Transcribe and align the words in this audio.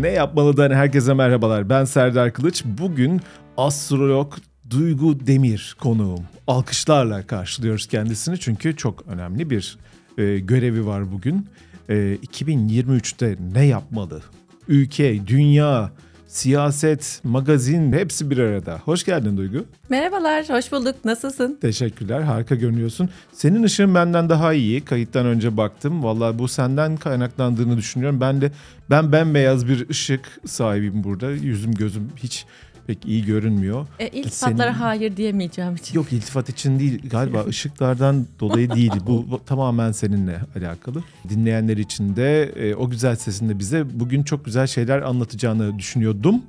Ne 0.00 0.08
yapmalıdan 0.08 0.70
herkese 0.70 1.14
merhabalar. 1.14 1.68
Ben 1.68 1.84
Serdar 1.84 2.32
Kılıç. 2.32 2.64
Bugün 2.64 3.20
astrolog 3.56 4.34
Duygu 4.70 5.26
Demir 5.26 5.76
konuğum. 5.80 6.20
Alkışlarla 6.46 7.26
karşılıyoruz 7.26 7.86
kendisini 7.86 8.40
çünkü 8.40 8.76
çok 8.76 9.06
önemli 9.06 9.50
bir 9.50 9.78
e, 10.18 10.38
görevi 10.38 10.86
var 10.86 11.12
bugün. 11.12 11.46
E, 11.88 11.94
2023'te 11.94 13.36
ne 13.52 13.66
yapmalı? 13.66 14.22
Ülke, 14.68 15.26
dünya, 15.26 15.90
siyaset, 16.30 17.20
magazin 17.24 17.92
hepsi 17.92 18.30
bir 18.30 18.38
arada. 18.38 18.80
Hoş 18.84 19.04
geldin 19.04 19.36
Duygu. 19.36 19.64
Merhabalar, 19.88 20.48
hoş 20.48 20.72
bulduk. 20.72 20.94
Nasılsın? 21.04 21.58
Teşekkürler, 21.60 22.20
harika 22.20 22.54
görünüyorsun. 22.54 23.08
Senin 23.32 23.62
ışığın 23.62 23.94
benden 23.94 24.28
daha 24.28 24.52
iyi. 24.52 24.84
Kayıttan 24.84 25.26
önce 25.26 25.56
baktım. 25.56 26.04
Vallahi 26.04 26.38
bu 26.38 26.48
senden 26.48 26.96
kaynaklandığını 26.96 27.76
düşünüyorum. 27.76 28.20
Ben 28.20 28.40
de 28.40 28.52
ben 28.90 29.12
bembeyaz 29.12 29.68
bir 29.68 29.88
ışık 29.88 30.40
sahibiyim 30.46 31.04
burada. 31.04 31.30
Yüzüm 31.30 31.74
gözüm 31.74 32.08
hiç 32.16 32.46
pek 32.94 33.06
iyi 33.06 33.24
görünmüyor. 33.24 33.86
E, 33.98 34.08
iltifatlara 34.08 34.72
Senin- 34.72 34.82
hayır 34.82 35.16
diyemeyeceğim 35.16 35.74
için. 35.74 35.94
Yok 35.94 36.12
iltifat 36.12 36.48
için 36.48 36.78
değil 36.78 37.08
galiba 37.10 37.44
ışıklardan 37.48 38.26
dolayı 38.40 38.70
değil. 38.70 38.92
Bu, 39.06 39.30
bu 39.30 39.44
tamamen 39.44 39.92
seninle 39.92 40.40
alakalı. 40.56 41.04
Dinleyenler 41.28 41.76
için 41.76 42.16
de 42.16 42.42
e, 42.42 42.74
o 42.74 42.90
güzel 42.90 43.16
sesinde 43.16 43.58
bize 43.58 44.00
bugün 44.00 44.22
çok 44.22 44.44
güzel 44.44 44.66
şeyler 44.66 45.02
anlatacağını 45.02 45.78
düşünüyordum. 45.78 46.42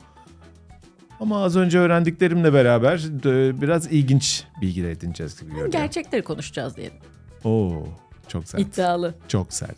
Ama 1.19 1.43
az 1.43 1.55
önce 1.55 1.79
öğrendiklerimle 1.79 2.53
beraber 2.53 2.97
e, 3.25 3.61
biraz 3.61 3.91
ilginç 3.91 4.43
bilgiler 4.61 4.89
edineceğiz 4.89 5.39
gibi 5.39 5.49
görünüyor. 5.49 5.71
Gerçekleri 5.71 6.21
konuşacağız 6.23 6.77
diyelim. 6.77 6.97
Oo, 7.43 7.83
çok 8.27 8.47
sert. 8.47 8.61
İddialı. 8.61 9.13
Çok 9.27 9.53
sert. 9.53 9.77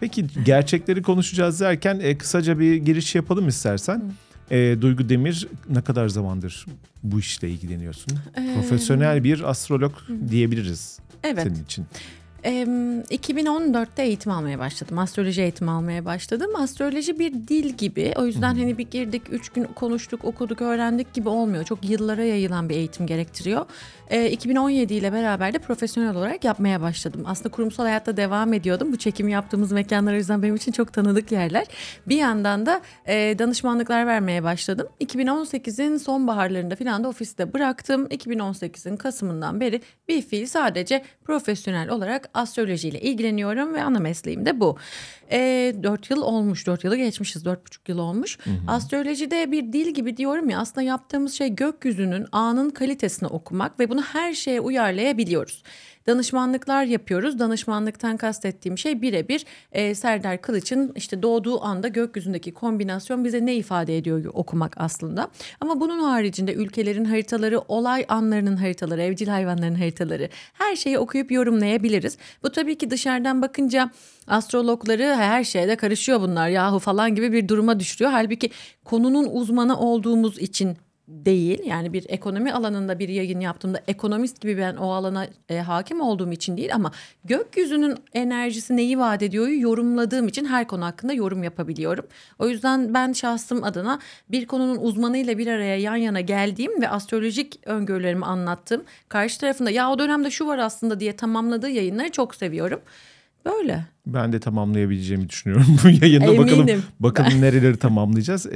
Peki 0.00 0.26
gerçekleri 0.44 1.02
konuşacağız 1.02 1.60
derken 1.60 2.00
e, 2.02 2.18
kısaca 2.18 2.58
bir 2.58 2.74
giriş 2.74 3.14
yapalım 3.14 3.48
istersen. 3.48 4.02
E, 4.50 4.76
Duygu 4.80 5.08
Demir 5.08 5.48
ne 5.68 5.82
kadar 5.82 6.08
zamandır 6.08 6.66
bu 7.02 7.20
işle 7.20 7.50
ilgileniyorsun? 7.50 8.18
Ee, 8.36 8.54
Profesyonel 8.54 9.24
bir 9.24 9.50
astrolog 9.50 9.92
diyebiliriz 10.30 10.98
Evet. 11.22 11.42
senin 11.42 11.64
için. 11.64 11.86
Em, 12.44 13.00
2014'te 13.00 14.02
eğitim 14.02 14.32
almaya 14.32 14.58
başladım. 14.58 14.98
Astroloji 14.98 15.42
eğitimi 15.42 15.70
almaya 15.70 16.04
başladım. 16.04 16.50
Astroloji 16.56 17.18
bir 17.18 17.32
dil 17.32 17.68
gibi. 17.72 18.12
O 18.16 18.26
yüzden 18.26 18.54
hani 18.54 18.78
bir 18.78 18.90
girdik, 18.90 19.22
üç 19.30 19.48
gün 19.48 19.64
konuştuk, 19.64 20.24
okuduk, 20.24 20.62
öğrendik 20.62 21.14
gibi 21.14 21.28
olmuyor. 21.28 21.64
Çok 21.64 21.90
yıllara 21.90 22.24
yayılan 22.24 22.68
bir 22.68 22.74
eğitim 22.76 23.06
gerektiriyor. 23.06 23.66
E, 24.10 24.30
2017 24.30 24.94
ile 24.94 25.12
beraber 25.12 25.52
de 25.52 25.58
profesyonel 25.58 26.16
olarak 26.16 26.44
yapmaya 26.44 26.80
başladım. 26.80 27.22
Aslında 27.26 27.48
kurumsal 27.48 27.84
hayatta 27.84 28.16
devam 28.16 28.52
ediyordum. 28.52 28.92
Bu 28.92 28.96
çekimi 28.96 29.32
yaptığımız 29.32 29.72
mekanlar 29.72 30.12
o 30.12 30.16
yüzden 30.16 30.42
benim 30.42 30.54
için 30.54 30.72
çok 30.72 30.92
tanıdık 30.92 31.32
yerler. 31.32 31.66
Bir 32.08 32.16
yandan 32.16 32.66
da 32.66 32.80
e, 33.06 33.38
danışmanlıklar 33.38 34.06
vermeye 34.06 34.42
başladım. 34.42 34.88
2018'in 35.00 35.96
sonbaharlarında 35.96 36.76
falan 36.76 37.04
da 37.04 37.08
ofiste 37.08 37.52
bıraktım. 37.52 38.06
2018'in 38.06 38.96
Kasım'ından 38.96 39.60
beri 39.60 39.80
bir 40.08 40.22
fiil 40.22 40.46
sadece 40.46 41.04
profesyonel 41.24 41.88
olarak 41.88 42.30
astrolojiyle 42.34 43.00
ilgileniyorum 43.00 43.74
ve 43.74 43.82
ana 43.82 43.98
mesleğim 43.98 44.46
de 44.46 44.60
bu. 44.60 44.76
E, 45.30 45.74
4 45.82 46.10
yıl 46.10 46.22
olmuş, 46.22 46.66
4 46.66 46.84
yılı 46.84 46.96
geçmişiz, 46.96 47.44
4,5 47.46 47.58
yıl 47.88 47.98
olmuş. 47.98 48.38
Astrolojide 48.68 49.52
bir 49.52 49.72
dil 49.72 49.88
gibi 49.94 50.16
diyorum 50.16 50.50
ya 50.50 50.58
aslında 50.58 50.82
yaptığımız 50.82 51.34
şey 51.34 51.54
gökyüzünün 51.54 52.26
anın 52.32 52.70
kalitesini 52.70 53.28
okumak 53.28 53.80
ve 53.80 53.88
bunu 53.94 54.02
her 54.02 54.34
şeye 54.34 54.60
uyarlayabiliyoruz. 54.60 55.62
Danışmanlıklar 56.06 56.84
yapıyoruz. 56.84 57.38
Danışmanlıktan 57.38 58.16
kastettiğim 58.16 58.78
şey 58.78 59.02
birebir 59.02 59.44
e, 59.72 59.94
Serdar 59.94 60.42
Kılıç'ın 60.42 60.92
işte 60.96 61.22
doğduğu 61.22 61.64
anda 61.64 61.88
gökyüzündeki 61.88 62.52
kombinasyon 62.52 63.24
bize 63.24 63.46
ne 63.46 63.54
ifade 63.54 63.96
ediyor 63.98 64.24
okumak 64.32 64.74
aslında. 64.76 65.28
Ama 65.60 65.80
bunun 65.80 65.98
haricinde 65.98 66.54
ülkelerin 66.54 67.04
haritaları, 67.04 67.60
olay 67.60 68.04
anlarının 68.08 68.56
haritaları, 68.56 69.02
evcil 69.02 69.28
hayvanların 69.28 69.74
haritaları 69.74 70.28
her 70.52 70.76
şeyi 70.76 70.98
okuyup 70.98 71.32
yorumlayabiliriz. 71.32 72.18
Bu 72.42 72.52
tabii 72.52 72.78
ki 72.78 72.90
dışarıdan 72.90 73.42
bakınca 73.42 73.90
astrologları 74.26 75.14
her 75.14 75.44
şeyde 75.44 75.76
karışıyor 75.76 76.20
bunlar 76.20 76.48
yahu 76.48 76.78
falan 76.78 77.14
gibi 77.14 77.32
bir 77.32 77.48
duruma 77.48 77.80
düşürüyor. 77.80 78.10
Halbuki 78.10 78.50
konunun 78.84 79.28
uzmanı 79.32 79.78
olduğumuz 79.78 80.38
için 80.38 80.76
değil. 81.08 81.62
Yani 81.64 81.92
bir 81.92 82.04
ekonomi 82.08 82.52
alanında 82.52 82.98
bir 82.98 83.08
yayın 83.08 83.40
yaptığımda 83.40 83.80
ekonomist 83.88 84.40
gibi 84.40 84.58
ben 84.58 84.76
o 84.76 84.92
alana 84.92 85.26
e, 85.48 85.58
hakim 85.58 86.00
olduğum 86.00 86.32
için 86.32 86.56
değil 86.56 86.74
ama 86.74 86.92
gökyüzünün 87.24 87.96
enerjisi 88.12 88.76
neyi 88.76 88.98
vaat 88.98 89.22
ediyor 89.22 89.48
yorumladığım 89.48 90.28
için 90.28 90.44
her 90.44 90.68
konu 90.68 90.84
hakkında 90.84 91.12
yorum 91.12 91.42
yapabiliyorum. 91.42 92.06
O 92.38 92.48
yüzden 92.48 92.94
ben 92.94 93.12
şahsım 93.12 93.64
adına 93.64 93.98
bir 94.28 94.46
konunun 94.46 94.76
uzmanıyla 94.76 95.38
bir 95.38 95.46
araya 95.46 95.76
yan 95.76 95.96
yana 95.96 96.20
geldiğim 96.20 96.82
ve 96.82 96.88
astrolojik 96.88 97.60
öngörülerimi 97.64 98.24
anlattığım 98.24 98.84
karşı 99.08 99.40
tarafında 99.40 99.70
ya 99.70 99.90
o 99.90 99.98
dönemde 99.98 100.30
şu 100.30 100.46
var 100.46 100.58
aslında 100.58 101.00
diye 101.00 101.16
tamamladığı 101.16 101.70
yayınları 101.70 102.10
çok 102.10 102.34
seviyorum. 102.34 102.80
Böyle. 103.44 103.86
Ben 104.06 104.32
de 104.32 104.40
tamamlayabileceğimi 104.40 105.28
düşünüyorum 105.28 105.66
bu 105.84 106.04
yayında. 106.04 106.38
Bakalım 106.38 106.68
Eminim. 106.68 106.82
bakalım 107.00 107.40
nereleri 107.40 107.76
tamamlayacağız. 107.76 108.46
E, 108.46 108.52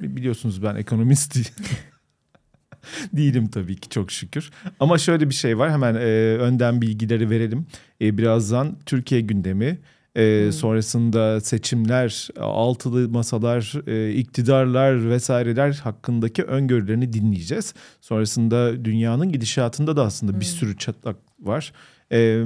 biliyorsunuz 0.00 0.62
ben 0.62 0.76
ekonomist 0.76 1.36
değilim 3.12 3.48
tabii 3.48 3.76
ki 3.76 3.88
çok 3.88 4.12
şükür. 4.12 4.50
Ama 4.80 4.98
şöyle 4.98 5.28
bir 5.28 5.34
şey 5.34 5.58
var 5.58 5.70
hemen 5.70 5.94
e, 5.94 5.98
önden 6.38 6.82
bilgileri 6.82 7.30
verelim. 7.30 7.66
E, 8.00 8.18
birazdan 8.18 8.76
Türkiye 8.86 9.20
gündemi, 9.20 9.78
e, 10.16 10.52
sonrasında 10.52 11.40
seçimler, 11.40 12.28
altılı 12.40 13.08
masalar, 13.08 13.74
e, 13.86 14.14
iktidarlar 14.14 15.10
vesaireler 15.10 15.72
hakkındaki 15.72 16.42
öngörülerini 16.42 17.12
dinleyeceğiz. 17.12 17.74
Sonrasında 18.00 18.84
dünyanın 18.84 19.32
gidişatında 19.32 19.96
da 19.96 20.04
aslında 20.04 20.40
bir 20.40 20.44
sürü 20.44 20.76
çatlak 20.78 21.16
var. 21.40 21.72
E, 22.12 22.44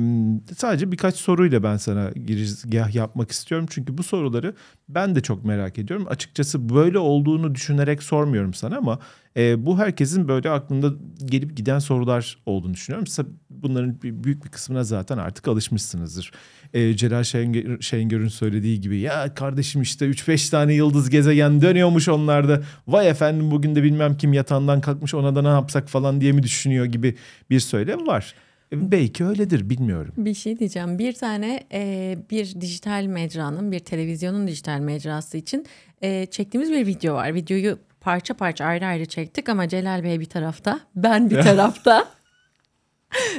sadece 0.57 0.93
birkaç 0.93 1.17
soruyla 1.17 1.63
ben 1.63 1.77
sana 1.77 2.11
girizgah 2.11 2.95
yapmak 2.95 3.31
istiyorum. 3.31 3.67
Çünkü 3.71 3.99
bu 3.99 4.03
soruları 4.03 4.55
ben 4.89 5.15
de 5.15 5.21
çok 5.21 5.45
merak 5.45 5.79
ediyorum. 5.79 6.07
Açıkçası 6.09 6.69
böyle 6.69 6.99
olduğunu 6.99 7.55
düşünerek 7.55 8.03
sormuyorum 8.03 8.55
sana 8.55 8.77
ama 8.77 8.99
e, 9.37 9.67
bu 9.67 9.79
herkesin 9.79 10.29
böyle 10.29 10.51
aklında 10.51 10.93
gelip 11.25 11.57
giden 11.57 11.79
sorular 11.79 12.39
olduğunu 12.47 12.75
düşünüyorum. 12.75 13.35
Bunların 13.51 14.03
büyük 14.03 14.45
bir 14.45 14.51
kısmına 14.51 14.85
zaten 14.85 15.19
artık 15.19 15.49
alışmışsınızdır. 15.49 16.31
E, 16.75 16.97
Celal 16.97 17.23
Şengör- 17.23 17.83
Şengör'ün 17.83 18.29
söylediği 18.29 18.81
gibi 18.81 18.99
ya 18.99 19.35
kardeşim 19.35 19.83
işte 19.83 20.07
3-5 20.07 20.51
tane 20.51 20.75
yıldız 20.75 21.11
gezegen 21.11 21.63
dönüyormuş 21.63 22.09
onlarda. 22.09 22.63
Vay 22.87 23.09
efendim 23.09 23.51
bugün 23.51 23.75
de 23.77 23.83
bilmem 23.83 24.17
kim 24.17 24.33
yatağından 24.33 24.81
kalkmış 24.81 25.15
ona 25.15 25.35
da 25.37 25.43
ne 25.43 25.49
yapsak 25.49 25.89
falan 25.89 26.21
diye 26.21 26.33
mi 26.33 26.43
düşünüyor 26.43 26.85
gibi 26.85 27.17
bir 27.51 27.61
söylem 27.61 28.07
var. 28.07 28.35
E, 28.73 28.91
belki 28.91 29.25
öyledir 29.25 29.71
bilmiyorum. 29.71 30.15
Bir 30.17 30.35
şey 30.35 30.59
diyeceğim. 30.59 30.99
Bir 30.99 31.13
tane 31.13 31.63
e, 31.73 32.19
bir 32.31 32.61
dijital 32.61 33.05
mecranın, 33.05 33.73
bir 33.73 33.79
televizyonun 33.79 34.47
dijital 34.47 34.79
mecrası 34.81 35.37
için 35.37 35.67
e, 36.03 36.27
çektiğimiz 36.27 36.71
bir 36.73 36.87
video 36.87 37.15
var. 37.15 37.35
Videoyu 37.35 37.79
parça 38.01 38.35
parça 38.35 38.65
ayrı 38.65 38.87
ayrı 38.87 39.07
çektik 39.07 39.49
ama 39.49 39.69
Celal 39.69 40.05
Bey 40.05 40.21
bir 40.21 40.25
tarafta, 40.25 40.81
ben 40.97 41.31
bir 41.31 41.43
tarafta. 41.43 42.09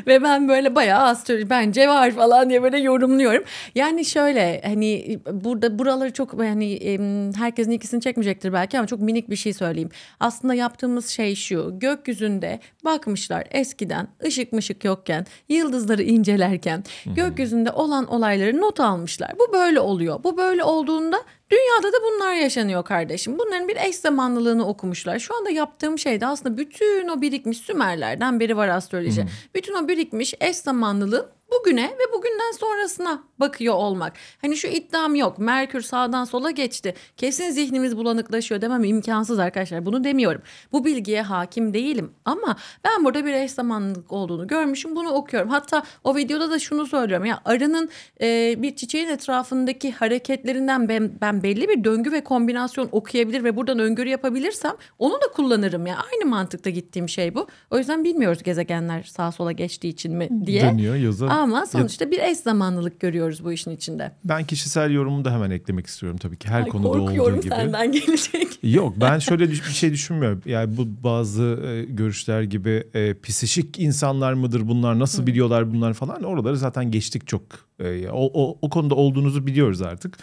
Ve 0.08 0.24
ben 0.24 0.50
böyle 0.50 0.76
bayağı 0.76 1.04
astroloji 1.04 1.50
bence 1.50 1.88
var 1.88 2.12
falan 2.12 2.50
diye 2.50 2.64
böyle 2.64 2.80
yorumluyorum. 2.80 3.44
Yani 3.76 4.06
şöyle 4.06 4.62
hani 4.66 5.20
burada 5.32 5.80
buraları 5.80 6.14
çok 6.14 6.34
hani 6.34 6.98
herkesin 7.38 7.72
ikisini 7.72 8.02
çekmeyecektir 8.02 8.54
belki 8.54 8.78
ama 8.78 8.88
çok 8.88 9.02
minik 9.02 9.30
bir 9.30 9.36
şey 9.36 9.54
söyleyeyim. 9.54 9.90
Aslında 10.20 10.54
yaptığımız 10.54 11.08
şey 11.08 11.36
şu 11.36 11.80
gökyüzünde 11.80 12.60
bakmışlar 12.86 13.48
eskiden 13.52 14.08
ışık 14.26 14.54
mışık 14.54 14.84
yokken 14.84 15.26
yıldızları 15.50 16.04
incelerken 16.04 16.84
gökyüzünde 17.06 17.72
olan 17.72 18.08
olayları 18.08 18.62
not 18.62 18.80
almışlar. 18.80 19.32
Bu 19.40 19.54
böyle 19.54 19.80
oluyor. 19.80 20.24
Bu 20.24 20.38
böyle 20.38 20.64
olduğunda 20.64 21.18
Dünyada 21.52 21.94
da 21.94 21.98
bunlar 22.04 22.34
yaşanıyor 22.34 22.86
kardeşim. 22.86 23.40
Bunların 23.40 23.68
bir 23.68 23.76
eş 23.76 23.96
zamanlılığını 23.96 24.68
okumuşlar. 24.68 25.20
Şu 25.20 25.36
anda 25.36 25.50
yaptığım 25.50 26.00
şey 26.00 26.22
de 26.22 26.28
aslında 26.28 26.58
bütün 26.58 27.08
o 27.08 27.22
birikmiş 27.22 27.58
Sümerlerden 27.58 28.40
beri 28.40 28.58
var 28.58 28.68
astroloji. 28.68 29.26
Bütün 29.56 29.74
o 29.74 29.88
birikmiş 29.88 30.34
eş 30.40 30.56
zamanlılığın 30.56 31.28
bugüne 31.52 31.96
ve 32.00 32.14
bugünden 32.14 32.52
sonrasına 32.52 33.24
bakıyor 33.40 33.76
olmak. 33.76 34.14
Hani 34.42 34.58
şu 34.58 34.68
iddiam 34.68 35.16
yok. 35.16 35.40
Merkür 35.40 35.82
sağdan 35.82 36.26
sola 36.26 36.52
geçti. 36.52 36.94
Kesin 37.18 37.50
zihnimiz 37.50 37.98
bulanıklaşıyor 37.98 38.62
demem 38.62 38.84
imkansız 38.84 39.40
arkadaşlar. 39.40 39.86
Bunu 39.86 40.04
demiyorum. 40.04 40.42
Bu 40.72 40.86
bilgiye 40.86 41.22
hakim 41.22 41.74
değilim 41.74 42.12
ama 42.26 42.56
ben 42.84 43.06
burada 43.06 43.26
bir 43.26 43.34
eş 43.34 43.52
zamanlılık 43.52 44.12
olduğunu 44.12 44.48
görmüşüm. 44.48 44.96
Bunu 44.96 45.10
okuyorum. 45.10 45.50
Hatta 45.50 45.84
o 46.04 46.16
videoda 46.16 46.52
da 46.52 46.60
şunu 46.60 46.86
söylüyorum. 46.86 47.26
Ya 47.26 47.40
arının 47.46 47.90
e, 48.22 48.56
bir 48.62 48.76
çiçeğin 48.76 49.08
etrafındaki 49.08 49.92
hareketlerinden 49.92 50.90
ben, 50.90 51.12
ben 51.22 51.44
belli 51.44 51.70
bir 51.70 51.84
döngü 51.84 52.12
ve 52.12 52.24
kombinasyon 52.24 52.90
okuyabilir 52.92 53.44
ve 53.44 53.56
buradan 53.56 53.80
öngörü 53.80 54.10
yapabilirsem 54.10 54.74
onu 55.00 55.14
da 55.14 55.32
kullanırım 55.34 55.88
ya. 55.88 55.98
Aynı 56.12 56.30
mantıkta 56.30 56.70
gittiğim 56.70 57.10
şey 57.10 57.36
bu. 57.36 57.48
O 57.72 57.78
yüzden 57.78 58.04
bilmiyoruz 58.04 58.44
gezegenler 58.44 59.04
sağa 59.04 59.32
sola 59.32 59.52
geçtiği 59.52 59.90
için 59.90 60.16
mi 60.16 60.30
diye. 60.46 60.62
Dönüyor 60.62 60.96
yazı. 60.96 61.26
Ama 61.26 61.66
sonuçta 61.66 62.12
bir 62.12 62.20
eş 62.20 62.38
zamanlılık 62.38 63.00
görüyoruz 63.00 63.27
yaşıyoruz 63.28 63.46
bu 63.46 63.52
işin 63.52 63.72
içinde. 63.72 64.12
Ben 64.24 64.44
kişisel 64.44 64.92
yorumumu 64.92 65.26
da 65.26 65.34
hemen 65.34 65.52
eklemek 65.52 65.88
istiyorum 65.88 66.18
tabii 66.18 66.38
ki 66.38 66.48
her 66.50 66.62
Ay, 66.64 66.68
konuda 66.70 66.88
olduğu 66.88 67.06
korkuyorum 67.06 67.42
gibi. 67.42 67.50
senden 67.50 67.92
gelecek. 67.92 68.60
Yok 68.64 68.94
ben 68.98 69.20
şöyle 69.20 69.50
bir 69.50 69.56
şey 69.56 69.92
düşünmüyorum. 69.94 70.42
Yani 70.46 70.78
bu 70.78 71.04
bazı 71.04 71.44
e, 71.66 71.84
görüşler 71.84 72.42
gibi 72.42 72.84
e, 72.94 73.14
psişik 73.22 73.80
insanlar 73.80 74.34
mıdır 74.34 74.68
bunlar 74.68 75.00
nasıl 75.00 75.28
biliyorlar 75.28 75.74
bunlar 75.74 75.94
falan 75.94 76.24
oraları 76.24 76.58
zaten 76.58 76.92
geçtik 76.92 77.28
çok. 77.28 77.67
E, 77.80 78.10
o, 78.10 78.32
o, 78.34 78.58
o 78.62 78.70
konuda 78.70 78.96
olduğunuzu 78.96 79.48
biliyoruz 79.48 79.82
artık. 79.82 80.18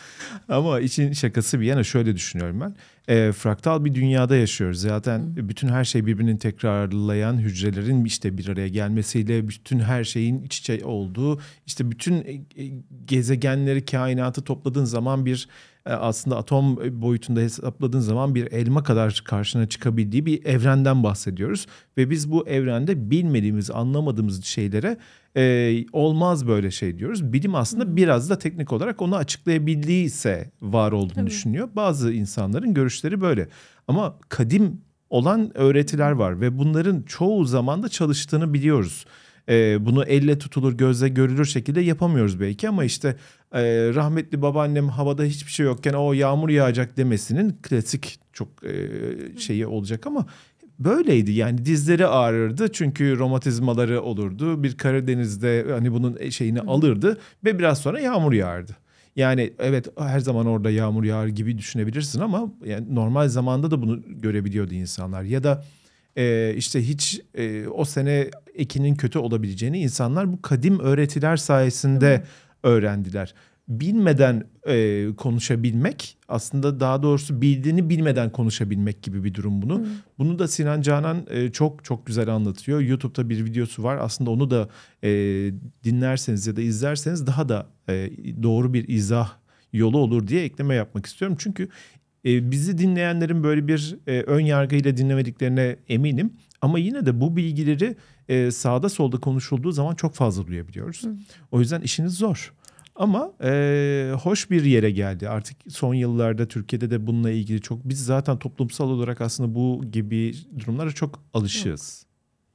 Ama 0.49 0.81
için 0.81 1.13
şakası 1.13 1.61
bir 1.61 1.67
yana 1.67 1.85
şöyle 1.85 2.15
düşünüyorum 2.17 2.61
ben. 2.61 2.75
E, 3.15 3.33
fraktal 3.33 3.85
bir 3.85 3.95
dünyada 3.95 4.37
yaşıyoruz. 4.37 4.81
Zaten 4.81 5.37
bütün 5.37 5.69
her 5.69 5.85
şey 5.85 6.07
birbirini 6.07 6.39
tekrarlayan 6.39 7.39
hücrelerin 7.39 8.05
işte 8.05 8.39
bir 8.39 8.49
araya 8.49 8.69
gelmesiyle 8.69 9.49
bütün 9.49 9.79
her 9.79 10.05
şeyin 10.05 10.43
iç 10.43 10.59
içe 10.59 10.85
olduğu 10.85 11.41
işte 11.67 11.91
bütün 11.91 12.15
e, 12.15 12.33
e, 12.33 12.73
gezegenleri 13.07 13.85
kainatı 13.85 14.43
topladığın 14.43 14.85
zaman 14.85 15.27
bir 15.27 15.49
aslında 15.87 16.37
atom 16.37 16.77
boyutunda 17.03 17.41
hesapladığın 17.41 18.01
zaman 18.01 18.35
bir 18.35 18.53
elma 18.53 18.83
kadar 18.83 19.23
karşına 19.25 19.69
çıkabildiği 19.69 20.27
bir 20.27 20.45
evrenden 20.45 21.03
bahsediyoruz. 21.03 21.67
Ve 21.97 22.11
biz 22.11 22.31
bu 22.31 22.49
evrende 22.49 23.11
bilmediğimiz, 23.11 23.71
anlamadığımız 23.71 24.45
şeylere 24.45 24.97
e, 25.37 25.85
olmaz 25.93 26.49
böyle 26.49 26.71
şey 26.71 26.99
diyoruz. 26.99 27.33
Bilim 27.33 27.55
aslında 27.55 27.97
biraz 27.97 28.31
da 28.31 28.39
teknik 28.39 28.73
olarak 28.73 29.03
onu 29.03 29.17
açıklayabildiyse 29.17 30.51
var 30.63 30.93
olduğunu 30.93 31.27
düşünüyor. 31.27 31.69
Bazı 31.77 32.13
insanların 32.13 32.75
görüşleri 32.75 33.21
böyle. 33.21 33.49
Ama 33.89 34.19
kadim 34.29 34.81
olan 35.11 35.51
öğretiler 35.55 36.11
var 36.11 36.41
ve 36.41 36.59
bunların 36.59 37.03
çoğu 37.03 37.45
zaman 37.45 37.83
da 37.83 37.89
çalıştığını 37.89 38.55
biliyoruz. 38.55 39.05
Ee, 39.49 39.87
bunu 39.87 40.05
elle 40.05 40.39
tutulur, 40.39 40.73
gözle 40.73 41.09
görülür 41.09 41.45
şekilde 41.45 41.81
yapamıyoruz 41.81 42.41
belki 42.41 42.69
ama 42.69 42.85
işte 42.85 43.17
e, 43.53 43.63
rahmetli 43.95 44.43
babaannem 44.43 44.89
havada 44.89 45.25
hiçbir 45.25 45.53
şey 45.53 45.67
yokken 45.67 45.93
o 45.93 46.13
yağmur 46.13 46.49
yağacak 46.49 46.97
demesinin 46.97 47.59
klasik 47.63 48.19
çok 48.33 48.49
e, 48.65 48.73
şeyi 49.39 49.67
olacak 49.67 50.07
ama 50.07 50.27
böyleydi. 50.79 51.33
Yani 51.33 51.65
dizleri 51.65 52.07
ağrırdı 52.07 52.73
çünkü 52.73 53.19
romatizmaları 53.19 54.03
olurdu. 54.03 54.63
Bir 54.63 54.77
Karadeniz'de 54.77 55.67
hani 55.71 55.93
bunun 55.93 56.31
şeyini 56.31 56.61
alırdı 56.61 57.19
ve 57.45 57.59
biraz 57.59 57.79
sonra 57.79 58.01
yağmur 58.01 58.33
yağardı. 58.33 58.77
Yani 59.17 59.53
evet 59.59 59.89
her 59.99 60.21
zaman 60.21 60.47
orada 60.47 60.71
yağmur 60.71 61.05
yağar 61.05 61.27
gibi 61.27 61.59
düşünebilirsin 61.59 62.21
ama 62.21 62.53
yani 62.65 62.95
normal 62.95 63.29
zamanda 63.29 63.71
da 63.71 63.83
bunu 63.83 64.03
görebiliyordu 64.09 64.75
insanlar. 64.75 65.23
Ya 65.23 65.45
da 65.45 65.65
e, 66.17 66.55
işte 66.57 66.89
hiç 66.89 67.21
e, 67.35 67.69
o 67.69 67.85
sene 67.85 68.31
ekinin 68.55 68.95
kötü 68.95 69.19
olabileceğini 69.19 69.79
insanlar 69.79 70.33
bu 70.33 70.43
kadim 70.43 70.81
öğretiler 70.81 71.37
sayesinde 71.37 72.25
öğrendiler. 72.63 73.35
Bilmeden 73.69 74.45
e, 74.67 75.07
konuşabilmek 75.17 76.17
aslında 76.29 76.81
daha 76.81 77.03
doğrusu 77.03 77.43
bildiğini 77.43 77.89
bilmeden 77.89 78.33
konuşabilmek 78.33 79.03
gibi 79.03 79.25
bir 79.25 79.35
durum 79.35 79.63
bunu. 79.63 79.87
Bunu 80.19 80.39
da 80.39 80.49
Sinan 80.49 80.83
Canan 80.83 81.27
e, 81.31 81.51
çok 81.51 81.85
çok 81.85 82.07
güzel 82.07 82.29
anlatıyor. 82.29 82.81
YouTube'da 82.81 83.31
bir 83.31 83.45
videosu 83.45 83.83
var. 83.83 83.99
Aslında 84.01 84.31
onu 84.31 84.51
da 84.51 84.69
e, 85.03 85.11
dinlerseniz 85.85 86.47
ya 86.47 86.57
da 86.57 86.61
izlerseniz 86.61 87.27
daha 87.27 87.49
da 87.49 87.67
e, 87.89 88.11
doğru 88.43 88.75
bir 88.75 88.89
izah 88.89 89.33
yolu 89.73 89.99
olur 89.99 90.29
diye 90.29 90.45
ekleme 90.45 90.75
yapmak 90.75 91.07
istiyorum. 91.07 91.37
Çünkü 91.41 91.69
e, 92.25 92.51
bizi 92.51 92.79
dinleyenlerin 92.79 93.43
böyle 93.43 93.69
bir 93.69 93.97
e, 94.07 94.21
ön 94.23 94.41
yargıyla 94.41 94.97
dinlemediklerine 94.97 95.77
eminim. 95.89 96.33
Ama 96.61 96.79
yine 96.79 97.07
de 97.07 97.21
bu 97.21 97.37
bilgileri 97.37 97.97
e, 98.29 98.51
sağda 98.51 98.89
solda 98.89 99.21
konuşulduğu 99.21 99.73
zaman 99.73 99.95
çok 99.95 100.15
fazla 100.15 100.47
duyabiliyoruz. 100.47 101.05
O 101.51 101.61
yüzden 101.61 101.81
işiniz 101.81 102.15
zor. 102.15 102.53
Ama 102.97 103.33
e, 103.43 104.13
hoş 104.23 104.51
bir 104.51 104.65
yere 104.65 104.91
geldi. 104.91 105.29
Artık 105.29 105.57
son 105.69 105.95
yıllarda 105.95 106.49
Türkiye'de 106.49 106.91
de 106.91 107.07
bununla 107.07 107.31
ilgili 107.31 107.61
çok 107.61 107.89
biz 107.89 108.05
zaten 108.05 108.39
toplumsal 108.39 108.91
olarak 108.91 109.21
aslında 109.21 109.55
bu 109.55 109.85
gibi 109.93 110.35
durumlara 110.59 110.93
çok 110.93 111.23
alışığız. 111.35 112.07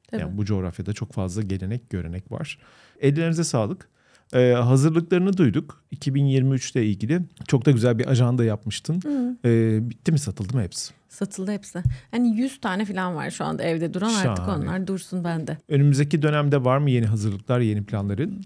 Tabii. 0.07 0.21
Yani 0.21 0.37
bu 0.37 0.45
coğrafyada 0.45 0.93
çok 0.93 1.13
fazla 1.13 1.41
gelenek 1.41 1.89
görenek 1.89 2.31
var. 2.31 2.59
Ellerinize 2.99 3.43
sağlık. 3.43 3.89
Ee, 4.33 4.51
hazırlıklarını 4.51 5.37
duyduk. 5.37 5.83
2023'te 5.95 6.85
ilgili 6.85 7.21
çok 7.47 7.65
da 7.65 7.71
güzel 7.71 7.99
bir 7.99 8.07
ajanda 8.07 8.43
yapmıştın. 8.43 9.01
Ee, 9.45 9.89
bitti 9.89 10.11
mi 10.11 10.19
satıldı 10.19 10.55
mı 10.55 10.61
hepsi? 10.63 10.93
Satıldı 11.09 11.51
hepsi. 11.51 11.83
Hani 12.11 12.37
100 12.37 12.61
tane 12.61 12.85
falan 12.85 13.15
var 13.15 13.29
şu 13.29 13.45
anda 13.45 13.63
evde 13.63 13.93
duran 13.93 14.13
artık 14.13 14.45
Şahane. 14.45 14.63
onlar 14.63 14.87
dursun 14.87 15.23
bende. 15.23 15.57
Önümüzdeki 15.69 16.21
dönemde 16.21 16.65
var 16.65 16.77
mı 16.77 16.89
yeni 16.89 17.05
hazırlıklar, 17.05 17.59
yeni 17.59 17.83
planların? 17.83 18.41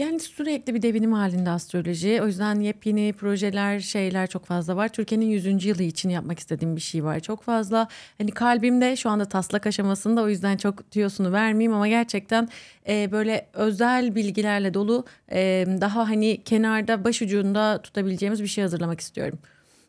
Yani 0.00 0.20
sürekli 0.20 0.74
bir 0.74 0.82
devinim 0.82 1.12
halinde 1.12 1.50
astroloji. 1.50 2.22
O 2.22 2.26
yüzden 2.26 2.60
yepyeni 2.60 3.12
projeler, 3.12 3.80
şeyler 3.80 4.26
çok 4.26 4.44
fazla 4.44 4.76
var. 4.76 4.88
Türkiye'nin 4.88 5.26
100. 5.26 5.64
yılı 5.64 5.82
için 5.82 6.08
yapmak 6.08 6.38
istediğim 6.38 6.76
bir 6.76 6.80
şey 6.80 7.04
var. 7.04 7.20
Çok 7.20 7.42
fazla. 7.42 7.88
Hani 8.18 8.30
kalbimde 8.30 8.96
şu 8.96 9.10
anda 9.10 9.24
taslak 9.24 9.66
aşamasında 9.66 10.22
o 10.22 10.28
yüzden 10.28 10.56
çok 10.56 10.90
tüyosunu 10.90 11.32
vermeyeyim 11.32 11.72
ama 11.72 11.88
gerçekten 11.88 12.48
e, 12.88 13.12
böyle 13.12 13.46
özel 13.52 14.14
bilgilerle 14.14 14.74
dolu 14.74 15.04
e, 15.32 15.66
daha 15.80 16.08
hani 16.08 16.42
kenarda 16.44 17.04
başucunda 17.04 17.82
tutabileceğimiz 17.82 18.42
bir 18.42 18.48
şey 18.48 18.62
hazırlamak 18.62 19.00
istiyorum. 19.00 19.38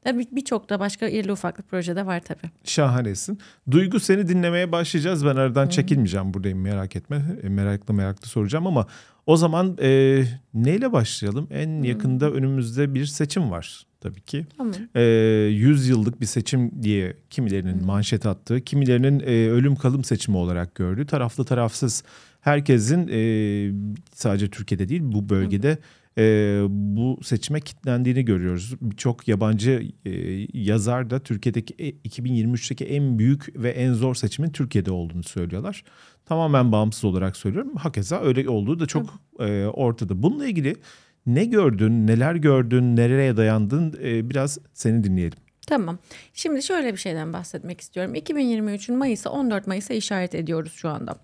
Tabii 0.03 0.27
birçok 0.31 0.69
da 0.69 0.79
başka 0.79 1.07
irli 1.07 1.31
ufaklı 1.31 1.63
projede 1.63 2.05
var 2.05 2.19
tabii. 2.19 2.51
Şahanesin. 2.63 3.39
Duygu 3.71 3.99
seni 3.99 4.27
dinlemeye 4.27 4.71
başlayacağız. 4.71 5.25
Ben 5.25 5.35
aradan 5.35 5.67
çekilmeyeceğim 5.67 6.33
buradayım 6.33 6.61
merak 6.61 6.95
etme. 6.95 7.21
E, 7.43 7.49
meraklı 7.49 7.93
meraklı 7.93 8.27
soracağım 8.27 8.67
ama 8.67 8.87
o 9.25 9.37
zaman 9.37 9.77
e, 9.81 10.23
neyle 10.53 10.91
başlayalım? 10.91 11.47
En 11.51 11.83
yakında 11.83 12.31
önümüzde 12.31 12.93
bir 12.93 13.05
seçim 13.05 13.51
var 13.51 13.85
tabii 14.01 14.21
ki. 14.21 14.45
Tamam. 14.57 14.73
e, 14.95 15.01
100 15.01 15.87
yıllık 15.87 16.21
bir 16.21 16.25
seçim 16.25 16.83
diye 16.83 17.17
kimilerinin 17.29 17.85
manşet 17.85 18.25
attığı, 18.25 18.61
kimilerinin 18.61 19.19
e, 19.19 19.49
ölüm 19.49 19.75
kalım 19.75 20.03
seçimi 20.03 20.37
olarak 20.37 20.75
gördüğü, 20.75 21.05
taraflı 21.05 21.45
tarafsız 21.45 22.03
herkesin 22.41 23.07
e, 23.11 23.21
sadece 24.13 24.49
Türkiye'de 24.49 24.89
değil 24.89 25.01
bu 25.03 25.29
bölgede 25.29 25.77
e, 26.17 26.23
bu 26.69 27.19
seçime 27.23 27.59
kitlendiğini 27.61 28.25
görüyoruz. 28.25 28.75
Birçok 28.81 29.27
yabancı 29.27 29.91
e, 30.05 30.11
yazar 30.53 31.09
da 31.09 31.19
Türkiye'deki 31.19 31.73
e, 31.79 31.89
2023'teki 31.89 32.85
en 32.85 33.19
büyük 33.19 33.63
ve 33.63 33.69
en 33.69 33.93
zor 33.93 34.15
seçimin 34.15 34.49
Türkiye'de 34.49 34.91
olduğunu 34.91 35.23
söylüyorlar. 35.23 35.83
Tamamen 36.25 36.71
bağımsız 36.71 37.05
olarak 37.05 37.37
söylüyorum. 37.37 37.75
Hakeza 37.75 38.21
öyle 38.21 38.49
olduğu 38.49 38.79
da 38.79 38.85
çok 38.85 39.09
e, 39.39 39.65
ortada. 39.65 40.23
Bununla 40.23 40.47
ilgili 40.47 40.75
ne 41.25 41.45
gördün, 41.45 42.07
neler 42.07 42.35
gördün, 42.35 42.95
nereye 42.95 43.37
dayandın 43.37 43.95
e, 44.03 44.29
biraz 44.29 44.57
seni 44.73 45.03
dinleyelim. 45.03 45.39
Tamam. 45.67 45.97
Şimdi 46.33 46.63
şöyle 46.63 46.93
bir 46.93 46.97
şeyden 46.97 47.33
bahsetmek 47.33 47.81
istiyorum. 47.81 48.15
2023'ün 48.15 48.97
Mayıs'ı 48.97 49.29
14 49.29 49.67
Mayıs'a 49.67 49.93
işaret 49.93 50.35
ediyoruz 50.35 50.73
şu 50.73 50.89
anda. 50.89 51.15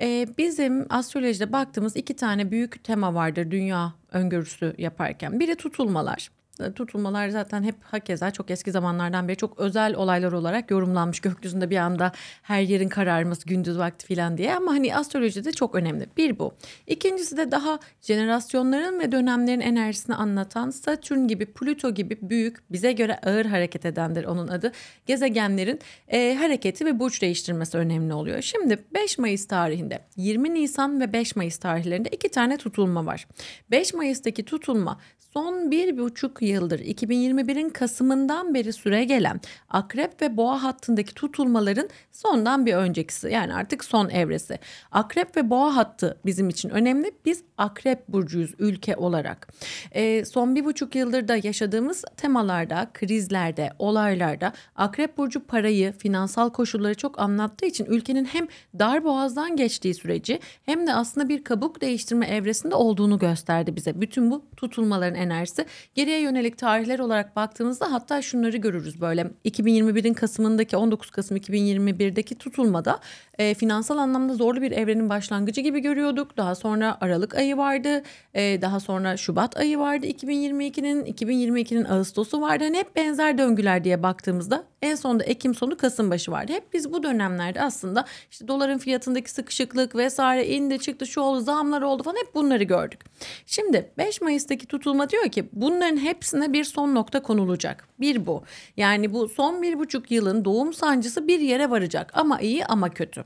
Ee, 0.00 0.26
bizim 0.38 0.86
astrolojide 0.88 1.52
baktığımız 1.52 1.96
iki 1.96 2.16
tane 2.16 2.50
büyük 2.50 2.84
tema 2.84 3.14
vardır 3.14 3.50
dünya 3.50 3.94
öngörüsü 4.12 4.74
yaparken. 4.78 5.40
Biri 5.40 5.56
tutulmalar. 5.56 6.30
E, 6.60 6.72
Tutulmalar 6.72 7.28
zaten 7.28 7.62
hep 7.62 7.74
hakeza 7.82 8.30
çok 8.30 8.50
eski 8.50 8.70
zamanlardan 8.70 9.28
beri 9.28 9.36
çok 9.36 9.58
özel 9.58 9.94
olaylar 9.94 10.32
olarak 10.32 10.70
yorumlanmış. 10.70 11.20
Gökyüzünde 11.20 11.70
bir 11.70 11.76
anda 11.76 12.12
her 12.42 12.60
yerin 12.60 12.88
kararması 12.88 13.46
gündüz 13.46 13.78
vakti 13.78 14.14
falan 14.14 14.38
diye 14.38 14.54
ama 14.54 14.72
hani 14.72 14.96
astrolojide 14.96 15.52
çok 15.52 15.74
önemli. 15.74 16.08
Bir 16.16 16.38
bu. 16.38 16.54
İkincisi 16.86 17.36
de 17.36 17.50
daha 17.50 17.78
jenerasyonların 18.02 19.00
ve 19.00 19.12
dönemlerin 19.12 19.60
enerjisini 19.60 20.14
anlatan 20.16 20.70
Satürn 20.70 21.28
gibi 21.28 21.46
Plüto 21.46 21.90
gibi 21.90 22.18
büyük 22.22 22.72
bize 22.72 22.92
göre 22.92 23.18
ağır 23.26 23.44
hareket 23.46 23.86
edendir 23.86 24.24
onun 24.24 24.48
adı. 24.48 24.72
Gezegenlerin 25.06 25.80
e, 26.08 26.34
hareketi 26.34 26.86
ve 26.86 26.98
burç 26.98 27.22
değiştirmesi 27.22 27.78
önemli 27.78 28.14
oluyor. 28.14 28.42
Şimdi 28.42 28.78
5 28.94 29.18
Mayıs 29.18 29.46
tarihinde 29.46 30.04
20 30.16 30.54
Nisan 30.54 31.00
ve 31.00 31.12
5 31.12 31.36
Mayıs 31.36 31.58
tarihlerinde 31.58 32.08
iki 32.08 32.28
tane 32.28 32.56
tutulma 32.56 33.06
var. 33.06 33.26
5 33.70 33.94
Mayıs'taki 33.94 34.44
tutulma 34.44 35.00
son 35.34 35.70
bir 35.70 35.98
buçuk 35.98 36.42
yıldır 36.42 36.78
2021'in 36.78 37.68
Kasım'ından 37.68 38.54
beri 38.54 38.72
süre 38.72 39.04
gelen 39.04 39.40
akrep 39.68 40.22
ve 40.22 40.36
boğa 40.36 40.62
hattındaki 40.62 41.14
tutulmaların 41.14 41.88
sondan 42.12 42.66
bir 42.66 42.74
öncekisi 42.74 43.28
yani 43.28 43.54
artık 43.54 43.84
son 43.84 44.08
evresi. 44.08 44.58
Akrep 44.92 45.36
ve 45.36 45.50
boğa 45.50 45.76
hattı 45.76 46.18
bizim 46.26 46.48
için 46.48 46.68
önemli. 46.68 47.12
Biz 47.24 47.42
akrep 47.58 48.08
burcuyuz 48.08 48.54
ülke 48.58 48.96
olarak. 48.96 49.48
Ee, 49.92 50.24
son 50.24 50.54
bir 50.54 50.64
buçuk 50.64 50.94
yıldır 50.94 51.28
da 51.28 51.36
yaşadığımız 51.42 52.04
temalarda, 52.16 52.90
krizlerde, 52.94 53.70
olaylarda 53.78 54.52
akrep 54.76 55.18
burcu 55.18 55.46
parayı, 55.46 55.92
finansal 55.92 56.50
koşulları 56.50 56.94
çok 56.94 57.18
anlattığı 57.18 57.66
için 57.66 57.84
ülkenin 57.84 58.24
hem 58.24 58.48
dar 58.78 59.04
boğazdan 59.04 59.56
geçtiği 59.56 59.94
süreci 59.94 60.40
hem 60.64 60.86
de 60.86 60.94
aslında 60.94 61.28
bir 61.28 61.44
kabuk 61.44 61.80
değiştirme 61.80 62.26
evresinde 62.26 62.74
olduğunu 62.74 63.18
gösterdi 63.18 63.76
bize. 63.76 64.00
Bütün 64.00 64.30
bu 64.30 64.44
tutulmaların 64.56 65.23
enerjisi. 65.24 65.64
Geriye 65.94 66.20
yönelik 66.20 66.58
tarihler 66.58 66.98
olarak 66.98 67.36
baktığımızda 67.36 67.92
hatta 67.92 68.22
şunları 68.22 68.56
görürüz 68.56 69.00
böyle 69.00 69.26
2021'in 69.44 70.14
Kasım'ındaki 70.14 70.76
19 70.76 71.10
Kasım 71.10 71.36
2021'deki 71.36 72.34
tutulmada 72.34 73.00
e, 73.38 73.54
finansal 73.54 73.98
anlamda 73.98 74.34
zorlu 74.34 74.62
bir 74.62 74.72
evrenin 74.72 75.08
başlangıcı 75.08 75.60
gibi 75.60 75.80
görüyorduk. 75.80 76.36
Daha 76.36 76.54
sonra 76.54 76.98
Aralık 77.00 77.34
ayı 77.34 77.56
vardı. 77.56 78.02
E, 78.34 78.62
daha 78.62 78.80
sonra 78.80 79.16
Şubat 79.16 79.56
ayı 79.56 79.78
vardı 79.78 80.06
2022'nin. 80.06 81.04
2022'nin 81.04 81.84
Ağustos'u 81.84 82.40
vardı. 82.40 82.64
Hani 82.64 82.76
hep 82.76 82.96
benzer 82.96 83.38
döngüler 83.38 83.84
diye 83.84 84.02
baktığımızda 84.02 84.64
en 84.84 84.94
sonunda 84.94 85.24
Ekim 85.24 85.54
sonu 85.54 85.76
Kasım 85.76 86.10
başı 86.10 86.32
vardı. 86.32 86.52
Hep 86.52 86.72
biz 86.72 86.92
bu 86.92 87.02
dönemlerde 87.02 87.62
aslında 87.62 88.04
işte 88.30 88.48
doların 88.48 88.78
fiyatındaki 88.78 89.30
sıkışıklık 89.30 89.96
vesaire 89.96 90.46
indi 90.46 90.78
çıktı 90.78 91.06
şu 91.06 91.20
oldu 91.20 91.40
zamlar 91.40 91.82
oldu 91.82 92.02
falan 92.02 92.16
hep 92.16 92.34
bunları 92.34 92.62
gördük. 92.62 93.00
Şimdi 93.46 93.90
5 93.98 94.20
Mayıs'taki 94.20 94.66
tutulma 94.66 95.10
diyor 95.10 95.28
ki 95.28 95.48
bunların 95.52 95.96
hepsine 95.96 96.52
bir 96.52 96.64
son 96.64 96.94
nokta 96.94 97.22
konulacak. 97.22 97.88
Bir 98.00 98.26
bu. 98.26 98.42
Yani 98.76 99.12
bu 99.12 99.28
son 99.28 99.62
bir 99.62 99.78
buçuk 99.78 100.10
yılın 100.10 100.44
doğum 100.44 100.72
sancısı 100.74 101.28
bir 101.28 101.40
yere 101.40 101.70
varacak 101.70 102.10
ama 102.14 102.40
iyi 102.40 102.66
ama 102.66 102.90
kötü. 102.90 103.24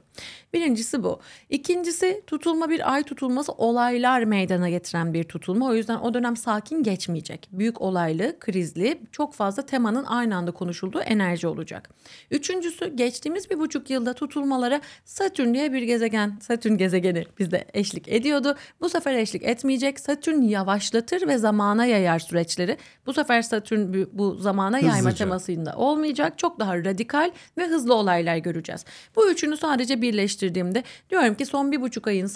Birincisi 0.52 1.02
bu. 1.02 1.20
İkincisi 1.50 2.22
tutulma 2.26 2.70
bir 2.70 2.92
ay 2.92 3.02
tutulması 3.02 3.52
olaylar 3.52 4.24
meydana 4.24 4.68
getiren 4.68 5.14
bir 5.14 5.24
tutulma. 5.24 5.66
O 5.66 5.74
yüzden 5.74 5.98
o 5.98 6.14
dönem 6.14 6.36
sakin 6.36 6.82
geçmeyecek. 6.82 7.48
Büyük 7.52 7.80
olaylı, 7.80 8.38
krizli, 8.40 9.00
çok 9.12 9.34
fazla 9.34 9.66
temanın 9.66 10.04
aynı 10.04 10.36
anda 10.36 10.50
konuşulduğu 10.50 11.00
enerji 11.00 11.47
olacak. 11.48 11.90
Üçüncüsü 12.30 12.96
geçtiğimiz 12.96 13.50
bir 13.50 13.58
buçuk 13.58 13.90
yılda 13.90 14.12
tutulmalara 14.12 14.80
Satürn 15.04 15.54
diye 15.54 15.72
bir 15.72 15.82
gezegen, 15.82 16.38
Satürn 16.42 16.76
gezegeni 16.76 17.24
bizde 17.38 17.64
eşlik 17.74 18.08
ediyordu. 18.08 18.56
Bu 18.80 18.88
sefer 18.88 19.14
eşlik 19.14 19.42
etmeyecek. 19.42 20.00
Satürn 20.00 20.42
yavaşlatır 20.42 21.28
ve 21.28 21.38
zamana 21.38 21.86
yayar 21.86 22.18
süreçleri. 22.18 22.76
Bu 23.06 23.12
sefer 23.12 23.42
Satürn 23.42 24.06
bu- 24.12 24.34
zamana 24.34 24.78
yayma 24.78 24.96
Hızlıca. 24.96 25.16
temasında 25.16 25.74
olmayacak. 25.76 26.38
Çok 26.38 26.60
daha 26.60 26.76
radikal 26.76 27.30
ve 27.58 27.66
hızlı 27.66 27.94
olaylar 27.94 28.36
göreceğiz. 28.36 28.84
Bu 29.16 29.30
üçünü 29.30 29.56
sadece 29.56 30.02
birleştirdiğimde 30.02 30.82
diyorum 31.10 31.34
ki 31.34 31.46
son 31.46 31.72
bir 31.72 31.80
buçuk 31.80 32.06
ayın 32.06 32.26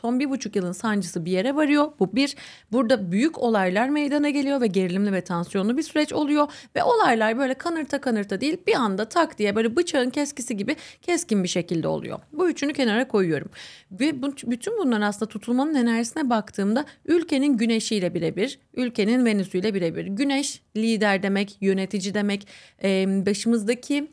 son 0.00 0.20
bir 0.20 0.30
buçuk 0.30 0.56
yılın 0.56 0.72
sancısı 0.72 1.24
bir 1.24 1.30
yere 1.30 1.54
varıyor. 1.56 1.92
Bu 2.00 2.16
bir. 2.16 2.36
Burada 2.72 3.12
büyük 3.12 3.38
olaylar 3.38 3.88
meydana 3.88 4.30
geliyor 4.30 4.60
ve 4.60 4.66
gerilimli 4.66 5.12
ve 5.12 5.20
tansiyonlu 5.20 5.76
bir 5.76 5.82
süreç 5.82 6.12
oluyor 6.12 6.48
ve 6.76 6.82
olaylar 6.84 7.38
böyle 7.38 7.54
kanırta 7.54 8.00
kanırta 8.00 8.40
değil 8.42 8.56
bir 8.66 8.74
anda 8.74 9.08
tak 9.08 9.38
diye 9.38 9.56
böyle 9.56 9.76
bıçağın 9.76 10.10
keskisi 10.10 10.56
gibi 10.56 10.76
keskin 11.02 11.42
bir 11.44 11.48
şekilde 11.48 11.88
oluyor. 11.88 12.18
Bu 12.32 12.50
üçünü 12.50 12.72
kenara 12.72 13.08
koyuyorum. 13.08 13.50
Ve 13.90 14.22
bu, 14.22 14.34
bütün 14.46 14.78
bunların 14.78 15.06
aslında 15.06 15.28
tutulmanın 15.28 15.74
enerjisine 15.74 16.30
baktığımda 16.30 16.84
ülkenin 17.04 17.56
güneşiyle 17.56 18.14
birebir, 18.14 18.58
ülkenin 18.74 19.24
venüsüyle 19.24 19.74
birebir. 19.74 20.06
Güneş 20.06 20.62
lider 20.76 21.22
demek, 21.22 21.56
yönetici 21.60 22.14
demek, 22.14 22.48
Ee, 22.84 23.26
başımızdaki 23.26 24.08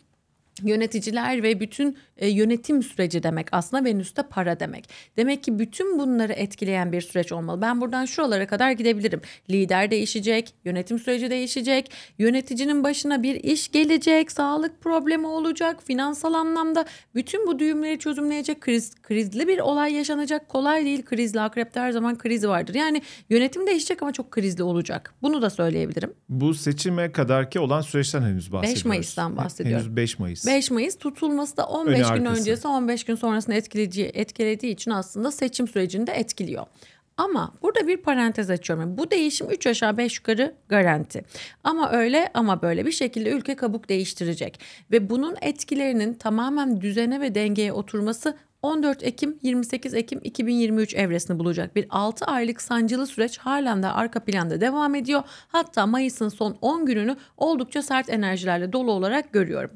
yöneticiler 0.64 1.44
ve 1.44 1.60
bütün 1.60 1.98
e, 2.20 2.28
yönetim 2.28 2.84
süreci 2.84 3.24
demek 3.24 3.48
aslında 3.52 3.86
Venüs'te 3.86 4.24
para 4.24 4.60
demek. 4.60 4.90
Demek 5.18 5.44
ki 5.44 5.60
bütün 5.60 6.00
bunları 6.00 6.34
etkileyen 6.34 6.92
bir 6.92 7.02
süreç 7.02 7.32
olmalı. 7.32 7.62
Ben 7.62 7.82
buradan 7.82 8.06
şuralara 8.06 8.48
kadar 8.48 8.72
gidebilirim. 8.72 9.22
Lider 9.50 9.92
değişecek, 9.92 10.54
yönetim 10.66 11.00
süreci 11.00 11.30
değişecek, 11.30 11.92
yöneticinin 12.20 12.84
başına 12.84 13.24
bir 13.24 13.36
iş 13.36 13.72
gelecek, 13.72 14.32
sağlık 14.32 14.82
problemi 14.82 15.28
olacak, 15.28 15.84
finansal 15.84 16.34
anlamda 16.34 16.86
bütün 17.16 17.48
bu 17.48 17.60
düğümleri 17.60 18.00
çözümleyecek 18.00 18.62
kriz, 18.62 18.96
krizli 19.02 19.48
bir 19.48 19.60
olay 19.60 19.94
yaşanacak. 19.94 20.50
Kolay 20.50 20.86
değil 20.86 21.06
krizli, 21.06 21.42
akrepte 21.42 21.80
her 21.80 21.92
zaman 21.92 22.18
kriz 22.18 22.48
vardır. 22.48 22.74
Yani 22.74 23.02
yönetim 23.30 23.68
değişecek 23.68 24.02
ama 24.02 24.12
çok 24.14 24.32
krizli 24.32 24.64
olacak. 24.64 25.14
Bunu 25.22 25.42
da 25.42 25.50
söyleyebilirim. 25.50 26.14
Bu 26.30 26.54
seçime 26.54 27.12
kadarki 27.12 27.60
olan 27.60 27.82
süreçten 27.82 28.22
henüz 28.22 28.52
bahsediyoruz. 28.52 28.86
Mayıs'tan 28.86 29.38
bahsediyorum. 29.38 29.86
Henüz 29.86 29.96
5 29.96 30.20
Mayıs. 30.20 30.48
5 30.48 30.72
Mayıs 30.72 30.98
tutulması 30.98 31.58
da 31.58 31.66
15 31.66 31.98
gün 31.98 32.04
arkası. 32.12 32.42
öncesi 32.42 32.68
15 32.68 33.04
gün 33.04 33.16
sonrasını 33.16 33.56
etkilediği, 33.56 34.06
etkilediği 34.06 34.74
için 34.74 34.92
aslında 34.92 35.32
seçim 35.32 35.68
sürecini 35.68 36.08
de 36.08 36.12
etkiliyor. 36.12 36.66
Ama 37.18 37.54
burada 37.62 37.88
bir 37.88 37.98
parantez 37.98 38.50
açıyorum. 38.50 38.98
Bu 38.98 39.12
değişim 39.12 39.50
3 39.50 39.68
aşağı 39.68 39.98
5 39.98 40.18
yukarı 40.18 40.56
garanti. 40.70 41.26
Ama 41.64 41.92
öyle 41.92 42.32
ama 42.34 42.62
böyle 42.62 42.86
bir 42.86 42.92
şekilde 42.92 43.30
ülke 43.30 43.56
kabuk 43.56 43.90
değiştirecek. 43.90 44.60
Ve 44.92 45.10
bunun 45.10 45.36
etkilerinin 45.42 46.14
tamamen 46.14 46.82
düzene 46.82 47.22
ve 47.22 47.36
dengeye 47.36 47.74
oturması 47.74 48.38
14 48.62 49.04
Ekim 49.04 49.40
28 49.42 49.94
Ekim 49.94 50.20
2023 50.24 50.96
evresini 50.96 51.40
bulacak. 51.40 51.76
Bir 51.76 51.86
6 51.90 52.26
aylık 52.26 52.62
sancılı 52.62 53.08
süreç 53.08 53.38
halen 53.38 53.84
de 53.84 53.88
arka 53.88 54.20
planda 54.20 54.62
devam 54.62 54.96
ediyor. 54.96 55.24
Hatta 55.48 55.86
Mayıs'ın 55.86 56.30
son 56.30 56.58
10 56.62 56.86
gününü 56.86 57.18
oldukça 57.38 57.82
sert 57.82 58.10
enerjilerle 58.10 58.74
dolu 58.74 58.92
olarak 58.92 59.34
görüyorum. 59.34 59.72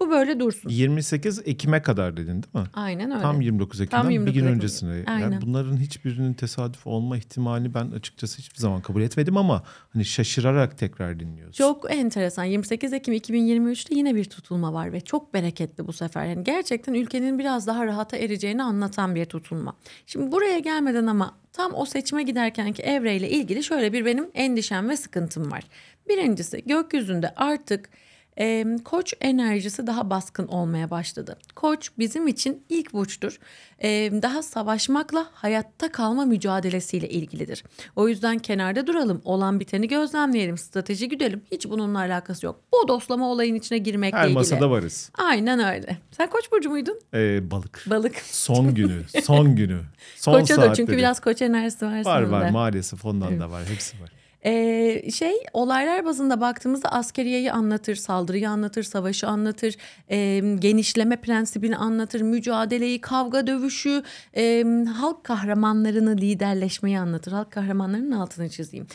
Bu 0.00 0.10
böyle 0.10 0.40
dursun. 0.40 0.70
28 0.70 1.42
Ekim'e 1.44 1.82
kadar 1.82 2.16
dedin 2.16 2.42
değil 2.42 2.54
mi? 2.54 2.70
Aynen 2.74 3.10
öyle. 3.10 3.22
Tam 3.22 3.40
29 3.40 3.80
Ekim'den 3.80 4.02
Tam 4.02 4.08
bir 4.08 4.12
29 4.12 4.34
gün 4.34 4.46
Ekim. 4.46 4.54
öncesine. 4.56 5.04
Aynen. 5.06 5.20
Yani 5.20 5.42
bunların 5.42 5.76
hiçbirinin 5.76 6.34
tesadüf 6.34 6.86
olma 6.86 7.16
ihtimali 7.16 7.74
ben 7.74 7.90
açıkçası 7.90 8.38
hiçbir 8.38 8.58
zaman 8.58 8.80
kabul 8.80 9.02
etmedim 9.02 9.36
ama 9.36 9.62
hani 9.92 10.04
şaşırarak 10.04 10.78
tekrar 10.78 11.20
dinliyoruz. 11.20 11.56
Çok 11.56 11.94
enteresan. 11.94 12.44
28 12.44 12.92
Ekim 12.92 13.14
2023'te 13.14 13.94
yine 13.94 14.14
bir 14.14 14.24
tutulma 14.24 14.72
var 14.72 14.92
ve 14.92 15.00
çok 15.00 15.34
bereketli 15.34 15.86
bu 15.86 15.92
sefer. 15.92 16.26
Yani 16.26 16.44
gerçekten 16.44 16.94
ülkenin 16.94 17.38
biraz 17.38 17.66
daha 17.66 17.86
rahata 17.86 18.16
ereceğini 18.16 18.62
anlatan 18.62 19.14
bir 19.14 19.24
tutulma. 19.24 19.76
Şimdi 20.06 20.32
buraya 20.32 20.58
gelmeden 20.58 21.06
ama 21.06 21.34
tam 21.52 21.74
o 21.74 21.84
seçime 21.84 22.22
giderkenki 22.22 22.82
evreyle 22.82 23.30
ilgili 23.30 23.64
şöyle 23.64 23.92
bir 23.92 24.04
benim 24.04 24.26
endişem 24.34 24.88
ve 24.88 24.96
sıkıntım 24.96 25.50
var. 25.50 25.64
Birincisi 26.08 26.64
gökyüzünde 26.66 27.34
artık 27.36 27.90
e, 28.38 28.64
koç 28.84 29.14
enerjisi 29.20 29.86
daha 29.86 30.10
baskın 30.10 30.46
olmaya 30.46 30.90
başladı. 30.90 31.38
Koç 31.56 31.90
bizim 31.98 32.26
için 32.26 32.64
ilk 32.68 32.92
burçtur. 32.92 33.38
E, 33.82 33.88
daha 34.22 34.42
savaşmakla 34.42 35.26
hayatta 35.32 35.92
kalma 35.92 36.24
mücadelesiyle 36.24 37.08
ilgilidir. 37.08 37.64
O 37.96 38.08
yüzden 38.08 38.38
kenarda 38.38 38.86
duralım, 38.86 39.20
olan 39.24 39.60
biteni 39.60 39.88
gözlemleyelim, 39.88 40.58
strateji 40.58 41.08
güdelim. 41.08 41.42
Hiç 41.52 41.68
bununla 41.68 41.98
alakası 41.98 42.46
yok. 42.46 42.60
Bu 42.72 42.88
dostlama 42.88 43.30
olayın 43.30 43.54
içine 43.54 43.78
girmekle 43.78 44.18
Her 44.18 44.24
ilgili. 44.24 44.38
masada 44.38 44.70
varız. 44.70 45.10
Aynen 45.14 45.74
öyle. 45.74 45.98
Sen 46.10 46.30
koç 46.30 46.52
burcu 46.52 46.70
muydun? 46.70 47.00
Ee, 47.14 47.50
balık. 47.50 47.84
Balık. 47.86 48.16
Son 48.16 48.74
günü, 48.74 49.02
son 49.22 49.56
günü, 49.56 49.80
son 50.16 50.32
Koça 50.40 50.56
da 50.56 50.74
çünkü 50.74 50.96
biraz 50.96 51.20
koç 51.20 51.42
enerjisi 51.42 51.86
var, 51.86 52.04
var 52.04 52.22
var 52.22 52.50
maalesef 52.50 53.04
ondan 53.04 53.40
da 53.40 53.50
var 53.50 53.64
hepsi 53.68 54.00
var. 54.02 54.17
Ee, 54.44 55.10
şey 55.10 55.34
olaylar 55.52 56.04
bazında 56.04 56.40
baktığımızda 56.40 56.92
askeriyeyi 56.92 57.52
anlatır, 57.52 57.96
saldırıyı 57.96 58.50
anlatır, 58.50 58.82
savaşı 58.82 59.28
anlatır, 59.28 59.76
e, 60.10 60.40
genişleme 60.58 61.16
prensibini 61.16 61.76
anlatır, 61.76 62.20
mücadeleyi, 62.20 63.00
kavga 63.00 63.46
dövüşü, 63.46 64.02
e, 64.36 64.64
halk 64.98 65.24
kahramanlarını, 65.24 66.16
liderleşmeyi 66.16 66.98
anlatır. 66.98 67.32
Halk 67.32 67.50
kahramanlarının 67.50 68.12
altını 68.12 68.48
çizeyim. 68.48 68.86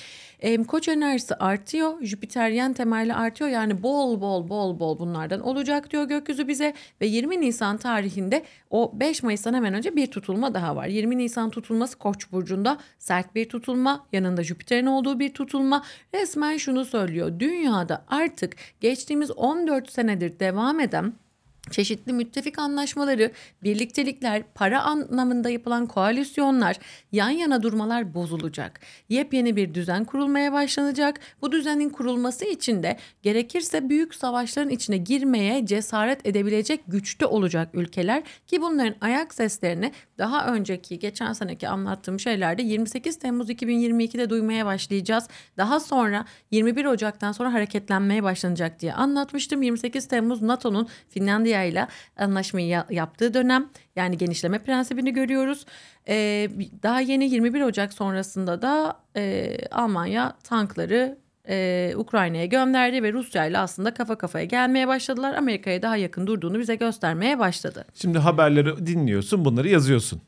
E, 0.44 0.64
koç 0.64 0.88
enerjisi 0.88 1.36
artıyor, 1.36 2.02
Jüpiteryen 2.02 2.74
temelli 2.74 3.14
artıyor. 3.14 3.50
Yani 3.50 3.84
bol 3.84 4.22
bol 4.22 4.50
bol 4.50 4.80
bol 4.80 5.00
bunlardan 5.00 5.42
olacak 5.42 5.92
diyor 5.92 6.04
gökyüzü 6.04 6.48
bize. 6.48 6.74
Ve 7.02 7.06
20 7.06 7.42
Nisan 7.42 7.78
tarihinde 7.78 8.44
o 8.70 8.92
5 9.00 9.24
Mayıs'tan 9.24 9.54
hemen 9.54 9.74
önce 9.74 9.96
bir 9.96 10.08
tutulma 10.08 10.54
daha 10.54 10.76
var. 10.76 10.88
20 10.88 11.18
Nisan 11.18 11.50
tutulması 11.50 11.98
Koç 11.98 12.32
burcunda 12.32 12.78
sert 13.00 13.36
bir 13.36 13.50
tutulma, 13.50 14.08
yanında 14.12 14.44
Jüpiter'in 14.44 14.86
olduğu 14.86 15.20
bir 15.20 15.34
tutulma. 15.34 15.84
Resmen 16.14 16.58
şunu 16.58 16.86
söylüyor. 16.86 17.40
Dünyada 17.40 18.06
artık 18.08 18.56
geçtiğimiz 18.82 19.32
14 19.32 19.92
senedir 19.92 20.40
devam 20.40 20.80
eden 20.80 21.14
çeşitli 21.72 22.14
müttefik 22.14 22.60
anlaşmaları, 22.60 23.32
birliktelikler, 23.64 24.44
para 24.56 24.82
anlamında 24.82 25.50
yapılan 25.50 25.86
koalisyonlar, 25.86 26.78
yan 27.12 27.30
yana 27.30 27.64
durmalar 27.64 28.14
bozulacak. 28.14 28.80
Yepyeni 29.10 29.56
bir 29.56 29.74
düzen 29.74 30.06
kurulmaya 30.06 30.54
başlanacak. 30.54 31.20
Bu 31.42 31.52
düzenin 31.52 31.90
kurulması 31.90 32.46
için 32.46 32.84
de 32.84 32.98
gerekirse 33.22 33.90
büyük 33.90 34.16
savaşların 34.16 34.70
içine 34.70 34.98
girmeye 34.98 35.66
cesaret 35.66 36.28
edebilecek 36.28 36.82
güçte 36.88 37.26
olacak 37.26 37.70
ülkeler 37.74 38.24
ki 38.48 38.62
bunların 38.62 38.96
ayak 39.02 39.34
seslerini 39.34 39.92
daha 40.18 40.48
önceki 40.48 41.00
geçen 41.00 41.34
seneki 41.34 41.68
anlattığım 41.68 42.20
şeylerde 42.20 42.62
28 42.62 43.20
Temmuz 43.20 43.50
2022'de 43.50 44.30
duymaya 44.30 44.66
başlayacağız. 44.66 45.28
Daha 45.58 45.80
sonra 45.80 46.26
21 46.52 46.86
Ocak'tan 46.86 47.32
sonra 47.32 47.54
hareketlenmeye 47.54 48.24
başlanacak 48.24 48.80
diye 48.80 48.94
anlatmıştım. 48.94 49.62
28 49.62 50.08
Temmuz 50.08 50.42
NATO'nun 50.42 50.88
Finlandiya 51.10 51.53
ile 51.64 51.88
anlaşmayı 52.18 52.68
ya- 52.68 52.88
yaptığı 52.90 53.34
dönem 53.34 53.70
yani 53.96 54.18
genişleme 54.18 54.60
prensibini 54.60 55.14
görüyoruz. 55.14 55.66
Ee, 56.08 56.50
daha 56.84 57.00
yeni 57.02 57.30
21 57.30 57.62
Ocak 57.62 57.94
sonrasında 57.94 58.62
da 58.62 58.98
e, 59.16 59.56
Almanya 59.72 60.34
tankları 60.44 61.18
e, 61.50 61.94
Ukrayna'ya 61.98 62.46
gönderdi 62.46 63.04
ve 63.04 63.14
Rusya 63.14 63.46
ile 63.46 63.58
aslında 63.58 63.94
kafa 63.94 64.18
kafaya 64.18 64.46
gelmeye 64.46 64.88
başladılar. 64.88 65.34
Amerika'ya 65.34 65.82
daha 65.82 65.98
yakın 65.98 66.28
durduğunu 66.28 66.60
bize 66.60 66.76
göstermeye 66.76 67.40
başladı. 67.40 67.86
Şimdi 67.94 68.20
haberleri 68.20 68.86
dinliyorsun 68.86 69.46
bunları 69.46 69.70
yazıyorsun. 69.70 70.22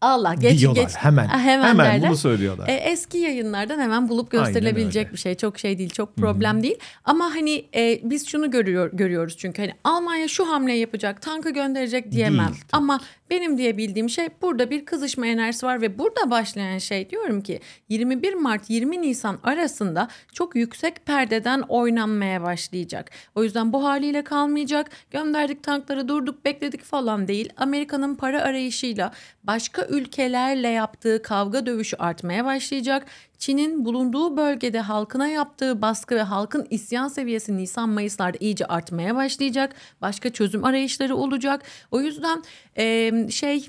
Allah 0.00 0.34
geç 0.34 0.60
diyorlar 0.60 0.82
geç. 0.82 0.96
hemen. 0.96 1.26
Ha, 1.26 1.38
hemen 1.38 1.68
hemen 1.68 1.86
derler. 1.86 2.08
bunu 2.08 2.16
söylüyorlar. 2.16 2.68
E, 2.68 2.72
eski 2.72 3.18
yayınlardan 3.18 3.78
hemen 3.80 4.08
bulup 4.08 4.30
gösterilebilecek 4.30 5.12
bir 5.12 5.18
şey. 5.18 5.34
Çok 5.34 5.58
şey 5.58 5.78
değil, 5.78 5.90
çok 5.90 6.16
problem 6.16 6.62
değil. 6.62 6.78
Ama 7.04 7.24
hani 7.24 7.64
e, 7.74 8.00
biz 8.02 8.28
şunu 8.28 8.50
görüyor, 8.50 8.90
görüyoruz 8.92 9.36
çünkü 9.36 9.62
hani 9.62 9.72
Almanya 9.84 10.28
şu 10.28 10.48
hamleyi 10.48 10.80
yapacak, 10.80 11.22
tankı 11.22 11.50
gönderecek 11.50 12.12
diyemem. 12.12 12.38
Değil, 12.38 12.64
tabii 12.68 12.82
Ama 12.82 13.00
benim 13.30 13.58
diyebildiğim 13.58 14.10
şey 14.10 14.28
burada 14.42 14.70
bir 14.70 14.84
kızışma 14.84 15.26
enerjisi 15.26 15.66
var 15.66 15.80
ve 15.80 15.98
burada 15.98 16.30
başlayan 16.30 16.78
şey 16.78 17.10
diyorum 17.10 17.40
ki 17.40 17.60
21 17.88 18.34
Mart 18.34 18.70
20 18.70 19.02
Nisan 19.02 19.38
arasında 19.42 20.08
çok 20.32 20.56
yüksek 20.56 21.06
perdeden 21.06 21.60
oynanmaya 21.60 22.42
başlayacak. 22.42 23.10
O 23.34 23.44
yüzden 23.44 23.72
bu 23.72 23.84
haliyle 23.84 24.24
kalmayacak. 24.24 24.90
Gönderdik 25.10 25.62
tankları 25.62 26.08
durduk 26.08 26.44
bekledik 26.44 26.84
falan 26.84 27.28
değil. 27.28 27.52
Amerika'nın 27.56 28.14
para 28.14 28.42
arayışıyla 28.42 29.12
başka 29.44 29.86
ülkelerle 29.86 30.68
yaptığı 30.68 31.22
kavga 31.22 31.66
dövüşü 31.66 31.96
artmaya 31.96 32.44
başlayacak. 32.44 33.06
Çin'in 33.38 33.84
bulunduğu 33.84 34.36
bölgede 34.36 34.80
halkına 34.80 35.28
yaptığı 35.28 35.82
baskı 35.82 36.14
ve 36.14 36.22
halkın 36.22 36.66
isyan 36.70 37.08
seviyesi 37.08 37.56
Nisan-Mayıs'larda 37.56 38.36
iyice 38.40 38.66
artmaya 38.66 39.16
başlayacak. 39.16 39.74
Başka 40.02 40.32
çözüm 40.32 40.64
arayışları 40.64 41.16
olacak. 41.16 41.62
O 41.90 42.00
yüzden 42.00 42.42
eee, 42.78 43.26
şey 43.30 43.68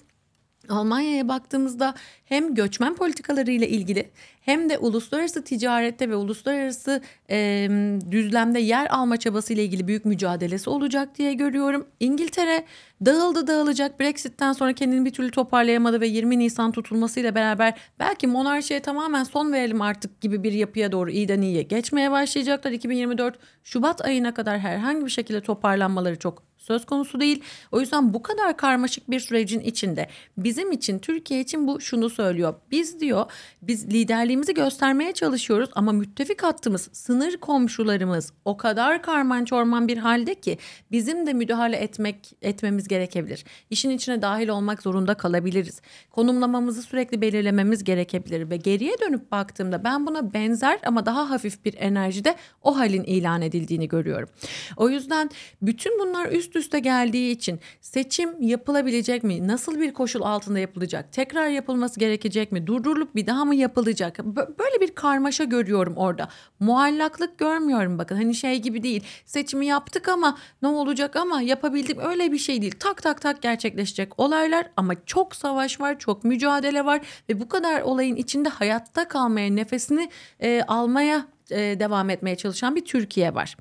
Almanya'ya 0.70 1.28
baktığımızda 1.28 1.94
hem 2.26 2.56
göçmen 2.56 2.96
politikalarıyla 2.96 3.68
ilgili 3.68 4.10
hem 4.42 4.70
de 4.70 4.78
uluslararası 4.78 5.44
ticarette 5.44 6.10
ve 6.10 6.16
uluslararası 6.16 7.02
e, 7.30 7.70
düzlemde 8.12 8.60
yer 8.60 8.88
alma 8.90 9.18
çabasıyla 9.18 9.64
ilgili 9.64 9.88
büyük 9.88 10.06
mücadelesi 10.06 10.70
olacak 10.70 11.18
diye 11.18 11.34
görüyorum. 11.34 11.88
İngiltere 12.00 12.66
dağıldı 13.06 13.48
dağılacak 13.48 14.00
Brexit'ten 14.00 14.54
sonra 14.54 14.74
kendini 14.74 15.06
bir 15.06 15.12
türlü 15.14 15.32
toparlayamadı 15.32 16.02
ve 16.02 16.08
20 16.08 16.40
Nisan 16.40 16.72
tutulmasıyla 16.72 17.36
beraber 17.36 17.80
belki 18.00 18.28
monarşiye 18.28 18.80
tamamen 18.80 19.24
son 19.24 19.54
verelim 19.54 19.82
artık 19.82 20.22
gibi 20.22 20.44
bir 20.44 20.52
yapıya 20.52 20.92
doğru 20.92 21.12
iyiden 21.12 21.42
iyiye 21.42 21.62
geçmeye 21.62 22.12
başlayacaklar. 22.12 22.72
2024 22.72 23.40
Şubat 23.64 24.06
ayına 24.06 24.34
kadar 24.34 24.60
herhangi 24.60 25.06
bir 25.06 25.12
şekilde 25.12 25.42
toparlanmaları 25.42 26.20
çok 26.20 26.44
söz 26.68 26.86
konusu 26.86 27.20
değil. 27.20 27.44
O 27.72 27.80
yüzden 27.80 28.14
bu 28.14 28.22
kadar 28.22 28.58
karmaşık 28.58 29.12
bir 29.12 29.20
sürecin 29.20 29.60
içinde 29.60 30.08
bizim 30.38 30.72
için 30.72 31.00
Türkiye 31.00 31.40
için 31.40 31.68
bu 31.68 31.82
şunu 31.82 32.10
söylüyor. 32.10 32.54
Biz 32.72 33.00
diyor 33.00 33.26
biz 33.62 33.88
liderliğimizi 33.88 34.54
göstermeye 34.54 35.12
çalışıyoruz 35.12 35.70
ama 35.74 35.92
müttefik 35.92 36.44
hattımız 36.44 36.90
sınır 36.94 37.38
komşularımız 37.38 38.34
o 38.46 38.58
kadar 38.58 39.02
karman 39.02 39.46
çorman 39.46 39.88
bir 39.88 39.98
halde 39.98 40.36
ki 40.36 40.58
bizim 40.92 41.28
de 41.28 41.34
müdahale 41.34 41.78
etmek 41.78 42.34
etmemiz 42.42 42.88
gerekebilir. 42.88 43.46
İşin 43.70 43.90
içine 43.90 44.22
dahil 44.22 44.48
olmak 44.48 44.82
zorunda 44.82 45.14
kalabiliriz. 45.14 45.82
Konumlamamızı 46.12 46.82
sürekli 46.82 47.22
belirlememiz 47.22 47.84
gerekebilir 47.84 48.50
ve 48.50 48.58
geriye 48.58 49.00
dönüp 49.00 49.32
baktığımda 49.32 49.84
ben 49.84 50.08
buna 50.08 50.34
benzer 50.34 50.80
ama 50.86 51.06
daha 51.06 51.30
hafif 51.30 51.66
bir 51.66 51.76
enerjide 51.78 52.36
o 52.64 52.78
halin 52.78 53.04
ilan 53.04 53.42
edildiğini 53.42 53.88
görüyorum. 53.88 54.30
O 54.78 54.90
yüzden 54.90 55.30
bütün 55.62 56.00
bunlar 56.00 56.32
üst 56.32 56.57
üste 56.58 56.80
geldiği 56.80 57.32
için 57.32 57.60
seçim 57.82 58.42
yapılabilecek 58.42 59.24
mi? 59.24 59.48
Nasıl 59.48 59.80
bir 59.80 59.94
koşul 59.94 60.22
altında 60.22 60.60
yapılacak? 60.60 61.14
Tekrar 61.14 61.48
yapılması 61.48 62.00
gerekecek 62.00 62.52
mi? 62.52 62.68
Durdurulup 62.68 63.16
bir 63.16 63.28
daha 63.28 63.46
mı 63.46 63.56
yapılacak? 63.56 64.18
Bö- 64.18 64.60
Böyle 64.60 64.82
bir 64.82 64.96
karmaşa 64.96 65.44
görüyorum 65.44 65.94
orada. 65.98 66.30
Muallaklık 66.60 67.38
görmüyorum 67.38 67.98
bakın. 67.98 68.16
Hani 68.16 68.36
şey 68.36 68.62
gibi 68.62 68.84
değil. 68.84 69.04
Seçimi 69.26 69.66
yaptık 69.66 70.08
ama 70.08 70.38
ne 70.62 70.68
olacak 70.68 71.16
ama 71.16 71.42
yapabildik 71.42 71.98
öyle 72.00 72.32
bir 72.32 72.38
şey 72.38 72.62
değil. 72.62 72.76
Tak 72.80 73.04
tak 73.04 73.22
tak 73.22 73.42
gerçekleşecek 73.42 74.20
olaylar 74.20 74.70
ama 74.78 74.94
çok 75.06 75.36
savaş 75.36 75.80
var, 75.80 76.00
çok 76.00 76.24
mücadele 76.24 76.86
var 76.86 77.02
ve 77.30 77.40
bu 77.40 77.50
kadar 77.50 77.82
olayın 77.82 78.16
içinde 78.16 78.50
hayatta 78.50 79.08
kalmaya, 79.08 79.50
nefesini 79.50 80.10
e, 80.40 80.62
almaya 80.68 81.28
e, 81.52 81.58
devam 81.80 82.10
etmeye 82.10 82.36
çalışan 82.36 82.76
bir 82.76 82.86
Türkiye 82.86 83.36
var. 83.36 83.58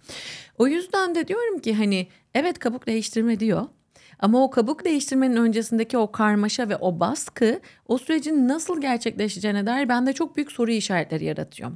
O 0.58 0.66
yüzden 0.66 1.14
de 1.14 1.28
diyorum 1.28 1.58
ki 1.58 1.74
hani 1.74 2.08
evet 2.36 2.58
kabuk 2.58 2.86
değiştirme 2.86 3.40
diyor. 3.40 3.62
Ama 4.18 4.44
o 4.44 4.50
kabuk 4.50 4.84
değiştirmenin 4.84 5.36
öncesindeki 5.36 5.98
o 5.98 6.12
karmaşa 6.12 6.68
ve 6.68 6.76
o 6.76 7.00
baskı 7.00 7.60
o 7.88 7.98
sürecin 7.98 8.48
nasıl 8.48 8.80
gerçekleşeceğine 8.80 9.66
dair 9.66 9.88
bende 9.88 10.12
çok 10.12 10.36
büyük 10.36 10.52
soru 10.52 10.70
işaretleri 10.70 11.24
yaratıyor. 11.24 11.70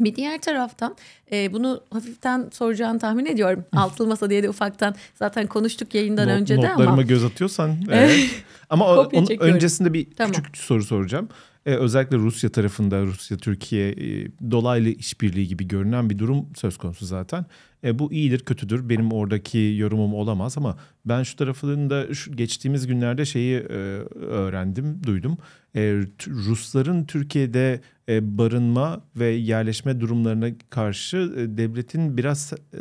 Bir 0.00 0.14
diğer 0.14 0.40
taraftan 0.40 0.96
e, 1.32 1.52
bunu 1.52 1.80
hafiften 1.90 2.48
soracağını 2.52 2.98
tahmin 2.98 3.26
ediyorum. 3.26 3.64
Altılı 3.76 4.06
Masa 4.08 4.30
diye 4.30 4.42
de 4.42 4.48
ufaktan 4.48 4.94
zaten 5.14 5.46
konuştuk 5.46 5.94
yayından 5.94 6.28
Not- 6.28 6.40
önce 6.40 6.56
de 6.56 6.60
notlarıma 6.60 6.92
ama. 6.92 7.02
göz 7.02 7.24
atıyorsan. 7.24 7.76
evet. 7.90 8.30
Ama 8.70 8.94
onun 8.96 9.24
çekiyorum. 9.24 9.54
öncesinde 9.54 9.92
bir 9.92 10.10
Tamam. 10.16 10.32
küçük 10.32 10.56
soru 10.56 10.84
soracağım. 10.84 11.28
Ee, 11.66 11.74
özellikle 11.74 12.16
Rusya 12.16 12.50
tarafında 12.50 13.02
Rusya 13.02 13.36
Türkiye 13.36 13.90
e, 13.90 14.28
dolaylı 14.50 14.88
işbirliği 14.88 15.48
gibi 15.48 15.68
görünen 15.68 16.10
bir 16.10 16.18
durum 16.18 16.46
söz 16.56 16.76
konusu 16.76 17.06
zaten. 17.06 17.46
E, 17.84 17.98
bu 17.98 18.12
iyidir 18.12 18.38
kötüdür 18.38 18.88
benim 18.88 19.12
oradaki 19.12 19.74
yorumum 19.78 20.14
olamaz 20.14 20.58
ama 20.58 20.78
ben 21.04 21.22
şu 21.22 21.36
tarafında 21.36 22.14
şu 22.14 22.32
geçtiğimiz 22.36 22.86
günlerde 22.86 23.24
şeyi 23.24 23.56
e, 23.56 23.74
öğrendim 24.16 25.04
duydum. 25.04 25.38
E, 25.76 25.80
Rusların 26.26 27.04
Türkiye'de 27.04 27.80
e, 28.08 28.38
barınma 28.38 29.04
ve 29.16 29.26
yerleşme 29.26 30.00
durumlarına 30.00 30.48
karşı 30.70 31.16
e, 31.16 31.56
devletin 31.58 32.16
biraz 32.16 32.52
e, 32.52 32.78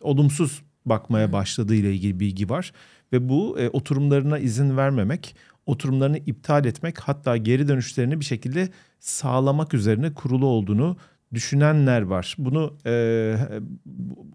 olumsuz 0.00 0.62
bakmaya 0.86 1.32
başladığı 1.32 1.74
ile 1.74 1.94
ilgili 1.94 2.20
bilgi 2.20 2.48
var 2.48 2.72
ve 3.12 3.28
bu 3.28 3.58
e, 3.58 3.68
oturumlarına 3.68 4.38
izin 4.38 4.76
vermemek, 4.76 5.36
oturumlarını 5.70 6.18
iptal 6.18 6.64
etmek 6.64 6.98
hatta 6.98 7.36
geri 7.36 7.68
dönüşlerini 7.68 8.20
bir 8.20 8.24
şekilde 8.24 8.68
sağlamak 9.00 9.74
üzerine 9.74 10.14
kurulu 10.14 10.46
olduğunu 10.46 10.96
düşünenler 11.34 12.02
var. 12.02 12.34
Bunu 12.38 12.76
e, 12.86 13.34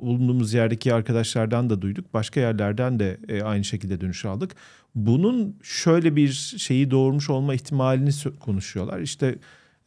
bulunduğumuz 0.02 0.54
yerdeki 0.54 0.93
arkadaşlardan 0.93 1.69
da 1.69 1.82
duyduk. 1.82 2.13
Başka 2.13 2.39
yerlerden 2.39 3.00
de 3.00 3.17
e, 3.28 3.41
aynı 3.41 3.63
şekilde 3.63 4.02
dönüş 4.02 4.26
aldık. 4.26 4.56
Bunun 4.95 5.60
şöyle 5.63 6.15
bir 6.15 6.32
şeyi 6.58 6.91
doğurmuş 6.91 7.30
olma 7.30 7.54
ihtimalini 7.54 8.10
konuşuyorlar. 8.39 9.00
İşte 9.00 9.36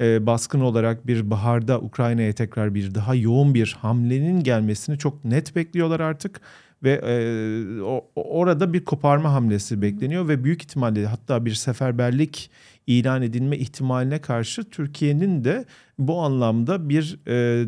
e, 0.00 0.26
baskın 0.26 0.60
olarak 0.60 1.06
bir 1.06 1.30
baharda 1.30 1.80
Ukrayna'ya 1.80 2.32
tekrar 2.32 2.74
bir 2.74 2.94
daha 2.94 3.14
yoğun 3.14 3.54
bir 3.54 3.76
hamlenin 3.80 4.42
gelmesini 4.42 4.98
çok 4.98 5.24
net 5.24 5.56
bekliyorlar 5.56 6.00
artık 6.00 6.40
ve 6.82 6.92
e, 6.92 7.82
o- 7.82 8.10
orada 8.14 8.72
bir 8.72 8.84
koparma 8.84 9.32
hamlesi 9.32 9.82
bekleniyor 9.82 10.28
ve 10.28 10.44
büyük 10.44 10.62
ihtimalle 10.62 11.06
hatta 11.06 11.44
bir 11.44 11.54
seferberlik 11.54 12.50
ilan 12.86 13.22
edilme 13.22 13.56
ihtimaline 13.58 14.18
karşı 14.20 14.64
Türkiye'nin 14.70 15.44
de 15.44 15.64
bu 15.98 16.20
anlamda 16.20 16.88
bir 16.88 17.18
e, 17.28 17.66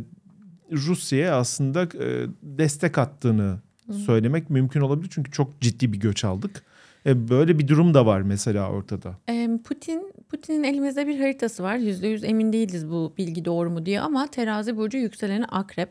Rusya'ya 0.73 1.37
aslında 1.37 1.83
e, 1.83 2.27
destek 2.43 2.99
attığını 2.99 3.59
söylemek 4.07 4.51
mümkün 4.51 4.81
olabilir 4.81 5.11
çünkü 5.15 5.31
çok 5.31 5.61
ciddi 5.61 5.93
bir 5.93 6.01
göç 6.01 6.25
aldık. 6.25 6.63
E, 7.07 7.29
böyle 7.29 7.59
bir 7.59 7.69
durum 7.69 7.95
da 7.95 8.07
var 8.07 8.21
mesela 8.23 8.71
ortada. 8.71 9.19
Ee, 9.29 9.49
Putin 9.65 10.13
Putin'in 10.31 10.63
elimizde 10.65 11.07
bir 11.07 11.21
haritası 11.21 11.63
var. 11.63 11.77
Yüzde 11.77 12.09
yüz 12.09 12.25
emin 12.25 12.53
değiliz 12.53 12.91
bu 12.91 13.13
bilgi 13.19 13.45
doğru 13.45 13.71
mu 13.71 13.87
diye 13.87 14.01
ama 14.01 14.27
terazi 14.27 14.77
burcu 14.77 14.99
yükseleni 14.99 15.45
akrep. 15.45 15.91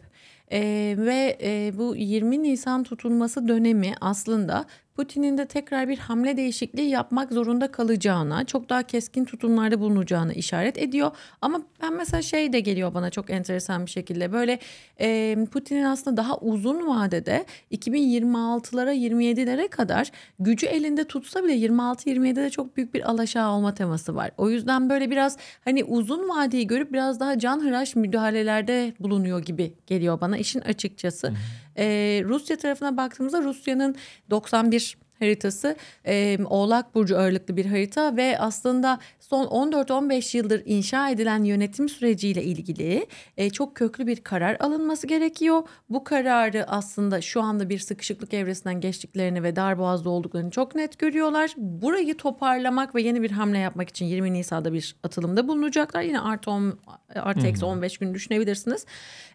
Ee, 0.52 0.96
ve 0.98 1.38
e, 1.42 1.78
bu 1.78 1.96
20 1.96 2.44
Nisan 2.44 2.84
tutulması 2.84 3.48
dönemi 3.48 3.94
aslında 4.02 4.66
Putin'in 5.00 5.38
de 5.38 5.46
tekrar 5.46 5.90
bir 5.90 5.98
hamle 5.98 6.38
değişikliği 6.38 6.90
yapmak 6.90 7.34
zorunda 7.34 7.72
kalacağına, 7.72 8.46
çok 8.46 8.70
daha 8.70 8.84
keskin 8.84 9.26
tutumlarda 9.26 9.80
bulunacağına 9.80 10.34
işaret 10.34 10.78
ediyor. 10.78 11.12
Ama 11.42 11.62
ben 11.82 11.94
mesela 11.94 12.22
şey 12.22 12.54
de 12.54 12.60
geliyor 12.60 12.94
bana 12.94 13.10
çok 13.10 13.30
enteresan 13.30 13.86
bir 13.86 13.92
şekilde. 13.92 14.32
Böyle 14.34 14.60
e, 15.00 15.38
Putin'in 15.52 15.84
aslında 15.84 16.18
daha 16.18 16.38
uzun 16.38 16.88
vadede 16.88 17.46
2026'lara 17.72 18.94
27'lere 18.94 19.68
kadar 19.68 20.12
gücü 20.40 20.68
elinde 20.68 21.04
tutsa 21.04 21.44
bile 21.44 21.54
26-27'de 21.54 22.36
de 22.36 22.50
çok 22.50 22.78
büyük 22.78 22.94
bir 22.94 23.10
alaşağı 23.10 23.52
olma 23.52 23.74
teması 23.74 24.16
var. 24.16 24.32
O 24.38 24.50
yüzden 24.50 24.90
böyle 24.90 25.12
biraz 25.12 25.38
hani 25.66 25.84
uzun 25.84 26.30
vadeyi 26.30 26.68
görüp 26.68 26.94
biraz 26.94 27.20
daha 27.20 27.40
canhıraş 27.40 27.96
müdahalelerde 27.96 28.94
bulunuyor 29.00 29.40
gibi 29.40 29.74
geliyor 29.88 30.22
bana 30.22 30.38
işin 30.38 30.62
açıkçası. 30.62 31.34
Ee, 31.80 32.22
Rusya 32.26 32.58
tarafına 32.58 32.98
baktığımızda 32.98 33.42
Rusya'nın 33.42 33.96
91 34.30 34.98
haritası 35.20 35.76
e, 36.06 36.38
Oğlak 36.46 36.96
Burcu 36.96 37.18
ağırlıklı 37.18 37.58
bir 37.58 37.65
harita 37.65 38.18
ve 38.18 38.39
aslında 38.39 39.00
son 39.30 39.46
14-15 39.46 40.38
yıldır 40.38 40.62
inşa 40.65 41.10
edilen 41.10 41.44
yönetim 41.44 41.89
süreciyle 41.89 42.44
ilgili 42.44 43.08
e, 43.38 43.50
çok 43.50 43.76
köklü 43.76 44.08
bir 44.08 44.24
karar 44.24 44.58
alınması 44.60 45.08
gerekiyor. 45.08 45.63
Bu 45.89 46.04
kararı 46.04 46.65
aslında 46.68 47.22
şu 47.22 47.42
anda 47.42 47.70
bir 47.70 47.80
sıkışıklık 47.80 48.34
evresinden 48.34 48.82
geçtiklerini 48.82 49.44
ve 49.44 49.56
darboğazda 49.56 50.10
olduklarını 50.10 50.52
çok 50.52 50.76
net 50.76 51.00
görüyorlar. 51.00 51.54
Burayı 51.58 52.18
toparlamak 52.18 52.96
ve 52.96 53.02
yeni 53.02 53.22
bir 53.22 53.32
hamle 53.32 53.58
yapmak 53.58 53.89
için 53.89 54.06
20 54.06 54.34
Nisan'da 54.34 54.74
bir 54.74 54.96
atılımda 55.04 55.48
bulunacaklar. 55.48 56.02
Yine 56.02 56.20
artı, 56.20 56.52
10, 56.52 56.80
artı 57.15 57.48
eksi 57.48 57.65
15 57.65 57.98
gün 57.98 58.13
düşünebilirsiniz. 58.13 58.86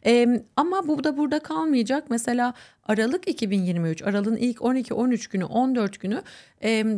E, 0.07 0.42
ama 0.57 0.88
bu 0.88 1.04
da 1.04 1.16
burada 1.16 1.38
kalmayacak. 1.38 2.04
Mesela 2.11 2.54
Aralık 2.88 3.28
2023, 3.28 4.02
Aralık'ın 4.02 4.37
ilk 4.37 4.59
12-13 4.59 5.33
günü, 5.33 5.44
14 5.44 6.00
günü 6.00 6.22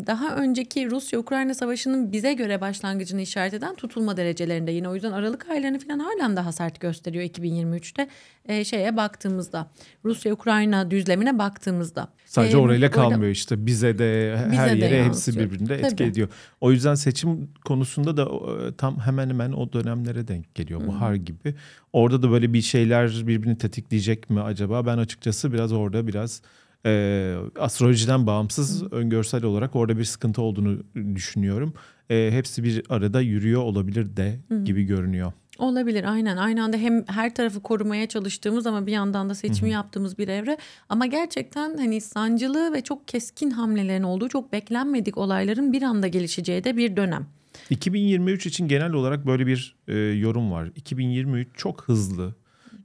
daha 0.07 0.37
önceki 0.37 0.91
Rusya-Ukrayna 0.91 1.55
savaşının 1.55 2.13
bize 2.13 2.33
göre 2.35 2.61
başlangıcını 2.61 3.21
işaret 3.21 3.55
eden 3.55 3.75
tutulma 3.75 4.17
derecelerinde 4.17 4.71
yine. 4.71 4.89
O 4.89 4.95
yüzden 4.95 5.13
Aralık 5.13 5.51
aylarını 5.51 5.79
falan 5.79 5.99
halen 5.99 6.37
daha 6.37 6.53
sert 6.53 6.81
gösteriyor 6.81 7.25
2023'te 7.25 8.09
e, 8.45 8.65
şeye 8.65 8.97
baktığımızda. 8.97 9.71
Rusya-Ukrayna 10.05 10.91
düzlemine 10.91 11.39
baktığımızda. 11.39 12.09
Sadece 12.27 12.57
E, 12.57 12.61
orayla 12.61 12.91
kalmıyor 12.91 13.31
işte 13.33 13.67
bize 13.67 13.99
de 13.99 14.37
Bize 14.51 14.57
her 14.57 14.73
de 14.73 14.85
yere 14.85 15.05
hepsi 15.05 15.31
yansıyor. 15.31 15.47
birbirinde 15.51 15.75
etki 15.75 15.97
Tabii. 15.97 16.09
ediyor. 16.09 16.29
O 16.61 16.73
yüzden 16.73 16.95
seçim 16.95 17.49
konusunda 17.65 18.17
da 18.17 18.23
e, 18.25 18.75
tam 18.77 19.01
hemen 19.01 19.29
hemen 19.29 19.53
o 19.53 19.73
dönemlere 19.73 20.29
denk 20.29 20.55
geliyor 20.55 20.89
bahar 20.89 21.15
gibi. 21.15 21.55
Orada 21.93 22.23
da 22.23 22.31
böyle 22.31 22.53
bir 22.53 22.63
şeyler 22.63 23.27
birbirini 23.27 23.59
tetikleyecek 23.59 24.31
mi 24.31 24.41
acaba? 24.41 24.87
Ben 24.87 24.99
açıkçası 24.99 25.53
biraz 25.53 25.73
orada 25.73 26.07
biraz 26.07 26.43
e, 26.87 27.35
astrolojiden 27.59 28.27
bağımsız 28.27 28.92
öngörsel 28.92 29.44
olarak 29.44 29.77
orada 29.77 29.99
bir 29.99 30.05
sıkıntı 30.05 30.42
olduğunu 30.42 30.79
düşünüyorum. 31.14 31.75
E, 32.11 32.29
hepsi 32.33 32.64
bir 32.64 32.83
arada 32.88 33.20
yürüyor 33.20 33.62
olabilir 33.62 34.16
de 34.16 34.40
gibi 34.64 34.85
görünüyor. 34.85 35.33
Olabilir 35.59 36.05
aynen. 36.12 36.37
Aynı 36.37 36.62
anda 36.62 36.77
hem 36.77 37.05
her 37.07 37.35
tarafı 37.35 37.62
korumaya 37.62 38.09
çalıştığımız 38.09 38.66
ama 38.66 38.87
bir 38.87 38.92
yandan 38.92 39.29
da 39.29 39.35
seçimi 39.35 39.70
yaptığımız 39.70 40.18
bir 40.18 40.29
evre. 40.29 40.59
Ama 40.88 41.07
gerçekten 41.07 41.77
hani 41.77 42.01
sancılı 42.01 42.72
ve 42.72 42.81
çok 42.81 43.09
keskin 43.09 43.51
hamlelerin 43.51 44.03
olduğu 44.03 44.29
çok 44.29 44.53
beklenmedik 44.53 45.18
olayların 45.18 45.72
bir 45.72 45.83
anda 45.83 46.09
gelişeceği 46.09 46.64
de 46.64 46.77
bir 46.77 46.96
dönem. 46.96 47.27
2023 47.70 48.46
için 48.46 48.68
genel 48.68 48.92
olarak 48.92 49.27
böyle 49.27 49.46
bir 49.46 49.77
e, 49.88 49.94
yorum 49.96 50.51
var. 50.51 50.70
2023 50.77 51.49
çok 51.57 51.83
hızlı, 51.83 52.35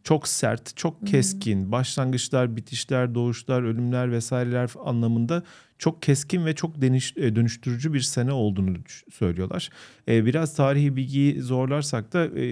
çok 0.03 0.27
sert, 0.27 0.77
çok 0.77 1.07
keskin. 1.07 1.71
Başlangıçlar, 1.71 2.55
bitişler, 2.55 3.15
doğuşlar, 3.15 3.63
ölümler 3.63 4.11
vesaireler 4.11 4.71
anlamında 4.85 5.43
çok 5.79 6.01
keskin 6.01 6.45
ve 6.45 6.55
çok 6.55 6.81
deniş, 6.81 7.17
e, 7.17 7.35
dönüştürücü 7.35 7.93
bir 7.93 7.99
sene 7.99 8.31
olduğunu 8.31 8.77
söylüyorlar. 9.11 9.69
E, 10.07 10.25
biraz 10.25 10.55
tarihi 10.55 10.95
bilgiyi 10.95 11.41
zorlarsak 11.41 12.13
da 12.13 12.39
e, 12.39 12.45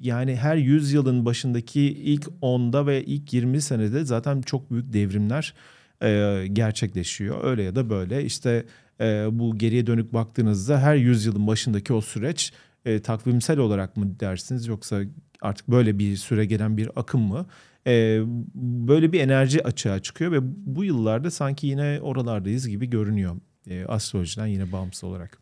yani 0.00 0.36
her 0.36 0.56
100 0.56 0.92
yılın 0.92 1.24
başındaki 1.24 1.80
ilk 1.80 2.24
10'da 2.42 2.86
ve 2.86 3.04
ilk 3.04 3.32
20 3.32 3.60
senede 3.60 4.04
zaten 4.04 4.40
çok 4.40 4.70
büyük 4.70 4.92
devrimler 4.92 5.54
e, 6.02 6.46
gerçekleşiyor. 6.52 7.44
Öyle 7.44 7.62
ya 7.62 7.74
da 7.74 7.90
böyle 7.90 8.24
işte 8.24 8.64
e, 9.00 9.26
bu 9.32 9.58
geriye 9.58 9.86
dönük 9.86 10.12
baktığınızda 10.12 10.80
her 10.80 10.94
yüzyılın 10.96 11.46
başındaki 11.46 11.92
o 11.92 12.00
süreç 12.00 12.52
e, 12.84 13.00
takvimsel 13.00 13.58
olarak 13.58 13.96
mı 13.96 14.20
dersiniz 14.20 14.66
yoksa 14.66 15.02
artık 15.42 15.68
böyle 15.68 15.98
bir 15.98 16.16
süre 16.16 16.44
gelen 16.44 16.76
bir 16.76 16.90
akım 16.96 17.20
mı? 17.20 17.46
E, 17.86 18.20
böyle 18.54 19.12
bir 19.12 19.20
enerji 19.20 19.64
açığa 19.66 19.98
çıkıyor 20.02 20.32
ve 20.32 20.38
bu 20.42 20.84
yıllarda 20.84 21.30
sanki 21.30 21.66
yine 21.66 21.98
oralardayız 22.02 22.68
gibi 22.68 22.90
görünüyor. 22.90 23.36
E, 23.70 23.84
astrolojiden 23.84 24.46
yine 24.46 24.72
bağımsız 24.72 25.04
olarak. 25.04 25.38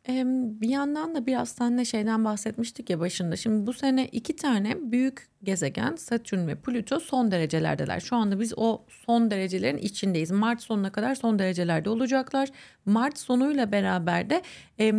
Bir 0.60 0.68
yandan 0.68 1.14
da 1.14 1.26
biraz 1.26 1.48
seninle 1.48 1.84
şeyden 1.84 2.24
bahsetmiştik 2.24 2.90
ya 2.90 3.00
başında. 3.00 3.36
Şimdi 3.36 3.66
bu 3.66 3.72
sene 3.72 4.06
iki 4.06 4.36
tane 4.36 4.92
büyük 4.92 5.28
gezegen 5.42 5.96
Satürn 5.96 6.46
ve 6.46 6.54
Plüto 6.54 7.00
son 7.00 7.30
derecelerdeler. 7.30 8.00
Şu 8.00 8.16
anda 8.16 8.40
biz 8.40 8.52
o 8.56 8.84
son 8.88 9.30
derecelerin 9.30 9.78
içindeyiz. 9.78 10.30
Mart 10.30 10.62
sonuna 10.62 10.92
kadar 10.92 11.14
son 11.14 11.38
derecelerde 11.38 11.90
olacaklar. 11.90 12.48
Mart 12.86 13.18
sonuyla 13.18 13.72
beraber 13.72 14.30
de 14.30 14.42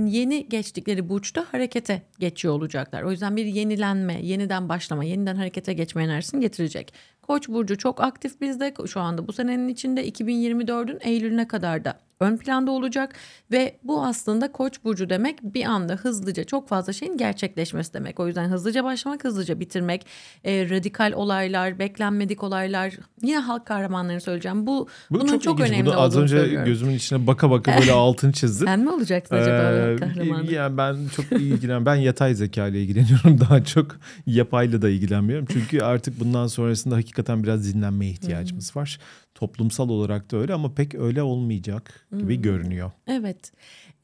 yeni 0.07 0.49
geçtikleri 0.49 1.09
burçta 1.09 1.45
harekete 1.51 2.01
geçiyor 2.19 2.53
olacaklar. 2.53 3.03
O 3.03 3.11
yüzden 3.11 3.35
bir 3.35 3.45
yenilenme, 3.45 4.25
yeniden 4.25 4.69
başlama, 4.69 5.03
yeniden 5.03 5.35
harekete 5.35 5.73
geçme 5.73 6.03
enerjisini 6.03 6.41
getirecek. 6.41 6.93
Koç 7.21 7.49
burcu 7.49 7.77
çok 7.77 8.01
aktif 8.01 8.41
bizde. 8.41 8.73
Şu 8.87 8.99
anda 8.99 9.27
bu 9.27 9.33
senenin 9.33 9.67
içinde 9.67 10.09
2024'ün 10.09 10.99
Eylül'üne 11.01 11.47
kadar 11.47 11.85
da 11.85 11.99
ön 12.21 12.37
planda 12.37 12.71
olacak 12.71 13.13
ve 13.51 13.79
bu 13.83 14.03
aslında 14.05 14.51
Koç 14.51 14.83
burcu 14.83 15.09
demek 15.09 15.43
bir 15.43 15.65
anda 15.65 15.93
hızlıca 15.93 16.43
çok 16.43 16.67
fazla 16.69 16.93
şeyin 16.93 17.17
gerçekleşmesi 17.17 17.93
demek. 17.93 18.19
O 18.19 18.27
yüzden 18.27 18.49
hızlıca 18.49 18.83
başlamak, 18.83 19.23
hızlıca 19.23 19.59
bitirmek, 19.59 20.05
e, 20.43 20.69
radikal 20.69 21.11
olaylar, 21.15 21.79
beklenmedik 21.79 22.43
olaylar. 22.43 22.93
Yine 23.23 23.37
halk 23.39 23.65
kahramanlarını 23.65 24.21
söyleyeceğim. 24.21 24.67
Bu, 24.67 24.87
Bu 25.11 25.19
bunun 25.19 25.39
çok, 25.39 25.59
ilginç. 25.59 25.69
önemli 25.73 25.85
Bunu 25.85 26.01
az 26.01 26.17
önce 26.17 26.37
söylüyorum. 26.37 26.65
gözümün 26.65 26.93
içine 26.93 27.27
baka 27.27 27.51
baka 27.51 27.77
böyle 27.79 27.91
altını 28.01 28.31
çizdim. 28.31 28.67
Sen 28.67 28.79
mi 28.79 28.89
olacaksın 28.89 29.35
acaba 29.35 29.71
Ee, 29.71 29.95
kahramanı? 29.95 30.51
yani 30.51 30.77
ben 30.77 30.97
çok 31.15 31.31
ilgilen 31.31 31.85
ben 31.85 31.95
yatay 31.95 32.35
zeka 32.35 32.67
ile 32.67 32.81
ilgileniyorum 32.81 33.39
daha 33.49 33.63
çok 33.63 33.95
yapayla 34.25 34.81
da 34.81 34.89
ilgilenmiyorum. 34.89 35.45
Çünkü 35.53 35.81
artık 35.81 36.19
bundan 36.19 36.47
sonrasında 36.47 36.95
hakikaten 36.95 37.43
biraz 37.43 37.73
dinlenmeye 37.73 38.11
ihtiyacımız 38.11 38.75
var. 38.75 38.99
Toplumsal 39.35 39.89
olarak 39.89 40.31
da 40.31 40.37
öyle 40.37 40.53
ama 40.53 40.73
pek 40.73 40.95
öyle 40.95 41.21
olmayacak 41.23 42.07
gibi 42.17 42.41
görünüyor. 42.41 42.91
Evet. 43.07 43.51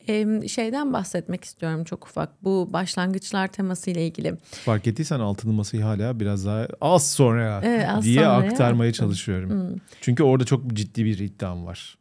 Em, 0.07 0.49
şeyden 0.49 0.93
bahsetmek 0.93 1.43
istiyorum 1.43 1.83
çok 1.83 2.07
ufak. 2.07 2.43
Bu 2.43 2.69
başlangıçlar 2.73 3.47
teması 3.47 3.89
ile 3.89 4.07
ilgili. 4.07 4.35
Fark 4.51 4.87
ettiysen 4.87 5.19
altılı 5.19 5.53
masayı 5.53 5.83
hala 5.83 6.19
biraz 6.19 6.45
daha 6.45 6.67
az 6.81 7.11
sonra 7.11 7.61
Evet, 7.63 7.89
az 7.89 8.03
diye 8.03 8.15
sonraya 8.23 8.31
aktarmaya 8.51 8.89
attım. 8.89 9.05
çalışıyorum. 9.05 9.81
Çünkü 10.01 10.23
orada 10.23 10.45
çok 10.45 10.73
ciddi 10.73 11.05
bir 11.05 11.17
iddiam 11.19 11.65
var. 11.65 11.96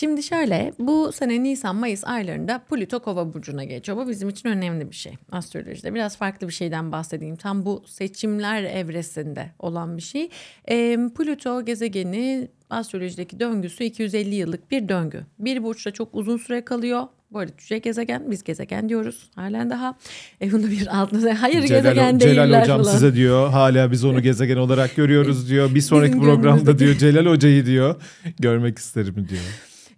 Şimdi 0.00 0.22
şöyle 0.22 0.72
bu 0.78 1.12
sene 1.12 1.42
Nisan-Mayıs 1.42 2.04
aylarında 2.04 2.58
Plüto 2.70 3.00
Kova 3.00 3.32
burcuna 3.34 3.64
geçiyor. 3.64 3.98
Bu 3.98 4.08
bizim 4.08 4.28
için 4.28 4.48
önemli 4.48 4.90
bir 4.90 4.96
şey 4.96 5.12
astrolojide. 5.32 5.94
Biraz 5.94 6.16
farklı 6.16 6.48
bir 6.48 6.52
şeyden 6.52 6.92
bahsedeyim. 6.92 7.36
Tam 7.36 7.64
bu 7.64 7.84
seçimler 7.86 8.62
evresinde 8.62 9.50
olan 9.58 9.96
bir 9.96 10.02
şey. 10.02 10.30
Ee, 10.70 10.98
Plüto 11.18 11.64
gezegeni 11.64 12.48
astrolojideki 12.70 13.40
döngüsü 13.40 13.84
250 13.84 14.34
yıllık 14.34 14.70
bir 14.70 14.88
döngü. 14.88 15.26
Bir 15.38 15.62
burçta 15.62 15.90
çok 15.90 16.08
uzun 16.12 16.36
süre 16.36 16.64
kalıyor. 16.64 17.02
Bu 17.32 17.38
arada 17.38 17.52
cüce 17.58 17.78
gezegen, 17.78 18.30
biz 18.30 18.44
gezegen 18.44 18.88
diyoruz 18.88 19.30
halen 19.34 19.70
daha. 19.70 19.94
E 20.42 20.52
bunu 20.52 20.70
bir 20.70 21.00
altına, 21.00 21.42
hayır 21.42 21.60
gezegen 21.62 21.82
Celal, 21.94 22.20
değiller 22.20 22.46
Celal 22.46 22.62
hocam 22.62 22.82
falan. 22.82 22.92
size 22.92 23.14
diyor 23.14 23.48
hala 23.50 23.90
biz 23.92 24.04
onu 24.04 24.22
gezegen 24.22 24.56
olarak 24.56 24.96
görüyoruz 24.96 25.48
diyor. 25.50 25.74
Bir 25.74 25.80
sonraki 25.80 26.12
Bizim 26.12 26.24
programda 26.24 26.70
gönlümüzdeki- 26.72 26.78
diyor 26.78 26.94
Celal 26.94 27.26
hocayı 27.26 27.66
diyor 27.66 27.94
görmek 28.38 28.78
isterim 28.78 29.26
diyor. 29.28 29.42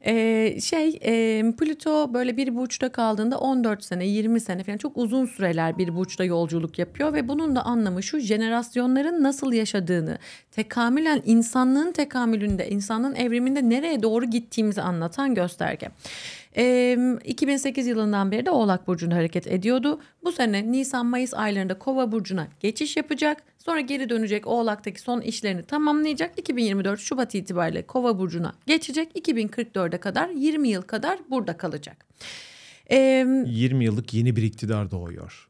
Ee, 0.06 0.60
şey 0.60 0.98
e, 1.04 1.42
Plüto 1.52 2.14
böyle 2.14 2.36
bir 2.36 2.56
burçta 2.56 2.92
kaldığında 2.92 3.38
14 3.38 3.84
sene 3.84 4.06
20 4.06 4.40
sene 4.40 4.64
falan 4.64 4.76
çok 4.76 4.96
uzun 4.96 5.26
süreler 5.26 5.78
bir 5.78 5.96
burçta 5.96 6.24
yolculuk 6.24 6.78
yapıyor 6.78 7.12
ve 7.14 7.28
bunun 7.28 7.56
da 7.56 7.62
anlamı 7.62 8.02
şu 8.02 8.18
jenerasyonların 8.18 9.22
nasıl 9.22 9.52
yaşadığını 9.52 10.18
tekamülen 10.50 11.22
insanlığın 11.24 11.92
tekamülünde 11.92 12.70
insanlığın 12.70 13.14
evriminde 13.14 13.68
nereye 13.68 14.02
doğru 14.02 14.24
gittiğimizi 14.24 14.82
anlatan 14.82 15.34
gösterge. 15.34 15.88
Ee, 16.56 16.98
2008 17.24 17.86
yılından 17.86 18.30
beri 18.32 18.46
de 18.46 18.50
Oğlak 18.50 18.86
Burcu'nda 18.86 19.14
hareket 19.14 19.46
ediyordu. 19.46 20.00
Bu 20.24 20.32
sene 20.32 20.72
Nisan-Mayıs 20.72 21.34
aylarında 21.34 21.78
Kova 21.78 22.12
Burcu'na 22.12 22.48
geçiş 22.60 22.96
yapacak. 22.96 23.42
Sonra 23.58 23.80
geri 23.80 24.08
dönecek 24.08 24.46
Oğlak'taki 24.46 25.00
son 25.00 25.20
işlerini 25.20 25.62
tamamlayacak. 25.62 26.38
2024 26.38 27.00
Şubat 27.00 27.34
itibariyle 27.34 27.82
Kova 27.82 28.18
Burcu'na 28.18 28.54
geçecek. 28.66 29.08
2044'e 29.16 29.98
kadar 29.98 30.28
20 30.28 30.68
yıl 30.68 30.82
kadar 30.82 31.18
burada 31.30 31.56
kalacak. 31.56 32.06
Ee, 32.90 33.26
20 33.46 33.84
yıllık 33.84 34.14
yeni 34.14 34.36
bir 34.36 34.42
iktidar 34.42 34.90
doğuyor. 34.90 35.48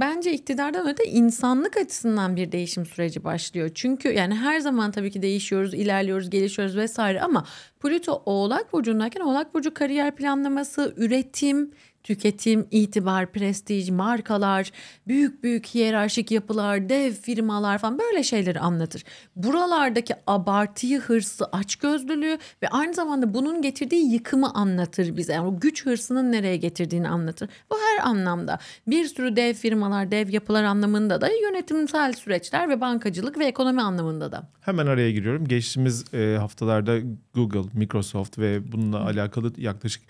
Bence 0.00 0.32
iktidardan 0.32 0.88
öte 0.88 1.04
insanlık 1.04 1.76
açısından 1.76 2.36
bir 2.36 2.52
değişim 2.52 2.86
süreci 2.86 3.24
başlıyor. 3.24 3.70
Çünkü 3.74 4.08
yani 4.08 4.34
her 4.34 4.60
zaman 4.60 4.90
tabii 4.90 5.10
ki 5.10 5.22
değişiyoruz, 5.22 5.74
ilerliyoruz, 5.74 6.30
gelişiyoruz 6.30 6.76
vesaire 6.76 7.20
ama 7.20 7.46
Plüto 7.80 8.22
Oğlak 8.26 8.72
Burcu'ndayken 8.72 9.20
Oğlak 9.20 9.54
Burcu 9.54 9.74
kariyer 9.74 10.16
planlaması, 10.16 10.94
üretim, 10.96 11.70
tüketim, 12.04 12.66
itibar, 12.70 13.32
prestij, 13.32 13.90
markalar, 13.90 14.70
büyük 15.06 15.42
büyük 15.42 15.66
hiyerarşik 15.66 16.30
yapılar, 16.30 16.88
dev 16.88 17.12
firmalar 17.12 17.78
falan 17.78 17.98
böyle 17.98 18.22
şeyleri 18.22 18.60
anlatır. 18.60 19.04
Buralardaki 19.36 20.14
abartıyı, 20.26 21.00
hırsı, 21.00 21.46
açgözlülüğü 21.46 22.38
ve 22.62 22.68
aynı 22.68 22.94
zamanda 22.94 23.34
bunun 23.34 23.62
getirdiği 23.62 24.12
yıkımı 24.12 24.54
anlatır 24.54 25.16
bize. 25.16 25.32
Yani 25.32 25.48
o 25.48 25.60
güç 25.60 25.86
hırsının 25.86 26.32
nereye 26.32 26.56
getirdiğini 26.56 27.08
anlatır. 27.08 27.48
Bu 27.70 27.76
her 27.76 28.06
anlamda. 28.06 28.58
Bir 28.86 29.04
sürü 29.04 29.36
dev 29.36 29.54
firmalar, 29.54 30.10
dev 30.10 30.28
yapılar 30.28 30.64
anlamında 30.64 31.20
da 31.20 31.28
yönetimsel 31.28 32.12
süreçler 32.12 32.68
ve 32.68 32.80
bankacılık 32.80 33.38
ve 33.38 33.46
ekonomi 33.46 33.82
anlamında 33.82 34.32
da. 34.32 34.48
Hemen 34.60 34.86
araya 34.86 35.10
giriyorum. 35.10 35.48
Geçtiğimiz 35.48 36.14
e, 36.14 36.36
haftalarda 36.38 36.98
Google, 37.34 37.70
Microsoft 37.74 38.38
ve 38.38 38.72
bununla 38.72 39.04
alakalı 39.04 39.52
yaklaşık 39.56 40.02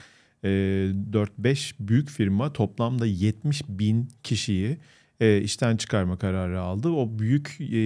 4-5 0.48 1.74
büyük 1.80 2.10
firma 2.10 2.52
toplamda 2.52 3.06
70 3.06 3.62
bin 3.68 4.08
kişiyi 4.22 4.78
e, 5.20 5.40
işten 5.40 5.76
çıkarma 5.76 6.18
kararı 6.18 6.60
aldı. 6.60 6.88
O 6.88 7.18
büyük 7.18 7.60
e, 7.60 7.82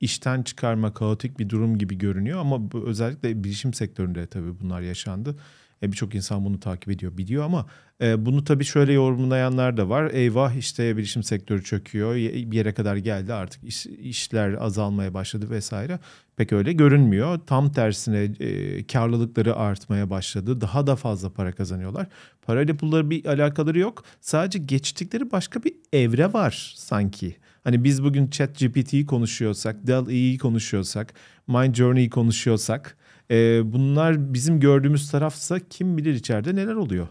işten 0.00 0.42
çıkarma 0.42 0.94
kaotik 0.94 1.38
bir 1.38 1.48
durum 1.48 1.78
gibi 1.78 1.98
görünüyor 1.98 2.40
ama 2.40 2.60
özellikle 2.86 3.44
bilişim 3.44 3.74
sektöründe 3.74 4.26
tabii 4.26 4.60
bunlar 4.60 4.80
yaşandı. 4.80 5.36
E, 5.82 5.92
Birçok 5.92 6.14
insan 6.14 6.44
bunu 6.44 6.60
takip 6.60 6.90
ediyor, 6.90 7.18
biliyor 7.18 7.44
ama 7.44 7.66
e, 8.02 8.26
bunu 8.26 8.44
tabii 8.44 8.64
şöyle 8.64 8.92
yorumlayanlar 8.92 9.76
da 9.76 9.88
var. 9.88 10.10
Eyvah 10.10 10.54
işte 10.54 10.96
bilişim 10.96 11.22
sektörü 11.22 11.64
çöküyor, 11.64 12.14
bir 12.16 12.56
yere 12.56 12.74
kadar 12.74 12.96
geldi 12.96 13.32
artık 13.32 13.64
iş, 13.64 13.86
işler 13.86 14.52
azalmaya 14.52 15.14
başladı 15.14 15.50
vesaire. 15.50 15.98
Pek 16.40 16.52
öyle 16.52 16.72
görünmüyor. 16.72 17.40
Tam 17.46 17.72
tersine 17.72 18.18
e, 18.18 18.86
karlılıkları 18.86 19.56
artmaya 19.56 20.10
başladı. 20.10 20.60
Daha 20.60 20.86
da 20.86 20.96
fazla 20.96 21.30
para 21.30 21.52
kazanıyorlar. 21.52 22.06
Parayla 22.42 22.76
pulları 22.76 23.10
bir 23.10 23.24
alakaları 23.24 23.78
yok. 23.78 24.04
Sadece 24.20 24.58
geçtikleri 24.58 25.32
başka 25.32 25.62
bir 25.64 25.74
evre 25.92 26.32
var 26.32 26.74
sanki. 26.76 27.36
Hani 27.64 27.84
biz 27.84 28.04
bugün 28.04 28.30
ChatGPT'yi 28.30 29.06
konuşuyorsak, 29.06 29.86
DALL-E'yi 29.86 30.38
konuşuyorsak, 30.38 31.14
Mind 31.46 31.74
Journey'yi 31.74 32.10
konuşuyorsak 32.10 32.96
e, 33.30 33.60
bunlar 33.72 34.34
bizim 34.34 34.60
gördüğümüz 34.60 35.10
tarafsa 35.10 35.58
kim 35.58 35.98
bilir 35.98 36.14
içeride 36.14 36.56
neler 36.56 36.74
oluyor. 36.74 37.08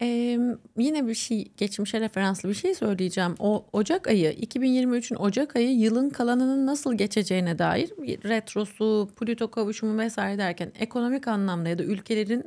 Ee, 0.00 0.38
yine 0.78 1.06
bir 1.06 1.14
şey 1.14 1.52
geçmişe 1.56 2.00
referanslı 2.00 2.48
bir 2.48 2.54
şey 2.54 2.74
söyleyeceğim. 2.74 3.34
O 3.38 3.66
Ocak 3.72 4.08
ayı 4.08 4.32
2023'ün 4.32 5.16
Ocak 5.16 5.56
ayı 5.56 5.76
yılın 5.76 6.10
kalanının 6.10 6.66
nasıl 6.66 6.94
geçeceğine 6.94 7.58
dair 7.58 7.90
retrosu, 8.24 9.08
Plüto 9.20 9.50
kavuşumu 9.50 9.98
vesaire 9.98 10.38
derken 10.38 10.72
ekonomik 10.78 11.28
anlamda 11.28 11.68
ya 11.68 11.78
da 11.78 11.82
ülkelerin 11.82 12.44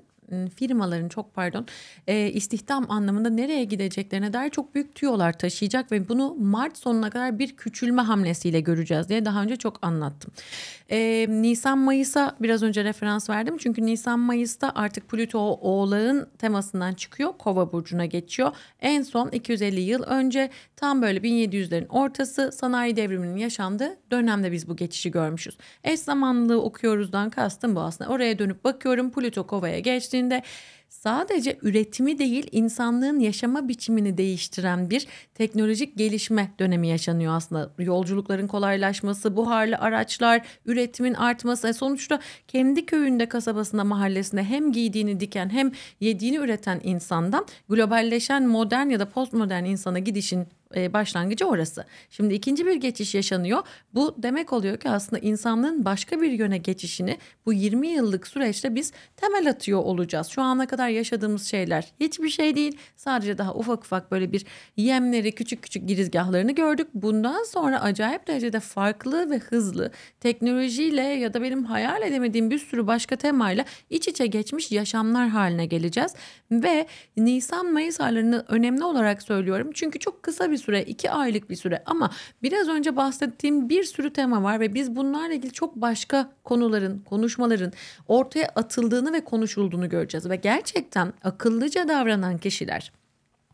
firmaların 0.55 1.09
çok 1.09 1.33
pardon 1.33 1.65
e, 2.07 2.31
istihdam 2.31 2.91
anlamında 2.91 3.29
nereye 3.29 3.63
gideceklerine 3.63 4.33
dair 4.33 4.49
çok 4.49 4.75
büyük 4.75 4.95
tüyolar 4.95 5.37
taşıyacak 5.39 5.91
ve 5.91 6.09
bunu 6.09 6.35
Mart 6.39 6.77
sonuna 6.77 7.09
kadar 7.09 7.39
bir 7.39 7.55
küçülme 7.55 8.01
hamlesiyle 8.01 8.59
göreceğiz 8.59 9.09
diye 9.09 9.25
daha 9.25 9.43
önce 9.43 9.55
çok 9.55 9.79
anlattım. 9.81 10.33
E, 10.89 11.25
Nisan 11.29 11.77
Mayıs'a 11.77 12.35
biraz 12.39 12.63
önce 12.63 12.83
referans 12.83 13.29
verdim 13.29 13.57
çünkü 13.57 13.85
Nisan 13.85 14.19
Mayıs'ta 14.19 14.71
artık 14.75 15.09
Plüto 15.09 15.39
Oğlağın 15.39 16.29
temasından 16.37 16.93
çıkıyor 16.93 17.33
Kova 17.37 17.71
burcuna 17.71 18.05
geçiyor. 18.05 18.51
En 18.81 19.01
son 19.01 19.29
250 19.29 19.81
yıl 19.81 20.03
önce 20.03 20.49
tam 20.75 21.01
böyle 21.01 21.19
1700'lerin 21.19 21.87
ortası 21.87 22.51
sanayi 22.51 22.95
devriminin 22.95 23.37
yaşandığı 23.37 23.97
dönemde 24.11 24.51
biz 24.51 24.69
bu 24.69 24.75
geçişi 24.75 25.11
görmüşüz. 25.11 25.57
Eş 25.83 25.99
zamanlılığı 25.99 26.61
okuyoruzdan 26.61 27.29
kastım 27.29 27.75
bu 27.75 27.79
aslında. 27.79 28.11
Oraya 28.11 28.39
dönüp 28.39 28.63
bakıyorum 28.63 29.11
Plüto 29.11 29.47
Kova'ya 29.47 29.79
geçti 29.79 30.16
içerisinde 30.17 30.43
sadece 30.89 31.57
üretimi 31.61 32.17
değil 32.17 32.47
insanlığın 32.51 33.19
yaşama 33.19 33.67
biçimini 33.67 34.17
değiştiren 34.17 34.89
bir 34.89 35.07
teknolojik 35.35 35.97
gelişme 35.97 36.51
dönemi 36.59 36.87
yaşanıyor 36.87 37.35
aslında. 37.35 37.69
Yolculukların 37.79 38.47
kolaylaşması, 38.47 39.35
buharlı 39.35 39.77
araçlar, 39.77 40.41
üretimin 40.65 41.13
artması. 41.13 41.73
Sonuçta 41.73 42.19
kendi 42.47 42.85
köyünde, 42.85 43.25
kasabasında, 43.29 43.83
mahallesinde 43.83 44.43
hem 44.43 44.71
giydiğini 44.71 45.19
diken 45.19 45.49
hem 45.49 45.71
yediğini 45.99 46.37
üreten 46.37 46.79
insandan 46.83 47.45
globalleşen 47.69 48.47
modern 48.47 48.89
ya 48.89 48.99
da 48.99 49.09
postmodern 49.09 49.65
insana 49.65 49.99
gidişin 49.99 50.47
e, 50.75 50.93
başlangıcı 50.93 51.45
orası. 51.45 51.85
Şimdi 52.09 52.33
ikinci 52.33 52.65
bir 52.65 52.75
geçiş 52.75 53.15
yaşanıyor. 53.15 53.63
Bu 53.93 54.15
demek 54.17 54.53
oluyor 54.53 54.77
ki 54.77 54.89
aslında 54.89 55.19
insanlığın 55.19 55.85
başka 55.85 56.21
bir 56.21 56.31
yöne 56.31 56.57
geçişini 56.57 57.17
bu 57.45 57.53
20 57.53 57.87
yıllık 57.87 58.27
süreçte 58.27 58.75
biz 58.75 58.91
temel 59.17 59.49
atıyor 59.49 59.79
olacağız. 59.79 60.27
Şu 60.27 60.41
ana 60.41 60.67
kadar 60.67 60.89
yaşadığımız 60.89 61.45
şeyler 61.45 61.93
hiçbir 61.99 62.29
şey 62.29 62.55
değil. 62.55 62.77
Sadece 62.95 63.37
daha 63.37 63.53
ufak 63.53 63.83
ufak 63.83 64.11
böyle 64.11 64.31
bir 64.31 64.45
yemleri, 64.77 65.31
küçük 65.31 65.61
küçük 65.63 65.87
girizgahlarını 65.87 66.51
gördük. 66.51 66.87
Bundan 66.93 67.43
sonra 67.43 67.81
acayip 67.81 68.27
derecede 68.27 68.59
farklı 68.59 69.29
ve 69.29 69.37
hızlı 69.37 69.91
teknolojiyle 70.19 71.01
ya 71.01 71.33
da 71.33 71.41
benim 71.41 71.63
hayal 71.63 72.01
edemediğim 72.01 72.51
bir 72.51 72.59
sürü 72.59 72.87
başka 72.87 73.15
temayla 73.15 73.65
iç 73.89 74.07
içe 74.07 74.25
geçmiş 74.25 74.71
yaşamlar 74.71 75.29
haline 75.29 75.65
geleceğiz. 75.65 76.13
Ve 76.51 76.87
Nisan-Mayıs 77.17 78.01
aylarını 78.01 78.45
önemli 78.47 78.83
olarak 78.83 79.21
söylüyorum. 79.21 79.69
Çünkü 79.73 79.99
çok 79.99 80.23
kısa 80.23 80.51
bir 80.51 80.56
bir 80.57 80.61
süre, 80.63 80.83
iki 80.83 81.11
aylık 81.11 81.49
bir 81.49 81.55
süre 81.55 81.83
ama 81.85 82.11
biraz 82.43 82.67
önce 82.67 82.95
bahsettiğim 82.95 83.69
bir 83.69 83.83
sürü 83.83 84.13
tema 84.13 84.43
var 84.43 84.59
ve 84.59 84.73
biz 84.73 84.95
bunlarla 84.95 85.33
ilgili 85.33 85.53
çok 85.53 85.75
başka 85.75 86.31
konuların, 86.43 86.99
konuşmaların 86.99 87.73
ortaya 88.07 88.47
atıldığını 88.55 89.13
ve 89.13 89.23
konuşulduğunu 89.23 89.89
göreceğiz 89.89 90.29
ve 90.29 90.35
gerçekten 90.35 91.13
akıllıca 91.23 91.87
davranan 91.87 92.37
kişiler 92.37 92.91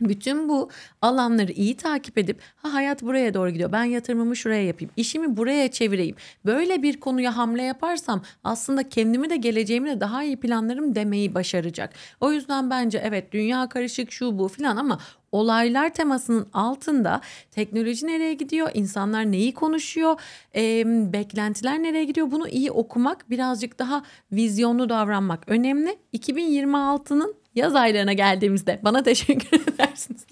bütün 0.01 0.49
bu 0.49 0.69
alanları 1.01 1.51
iyi 1.51 1.77
takip 1.77 2.17
edip 2.17 2.41
ha 2.55 2.73
hayat 2.73 3.01
buraya 3.01 3.33
doğru 3.33 3.49
gidiyor. 3.49 3.71
Ben 3.71 3.83
yatırımımı 3.83 4.35
şuraya 4.35 4.63
yapayım. 4.65 4.91
işimi 4.97 5.37
buraya 5.37 5.71
çevireyim. 5.71 6.15
Böyle 6.45 6.83
bir 6.83 6.99
konuya 6.99 7.37
hamle 7.37 7.63
yaparsam 7.63 8.21
aslında 8.43 8.89
kendimi 8.89 9.29
de 9.29 9.35
geleceğimi 9.35 9.89
de 9.89 9.99
daha 9.99 10.23
iyi 10.23 10.37
planlarım 10.39 10.95
demeyi 10.95 11.35
başaracak. 11.35 11.93
O 12.21 12.31
yüzden 12.31 12.69
bence 12.69 13.01
evet 13.03 13.31
dünya 13.31 13.69
karışık 13.69 14.11
şu 14.11 14.39
bu 14.39 14.47
filan 14.47 14.77
ama 14.77 14.99
olaylar 15.33 15.89
temasının 15.93 16.47
altında 16.53 17.21
teknoloji 17.51 18.07
nereye 18.07 18.33
gidiyor, 18.33 18.71
insanlar 18.73 19.31
neyi 19.31 19.53
konuşuyor, 19.53 20.19
e, 20.55 20.83
beklentiler 21.13 21.83
nereye 21.83 22.03
gidiyor 22.03 22.31
bunu 22.31 22.47
iyi 22.47 22.71
okumak, 22.71 23.29
birazcık 23.29 23.79
daha 23.79 24.03
vizyonlu 24.31 24.89
davranmak 24.89 25.43
önemli. 25.49 25.97
2026'nın 26.13 27.42
yaz 27.55 27.75
aylarına 27.75 28.13
geldiğimizde 28.13 28.79
bana 28.83 29.03
teşekkür 29.03 29.61
edersiniz. 29.73 30.25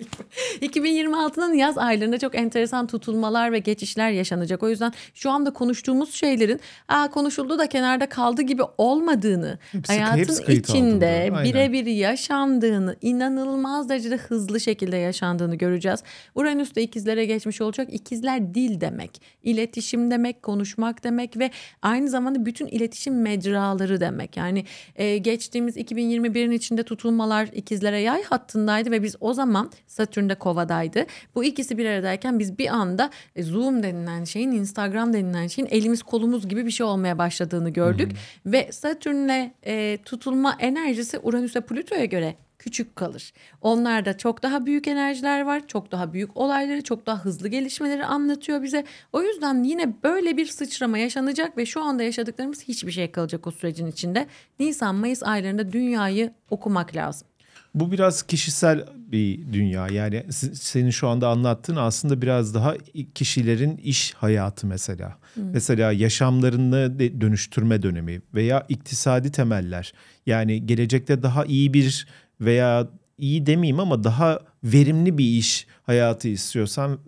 2026'nın 0.61 1.53
yaz 1.53 1.77
aylarında 1.77 2.19
çok 2.19 2.35
enteresan 2.35 2.87
tutulmalar 2.87 3.51
ve 3.51 3.59
geçişler 3.59 4.11
yaşanacak. 4.11 4.63
O 4.63 4.69
yüzden 4.69 4.93
şu 5.13 5.31
anda 5.31 5.53
konuştuğumuz 5.53 6.13
şeylerin 6.13 6.59
Aa, 6.87 7.11
konuşuldu 7.11 7.59
da 7.59 7.67
kenarda 7.67 8.09
kaldı 8.09 8.41
gibi 8.41 8.63
olmadığını, 8.77 9.59
hepsi, 9.71 9.93
hayatın 9.93 10.51
içinde 10.51 11.33
birebir 11.43 11.85
yaşandığını, 11.85 12.95
inanılmaz 13.01 13.89
derecede 13.89 14.17
hızlı 14.17 14.59
şekilde 14.59 14.97
yaşandığını 14.97 15.55
göreceğiz. 15.55 16.03
Uranüs'te 16.35 16.81
ikizlere 16.81 17.25
geçmiş 17.25 17.61
olacak. 17.61 17.87
İkizler 17.91 18.53
dil 18.53 18.81
demek, 18.81 19.21
iletişim 19.43 20.11
demek, 20.11 20.43
konuşmak 20.43 21.03
demek 21.03 21.37
ve 21.37 21.51
aynı 21.81 22.09
zamanda 22.09 22.45
bütün 22.45 22.67
iletişim 22.67 23.21
mecraları 23.21 23.99
demek. 23.99 24.37
Yani 24.37 24.65
e, 24.95 25.17
geçtiğimiz 25.17 25.77
2021'in 25.77 26.51
içinde 26.51 26.83
tutulmuş 26.83 27.10
tutulmalar 27.11 27.49
ikizlere 27.53 27.99
yay 27.99 28.23
hattındaydı 28.23 28.91
ve 28.91 29.03
biz 29.03 29.15
o 29.19 29.33
zaman 29.33 29.71
Satürn'de 29.87 30.35
kovadaydı. 30.35 31.05
Bu 31.35 31.43
ikisi 31.43 31.77
bir 31.77 31.85
aradayken 31.85 32.39
biz 32.39 32.57
bir 32.57 32.67
anda 32.67 33.09
e, 33.35 33.43
Zoom 33.43 33.83
denilen 33.83 34.23
şeyin 34.23 34.51
Instagram 34.51 35.13
denilen 35.13 35.47
şeyin 35.47 35.67
elimiz 35.71 36.03
kolumuz 36.03 36.47
gibi 36.47 36.65
bir 36.65 36.71
şey 36.71 36.85
olmaya 36.85 37.17
başladığını 37.17 37.69
gördük. 37.69 38.11
Hı-hı. 38.11 38.53
Ve 38.53 38.71
Satürn'le 38.71 39.51
e, 39.65 39.97
tutulma 40.05 40.55
enerjisi 40.59 41.19
Uranüs'e 41.19 41.61
Plüto'ya 41.61 42.05
göre 42.05 42.35
küçük 42.61 42.95
kalır. 42.95 43.33
Onlarda 43.61 44.17
çok 44.17 44.43
daha 44.43 44.65
büyük 44.65 44.87
enerjiler 44.87 45.41
var. 45.41 45.67
Çok 45.67 45.91
daha 45.91 46.13
büyük 46.13 46.37
olayları, 46.37 46.83
çok 46.83 47.05
daha 47.05 47.25
hızlı 47.25 47.47
gelişmeleri 47.47 48.05
anlatıyor 48.05 48.63
bize. 48.63 48.85
O 49.13 49.21
yüzden 49.21 49.63
yine 49.63 49.93
böyle 50.03 50.37
bir 50.37 50.45
sıçrama 50.45 50.97
yaşanacak 50.97 51.57
ve 51.57 51.65
şu 51.65 51.83
anda 51.83 52.03
yaşadıklarımız 52.03 52.63
hiçbir 52.63 52.91
şey 52.91 53.11
kalacak 53.11 53.47
o 53.47 53.51
sürecin 53.51 53.87
içinde. 53.87 54.27
Nisan, 54.59 54.95
Mayıs 54.95 55.23
aylarında 55.23 55.71
dünyayı 55.71 56.33
okumak 56.49 56.95
lazım. 56.95 57.27
Bu 57.75 57.91
biraz 57.91 58.23
kişisel 58.23 58.85
bir 58.95 59.53
dünya. 59.53 59.87
Yani 59.87 60.25
senin 60.53 60.89
şu 60.89 61.07
anda 61.07 61.29
anlattığın 61.29 61.75
aslında 61.75 62.21
biraz 62.21 62.53
daha 62.55 62.75
kişilerin 63.15 63.77
iş 63.77 64.13
hayatı 64.13 64.67
mesela. 64.67 65.17
Hmm. 65.33 65.51
Mesela 65.51 65.91
yaşamlarını 65.91 66.99
dönüştürme 66.99 67.81
dönemi 67.81 68.21
veya 68.33 68.65
iktisadi 68.69 69.31
temeller. 69.31 69.93
Yani 70.25 70.65
gelecekte 70.65 71.23
daha 71.23 71.45
iyi 71.45 71.73
bir 71.73 72.07
veya 72.41 72.87
iyi 73.17 73.45
demeyeyim 73.45 73.79
ama 73.79 74.03
daha 74.03 74.39
verimli 74.63 75.17
bir 75.17 75.25
iş 75.25 75.67
hayatı 75.83 76.27
istiyorsan 76.27 76.99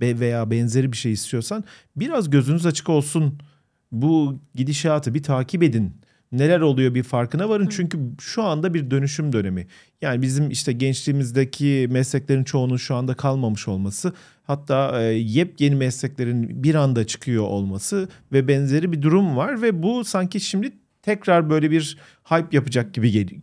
veya 0.00 0.50
benzeri 0.50 0.92
bir 0.92 0.96
şey 0.96 1.12
istiyorsan 1.12 1.64
biraz 1.96 2.30
gözünüz 2.30 2.66
açık 2.66 2.88
olsun. 2.88 3.38
Bu 3.92 4.40
gidişatı 4.54 5.14
bir 5.14 5.22
takip 5.22 5.62
edin. 5.62 5.92
Neler 6.32 6.60
oluyor 6.60 6.94
bir 6.94 7.02
farkına 7.02 7.48
varın. 7.48 7.66
Çünkü 7.66 7.98
şu 8.20 8.42
anda 8.42 8.74
bir 8.74 8.90
dönüşüm 8.90 9.32
dönemi. 9.32 9.66
Yani 10.02 10.22
bizim 10.22 10.50
işte 10.50 10.72
gençliğimizdeki 10.72 11.88
mesleklerin 11.90 12.44
çoğunun 12.44 12.76
şu 12.76 12.94
anda 12.94 13.14
kalmamış 13.14 13.68
olması, 13.68 14.12
hatta 14.42 15.02
e, 15.02 15.04
yepyeni 15.14 15.74
mesleklerin 15.74 16.62
bir 16.62 16.74
anda 16.74 17.06
çıkıyor 17.06 17.44
olması 17.44 18.08
ve 18.32 18.48
benzeri 18.48 18.92
bir 18.92 19.02
durum 19.02 19.36
var 19.36 19.62
ve 19.62 19.82
bu 19.82 20.04
sanki 20.04 20.40
şimdi 20.40 20.72
tekrar 21.02 21.50
böyle 21.50 21.70
bir 21.70 21.98
hype 22.24 22.56
yapacak 22.56 22.94
gibi 22.94 23.10
geliyor 23.10 23.42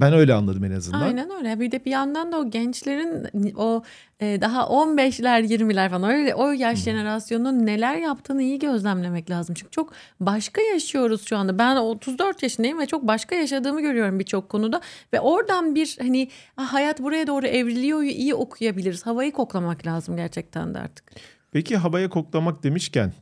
ben 0.00 0.12
öyle 0.12 0.34
anladım 0.34 0.64
en 0.64 0.70
azından. 0.70 1.00
Aynen 1.00 1.30
öyle. 1.30 1.60
Bir 1.60 1.72
de 1.72 1.84
bir 1.84 1.90
yandan 1.90 2.32
da 2.32 2.38
o 2.38 2.50
gençlerin 2.50 3.28
o 3.56 3.82
e, 4.20 4.40
daha 4.40 4.62
15'ler 4.62 5.46
20'ler 5.46 5.90
falan 5.90 6.10
öyle 6.10 6.34
o 6.34 6.52
yaş 6.52 6.78
hmm. 6.78 6.84
jenerasyonunun 6.84 7.66
neler 7.66 7.96
yaptığını 7.96 8.42
iyi 8.42 8.58
gözlemlemek 8.58 9.30
lazım. 9.30 9.54
Çünkü 9.54 9.70
çok 9.70 9.92
başka 10.20 10.60
yaşıyoruz 10.60 11.26
şu 11.26 11.36
anda. 11.36 11.58
Ben 11.58 11.76
34 11.76 12.42
yaşındayım 12.42 12.78
ve 12.78 12.86
çok 12.86 13.06
başka 13.06 13.34
yaşadığımı 13.34 13.80
görüyorum 13.80 14.18
birçok 14.18 14.48
konuda. 14.48 14.80
Ve 15.12 15.20
oradan 15.20 15.74
bir 15.74 15.96
hani 16.00 16.28
ah, 16.56 16.72
hayat 16.72 17.02
buraya 17.02 17.26
doğru 17.26 17.46
evriliyor 17.46 18.02
iyi 18.02 18.34
okuyabiliriz. 18.34 19.06
Havayı 19.06 19.32
koklamak 19.32 19.86
lazım 19.86 20.16
gerçekten 20.16 20.74
de 20.74 20.78
artık. 20.78 21.12
Peki 21.52 21.76
havaya 21.76 22.10
koklamak 22.10 22.62
demişken 22.62 23.12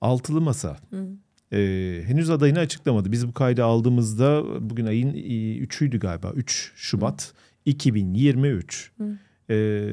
altılı 0.00 0.40
masa. 0.40 0.76
Hmm 0.90 1.23
e, 1.54 2.02
henüz 2.06 2.30
adayını 2.30 2.58
açıklamadı. 2.58 3.12
Biz 3.12 3.28
bu 3.28 3.32
kaydı 3.32 3.64
aldığımızda 3.64 4.44
bugün 4.70 4.86
ayın 4.86 5.12
3'üydü 5.12 5.98
galiba. 5.98 6.30
3 6.30 6.72
Şubat 6.76 7.34
2023. 7.64 8.92
E, 9.50 9.84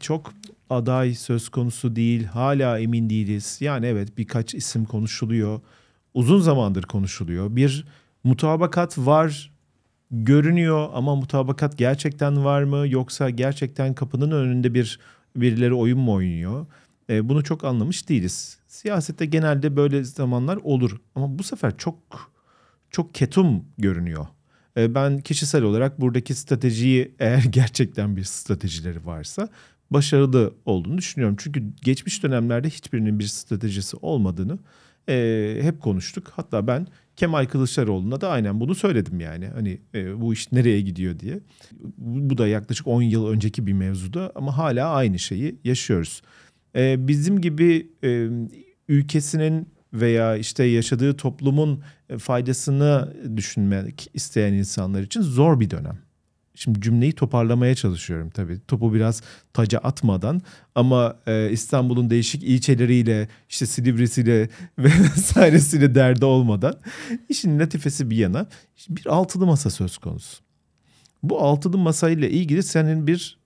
çok 0.00 0.32
aday 0.70 1.14
söz 1.14 1.48
konusu 1.48 1.96
değil. 1.96 2.24
Hala 2.24 2.78
emin 2.78 3.10
değiliz. 3.10 3.58
Yani 3.60 3.86
evet 3.86 4.18
birkaç 4.18 4.54
isim 4.54 4.84
konuşuluyor. 4.84 5.60
Uzun 6.14 6.40
zamandır 6.40 6.82
konuşuluyor. 6.82 7.56
Bir 7.56 7.84
mutabakat 8.24 8.98
var 8.98 9.52
görünüyor 10.10 10.88
ama 10.94 11.16
mutabakat 11.16 11.78
gerçekten 11.78 12.44
var 12.44 12.62
mı 12.62 12.88
yoksa 12.88 13.30
gerçekten 13.30 13.94
kapının 13.94 14.30
önünde 14.30 14.74
bir 14.74 14.98
birileri 15.36 15.74
oyun 15.74 15.98
mu 15.98 16.12
oynuyor? 16.12 16.66
E, 17.10 17.28
bunu 17.28 17.44
çok 17.44 17.64
anlamış 17.64 18.08
değiliz. 18.08 18.59
Siyasette 18.80 19.26
genelde 19.26 19.76
böyle 19.76 20.04
zamanlar 20.04 20.56
olur 20.56 21.00
ama 21.14 21.38
bu 21.38 21.42
sefer 21.42 21.76
çok 21.76 21.98
çok 22.90 23.14
ketum 23.14 23.64
görünüyor. 23.78 24.26
E, 24.76 24.94
ben 24.94 25.20
kişisel 25.20 25.62
olarak 25.62 26.00
buradaki 26.00 26.34
stratejiyi 26.34 27.14
eğer 27.18 27.44
gerçekten 27.50 28.16
bir 28.16 28.24
stratejileri 28.24 29.06
varsa 29.06 29.48
başarılı 29.90 30.54
olduğunu 30.64 30.98
düşünüyorum. 30.98 31.36
Çünkü 31.38 31.62
geçmiş 31.82 32.22
dönemlerde 32.22 32.70
hiçbirinin 32.70 33.18
bir 33.18 33.24
stratejisi 33.24 33.96
olmadığını 33.96 34.58
e, 35.08 35.58
hep 35.62 35.80
konuştuk. 35.80 36.32
Hatta 36.36 36.66
ben 36.66 36.86
Kemal 37.16 37.46
Kılıçdaroğlu'na 37.46 38.20
da 38.20 38.28
aynen 38.28 38.60
bunu 38.60 38.74
söyledim 38.74 39.20
yani. 39.20 39.48
Hani 39.48 39.80
e, 39.94 40.20
bu 40.20 40.32
iş 40.32 40.52
nereye 40.52 40.80
gidiyor 40.80 41.18
diye. 41.18 41.40
Bu 41.98 42.38
da 42.38 42.48
yaklaşık 42.48 42.86
10 42.86 43.02
yıl 43.02 43.26
önceki 43.26 43.66
bir 43.66 43.72
mevzuda 43.72 44.32
ama 44.34 44.58
hala 44.58 44.90
aynı 44.90 45.18
şeyi 45.18 45.56
yaşıyoruz. 45.64 46.22
E, 46.76 47.08
bizim 47.08 47.40
gibi 47.40 47.90
e, 48.04 48.28
ülkesinin 48.90 49.68
veya 49.92 50.36
işte 50.36 50.64
yaşadığı 50.64 51.16
toplumun 51.16 51.82
faydasını 52.18 53.14
düşünmek 53.36 54.10
isteyen 54.14 54.52
insanlar 54.52 55.02
için 55.02 55.20
zor 55.20 55.60
bir 55.60 55.70
dönem. 55.70 55.98
Şimdi 56.54 56.80
cümleyi 56.80 57.12
toparlamaya 57.12 57.74
çalışıyorum 57.74 58.30
tabii. 58.30 58.60
Topu 58.68 58.94
biraz 58.94 59.22
taca 59.52 59.78
atmadan 59.78 60.42
ama 60.74 61.16
e, 61.26 61.50
İstanbul'un 61.50 62.10
değişik 62.10 62.42
ilçeleriyle 62.42 63.28
işte 63.48 63.66
Silivri'siyle 63.66 64.48
vesairesiyle 64.78 65.94
derdi 65.94 66.24
olmadan 66.24 66.74
işin 67.28 67.58
latifesi 67.58 68.10
bir 68.10 68.16
yana 68.16 68.46
bir 68.88 69.06
altılı 69.06 69.46
masa 69.46 69.70
söz 69.70 69.98
konusu. 69.98 70.42
Bu 71.22 71.40
altılı 71.40 71.78
masayla 71.78 72.28
ilgili 72.28 72.62
senin 72.62 73.06
bir 73.06 73.38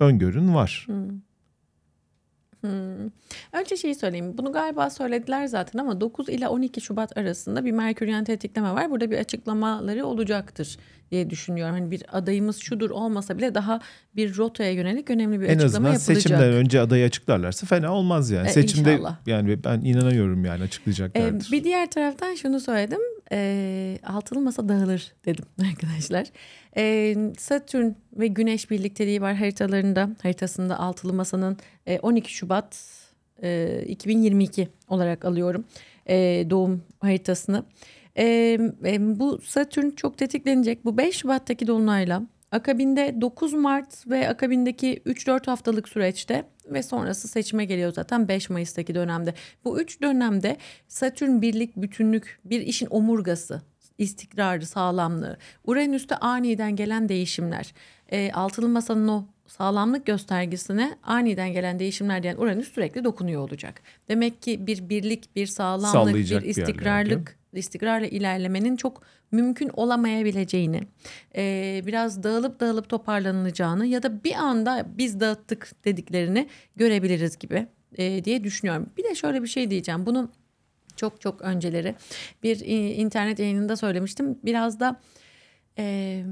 öngörün 0.00 0.54
var. 0.54 0.84
Hmm. 0.86 1.25
Hmm. 2.66 3.10
Önce 3.52 3.76
şeyi 3.76 3.94
söyleyeyim. 3.94 4.38
Bunu 4.38 4.52
galiba 4.52 4.90
söylediler 4.90 5.46
zaten 5.46 5.78
ama 5.78 6.00
9 6.00 6.28
ile 6.28 6.48
12 6.48 6.80
Şubat 6.80 7.18
arasında 7.18 7.64
bir 7.64 7.72
Merküryen 7.72 8.24
tetikleme 8.24 8.72
var. 8.72 8.90
Burada 8.90 9.10
bir 9.10 9.18
açıklamaları 9.18 10.06
olacaktır 10.06 10.78
diye 11.10 11.30
düşünüyorum. 11.30 11.74
Hani 11.74 11.90
bir 11.90 12.02
adayımız 12.12 12.56
şudur 12.56 12.90
olmasa 12.90 13.38
bile 13.38 13.54
daha 13.54 13.80
bir 14.16 14.36
rotaya 14.36 14.70
yönelik 14.72 15.10
önemli 15.10 15.40
bir 15.40 15.44
en 15.46 15.48
açıklama 15.48 15.66
azından 15.66 15.92
yapılacak. 15.92 16.16
seçimden 16.22 16.52
önce 16.52 16.80
adayı 16.80 17.04
açıklarlarsa 17.06 17.66
fena 17.66 17.92
olmaz 17.94 18.30
yani. 18.30 18.48
E, 18.48 18.50
Seçimde 18.50 18.92
inşallah. 18.92 19.16
yani 19.26 19.64
ben 19.64 19.80
inanıyorum 19.80 20.44
yani 20.44 20.60
Ee, 20.60 20.64
açıklayacaklardır. 20.64 21.52
bir 21.52 21.64
diğer 21.64 21.90
taraftan 21.90 22.34
şunu 22.34 22.60
söyledim. 22.60 23.00
Ee, 23.32 23.98
altılı 24.06 24.40
masa 24.40 24.68
dağılır 24.68 25.12
dedim 25.24 25.44
arkadaşlar. 25.70 26.26
Ee, 26.76 27.16
Satürn 27.38 27.90
ve 28.16 28.26
Güneş 28.26 28.70
birlikteliği 28.70 29.20
var 29.20 29.34
haritalarında. 29.34 30.10
Haritasında 30.22 30.78
altılı 30.78 31.12
masanın 31.12 31.56
e, 31.86 31.98
12 31.98 32.32
Şubat 32.34 32.78
e, 33.42 33.82
2022 33.88 34.68
olarak 34.88 35.24
alıyorum 35.24 35.64
e, 36.08 36.46
doğum 36.50 36.82
haritasını. 37.00 37.64
E, 38.18 38.24
e, 38.84 39.18
bu 39.18 39.40
Satürn 39.40 39.90
çok 39.90 40.18
tetiklenecek. 40.18 40.84
Bu 40.84 40.96
5 40.96 41.16
Şubat'taki 41.16 41.66
dolunayla 41.66 42.22
akabinde 42.50 43.20
9 43.20 43.52
Mart 43.52 44.06
ve 44.06 44.28
akabindeki 44.28 45.02
3-4 45.06 45.46
haftalık 45.46 45.88
süreçte 45.88 46.44
ve 46.66 46.82
sonrası 46.82 47.28
seçime 47.28 47.64
geliyor 47.64 47.92
zaten 47.92 48.28
5 48.28 48.50
Mayıs'taki 48.50 48.94
dönemde. 48.94 49.34
Bu 49.64 49.80
üç 49.80 50.02
dönemde 50.02 50.56
Satürn 50.88 51.40
birlik, 51.42 51.76
bütünlük, 51.76 52.40
bir 52.44 52.60
işin 52.60 52.88
omurgası, 52.90 53.62
istikrarı, 53.98 54.66
sağlamlığı, 54.66 55.38
Uranüs'te 55.64 56.16
aniden 56.16 56.76
gelen 56.76 57.08
değişimler, 57.08 57.74
e, 58.08 58.32
altılı 58.32 58.68
masanın 58.68 59.08
o 59.08 59.24
sağlamlık 59.46 60.06
göstergesine 60.06 60.98
aniden 61.02 61.52
gelen 61.52 61.78
değişimler 61.78 62.22
diyen 62.22 62.36
Uranüs 62.36 62.72
sürekli 62.72 63.04
dokunuyor 63.04 63.42
olacak. 63.42 63.82
Demek 64.08 64.42
ki 64.42 64.66
bir 64.66 64.88
birlik, 64.88 65.36
bir 65.36 65.46
sağlamlık, 65.46 65.92
Sallayacak 65.92 66.42
bir 66.42 66.56
bir 66.56 66.62
yerlerde. 66.62 67.24
İstikrarla 67.56 68.06
ilerlemenin 68.06 68.76
çok 68.76 69.02
mümkün 69.32 69.70
olamayabileceğini, 69.72 70.80
e, 71.36 71.82
biraz 71.86 72.22
dağılıp 72.22 72.60
dağılıp 72.60 72.88
toparlanılacağını 72.88 73.86
ya 73.86 74.02
da 74.02 74.24
bir 74.24 74.34
anda 74.34 74.86
biz 74.98 75.20
dağıttık 75.20 75.70
dediklerini 75.84 76.48
görebiliriz 76.76 77.38
gibi 77.38 77.66
e, 77.98 78.24
diye 78.24 78.44
düşünüyorum. 78.44 78.90
Bir 78.96 79.04
de 79.04 79.14
şöyle 79.14 79.42
bir 79.42 79.48
şey 79.48 79.70
diyeceğim. 79.70 80.06
Bunu 80.06 80.30
çok 80.96 81.20
çok 81.20 81.42
önceleri 81.42 81.94
bir 82.42 82.60
internet 82.96 83.38
yayınında 83.38 83.76
söylemiştim. 83.76 84.38
Biraz 84.44 84.80
da 84.80 85.00
e, 85.78 86.22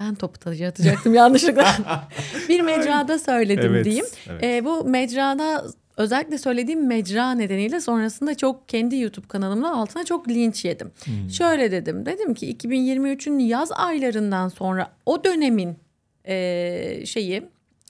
ben 0.00 0.14
topu 0.14 0.50
atacaktım 0.50 1.14
yanlışlıkla. 1.14 1.74
bir 2.48 2.60
mecrada 2.60 3.18
söyledim 3.18 3.74
Evet, 3.74 3.84
diyeyim. 3.84 4.06
evet. 4.30 4.44
E, 4.44 4.64
bu 4.64 4.84
mecrada 4.84 5.64
özellikle 5.98 6.38
söylediğim 6.38 6.86
mecra 6.86 7.32
nedeniyle 7.32 7.80
sonrasında 7.80 8.34
çok 8.34 8.68
kendi 8.68 8.96
YouTube 8.96 9.26
kanalımda 9.26 9.70
altına 9.70 10.04
çok 10.04 10.28
linç 10.28 10.64
yedim. 10.64 10.90
Hmm. 11.04 11.30
Şöyle 11.30 11.70
dedim. 11.70 12.06
Dedim 12.06 12.34
ki 12.34 12.56
2023'ün 12.56 13.38
yaz 13.38 13.72
aylarından 13.72 14.48
sonra 14.48 14.90
o 15.06 15.24
dönemin 15.24 15.76
e, 16.24 17.06
şeyi 17.06 17.42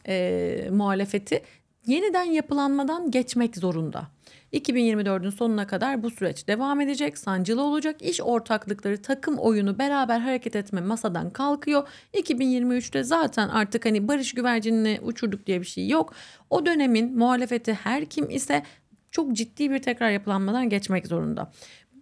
e, 0.09 0.69
muhalefeti 0.71 1.43
yeniden 1.87 2.25
yapılanmadan 2.25 3.11
geçmek 3.11 3.57
zorunda. 3.57 4.09
2024'ün 4.53 5.31
sonuna 5.31 5.67
kadar 5.67 6.03
bu 6.03 6.11
süreç 6.11 6.49
devam 6.49 6.81
edecek, 6.81 7.19
sancılı 7.19 7.63
olacak. 7.63 8.03
İş 8.03 8.21
ortaklıkları, 8.21 9.03
takım 9.03 9.39
oyunu, 9.39 9.79
beraber 9.79 10.21
hareket 10.21 10.57
etme 10.57 10.81
masadan 10.81 11.31
kalkıyor. 11.31 11.89
2023'te 12.15 13.03
zaten 13.03 13.49
artık 13.49 13.87
hani 13.87 14.09
barış 14.09 14.35
güvercinini 14.35 14.99
uçurduk 15.03 15.47
diye 15.47 15.61
bir 15.61 15.67
şey 15.67 15.89
yok. 15.89 16.15
O 16.51 16.67
dönemin 16.67 17.19
muhalefeti 17.19 17.73
her 17.73 18.05
kim 18.05 18.31
ise 18.31 18.63
çok 19.11 19.33
ciddi 19.33 19.71
bir 19.71 19.83
tekrar 19.83 20.11
yapılanmadan 20.11 20.69
geçmek 20.69 21.07
zorunda. 21.07 21.53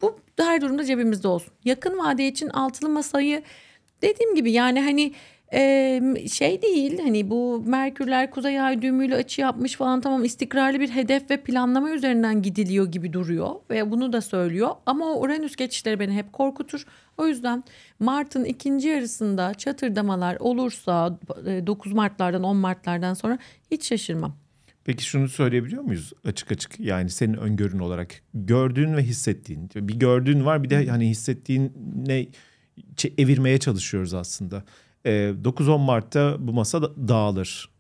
Bu 0.02 0.20
her 0.38 0.60
durumda 0.60 0.84
cebimizde 0.84 1.28
olsun. 1.28 1.52
Yakın 1.64 1.98
vade 1.98 2.28
için 2.28 2.48
altılı 2.48 2.88
masayı 2.88 3.42
dediğim 4.02 4.34
gibi 4.34 4.52
yani 4.52 4.80
hani 4.80 5.12
e, 5.52 6.00
şey 6.32 6.62
değil 6.62 6.98
hani 6.98 7.30
bu 7.30 7.62
Merkürler 7.66 8.30
Kuzey 8.30 8.60
Ay 8.60 8.82
düğümüyle 8.82 9.14
açı 9.14 9.40
yapmış 9.40 9.76
falan 9.76 10.00
tamam 10.00 10.24
istikrarlı 10.24 10.80
bir 10.80 10.88
hedef 10.88 11.30
ve 11.30 11.36
planlama 11.36 11.90
üzerinden 11.90 12.42
gidiliyor 12.42 12.86
gibi 12.86 13.12
duruyor 13.12 13.50
ve 13.70 13.90
bunu 13.90 14.12
da 14.12 14.20
söylüyor 14.20 14.70
ama 14.86 15.06
o 15.06 15.20
Uranüs 15.20 15.56
geçişleri 15.56 16.00
beni 16.00 16.12
hep 16.12 16.32
korkutur. 16.32 16.84
O 17.18 17.26
yüzden 17.26 17.64
Mart'ın 17.98 18.44
ikinci 18.44 18.88
yarısında 18.88 19.54
çatırdamalar 19.54 20.36
olursa 20.40 21.18
e, 21.46 21.66
9 21.66 21.92
Mart'lardan 21.92 22.42
10 22.42 22.56
Mart'lardan 22.56 23.14
sonra 23.14 23.38
hiç 23.70 23.86
şaşırmam. 23.86 24.36
Peki 24.84 25.04
şunu 25.04 25.28
söyleyebiliyor 25.28 25.82
muyuz 25.82 26.12
açık 26.24 26.52
açık 26.52 26.80
yani 26.80 27.10
senin 27.10 27.34
öngörün 27.34 27.78
olarak 27.78 28.22
gördüğün 28.34 28.96
ve 28.96 29.02
hissettiğin 29.02 29.70
bir 29.74 29.94
gördüğün 29.94 30.44
var 30.44 30.62
bir 30.62 30.70
de 30.70 30.86
hani 30.86 31.08
hissettiğin 31.08 31.72
ne 32.06 32.26
evirmeye 33.18 33.58
çalışıyoruz 33.58 34.14
aslında. 34.14 34.64
Ee, 35.06 35.34
9-10 35.44 35.80
Mart'ta 35.80 36.36
bu 36.38 36.52
masa 36.52 36.82
da- 36.82 37.08
dağılır 37.08 37.70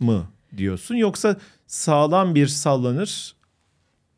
mı 0.00 0.26
diyorsun 0.56 0.94
yoksa 0.94 1.36
sağlam 1.66 2.34
bir 2.34 2.46
sallanır 2.46 3.34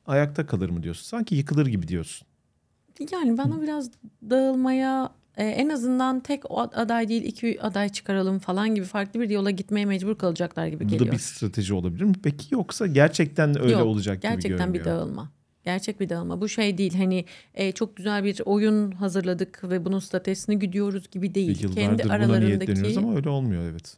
ayakta 0.06 0.46
kalır 0.46 0.70
mı 0.70 0.82
diyorsun 0.82 1.04
sanki 1.04 1.34
yıkılır 1.34 1.66
gibi 1.66 1.88
diyorsun. 1.88 2.26
Yani 3.12 3.38
bana 3.38 3.62
biraz 3.62 3.90
dağılmaya 4.30 5.10
e, 5.36 5.44
en 5.44 5.68
azından 5.68 6.20
tek 6.20 6.42
aday 6.50 7.08
değil 7.08 7.22
iki 7.22 7.62
aday 7.62 7.88
çıkaralım 7.88 8.38
falan 8.38 8.74
gibi 8.74 8.86
farklı 8.86 9.20
bir 9.20 9.30
yola 9.30 9.50
gitmeye 9.50 9.86
mecbur 9.86 10.18
kalacaklar 10.18 10.66
gibi 10.66 10.84
Bu 10.84 10.88
geliyor. 10.88 11.08
da 11.08 11.12
bir 11.12 11.18
strateji 11.18 11.74
olabilir 11.74 12.04
mi? 12.04 12.14
Peki 12.22 12.54
yoksa 12.54 12.86
gerçekten 12.86 13.60
öyle 13.62 13.72
Yok, 13.72 13.86
olacak 13.86 14.22
gibi 14.22 14.22
Gerçekten 14.32 14.74
bir 14.74 14.78
görünüyor. 14.78 15.00
dağılma. 15.00 15.30
Gerçek 15.66 16.00
bir 16.00 16.08
dağılma. 16.08 16.40
Bu 16.40 16.48
şey 16.48 16.78
değil 16.78 16.94
hani 16.94 17.24
e, 17.54 17.72
çok 17.72 17.96
güzel 17.96 18.24
bir 18.24 18.40
oyun 18.44 18.92
hazırladık 18.92 19.60
ve 19.64 19.84
bunun 19.84 19.98
stratejisini 19.98 20.58
gidiyoruz 20.58 21.10
gibi 21.10 21.34
değil. 21.34 21.62
Yıllardır 21.62 21.80
Kendi 21.80 22.04
buna 22.04 22.12
aralarındaki 22.12 22.98
ama 22.98 23.16
öyle 23.16 23.28
olmuyor 23.28 23.62
evet. 23.70 23.96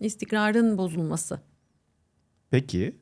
istikrarın 0.00 0.78
bozulması. 0.78 1.40
Peki. 2.50 2.96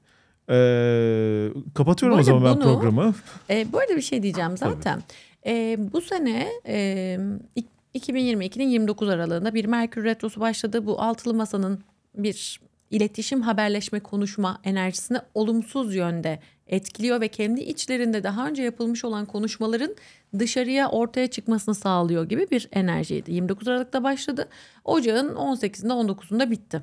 Ee, 0.50 1.48
kapatıyorum 1.74 2.18
o 2.18 2.22
zaman 2.22 2.42
arada 2.42 2.54
ben 2.60 2.66
bunu- 2.66 2.74
programı. 2.74 3.14
E, 3.50 3.72
bu 3.72 3.78
arada 3.78 3.96
bir 3.96 4.02
şey 4.02 4.22
diyeceğim 4.22 4.56
zaten. 4.56 5.02
E, 5.46 5.78
bu 5.92 6.00
sene 6.00 6.48
e, 6.66 7.18
ik- 7.56 7.66
2022'nin 7.94 8.68
29 8.68 9.08
aralığında 9.08 9.54
bir 9.54 9.64
Merkür 9.64 10.04
Retrosu 10.04 10.40
başladı. 10.40 10.86
Bu 10.86 11.00
altılı 11.00 11.34
masanın 11.34 11.80
bir 12.14 12.60
iletişim, 12.90 13.42
haberleşme, 13.42 14.00
konuşma 14.00 14.60
enerjisini 14.64 15.18
olumsuz 15.34 15.94
yönde 15.94 16.40
etkiliyor 16.70 17.20
ve 17.20 17.28
kendi 17.28 17.60
içlerinde 17.60 18.22
daha 18.22 18.48
önce 18.48 18.62
yapılmış 18.62 19.04
olan 19.04 19.26
konuşmaların 19.26 19.94
dışarıya 20.38 20.88
ortaya 20.88 21.26
çıkmasını 21.26 21.74
sağlıyor 21.74 22.28
gibi 22.28 22.50
bir 22.50 22.68
enerjiydi. 22.72 23.32
29 23.32 23.68
Aralık'ta 23.68 24.04
başladı. 24.04 24.48
Ocağın 24.84 25.34
18'inde 25.34 25.92
19'unda 25.92 26.50
bitti. 26.50 26.82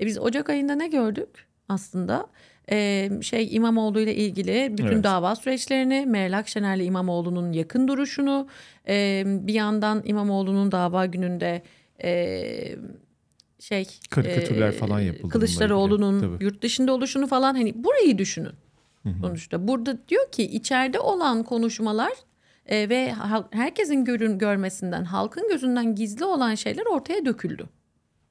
E 0.00 0.06
biz 0.06 0.18
Ocak 0.18 0.50
ayında 0.50 0.74
ne 0.74 0.88
gördük 0.88 1.28
aslında? 1.68 2.26
Ee, 2.70 3.10
şey 3.22 3.56
İmamoğlu 3.56 4.00
ile 4.00 4.14
ilgili 4.14 4.68
bütün 4.72 4.86
Evet. 4.86 5.04
dava 5.04 5.36
süreçlerini, 5.36 6.06
Meral 6.06 6.38
Akşener'le 6.38 6.84
İmamoğlu'nun 6.84 7.52
yakın 7.52 7.88
duruşunu, 7.88 8.48
e, 8.88 9.24
bir 9.26 9.54
yandan 9.54 10.02
İmamoğlu'nun 10.04 10.72
dava 10.72 11.06
gününde 11.06 11.62
e, 12.04 12.42
şey 13.58 13.86
Karikatürler 14.10 14.68
e, 14.68 14.72
falan 14.72 15.00
yapıldı 15.00 15.28
Kılıçdaroğlu'nun 15.28 16.36
yurt 16.40 16.62
dışında 16.62 16.92
oluşunu 16.92 17.26
falan 17.26 17.54
hani 17.54 17.84
burayı 17.84 18.18
düşünün 18.18 18.52
sonuçta. 19.20 19.68
Burada 19.68 20.08
diyor 20.08 20.30
ki 20.32 20.42
içeride 20.42 21.00
olan 21.00 21.42
konuşmalar 21.42 22.12
e, 22.66 22.88
ve 22.88 23.14
herkesin 23.50 24.04
görün 24.04 24.38
görmesinden, 24.38 25.04
halkın 25.04 25.48
gözünden 25.48 25.94
gizli 25.94 26.24
olan 26.24 26.54
şeyler 26.54 26.86
ortaya 26.86 27.24
döküldü 27.26 27.68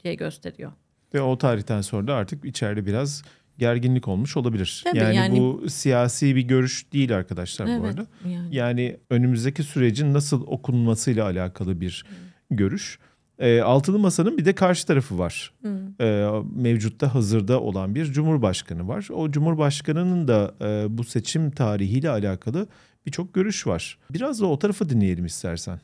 diye 0.04 0.16
gösteriyor. 0.16 0.72
Ve 1.14 1.22
o 1.22 1.38
tarihten 1.38 1.82
sonra 1.82 2.08
da 2.08 2.16
artık 2.16 2.46
içeride 2.46 2.86
biraz 2.86 3.24
gerginlik 3.58 4.08
olmuş 4.08 4.38
olabilir. 4.38 4.82
Tabii, 4.86 4.98
yani, 4.98 5.16
yani- 5.16 5.40
bu 5.40 5.70
siyasi 5.70 6.36
bir 6.36 6.42
görüş 6.42 6.94
değil 6.94 7.16
arkadaşlar 7.16 7.68
bu 7.68 7.72
Evet, 7.72 7.86
arada. 7.86 8.08
yani. 8.30 8.56
Yani 8.56 8.98
önümüzdeki 9.10 9.64
sürecin 9.64 10.14
nasıl 10.14 10.48
okunmasıyla 10.48 11.26
alakalı 11.26 11.82
bir 11.82 12.06
görüş. 12.52 13.00
Ee, 13.42 13.62
Altılı 13.62 14.00
Masa'nın 14.00 14.38
bir 14.38 14.46
de 14.46 14.56
karşı 14.56 14.88
tarafı 14.88 15.20
var. 15.20 15.54
Ee, 16.02 16.28
mevcutta 16.56 17.16
hazırda 17.16 17.62
olan 17.62 17.96
bir 17.96 18.06
cumhurbaşkanı 18.06 18.88
var. 18.88 19.08
O 19.14 19.32
cumhurbaşkanının 19.32 20.28
da 20.28 20.56
e, 20.62 20.98
bu 20.98 21.04
seçim 21.04 21.52
tarihiyle 21.52 22.10
alakalı 22.10 22.68
birçok 23.06 23.34
görüş 23.34 23.68
var. 23.68 23.98
Biraz 24.10 24.42
da 24.42 24.46
o 24.46 24.60
tarafı 24.60 24.90
dinleyelim 24.90 25.26
istersen. 25.26 25.80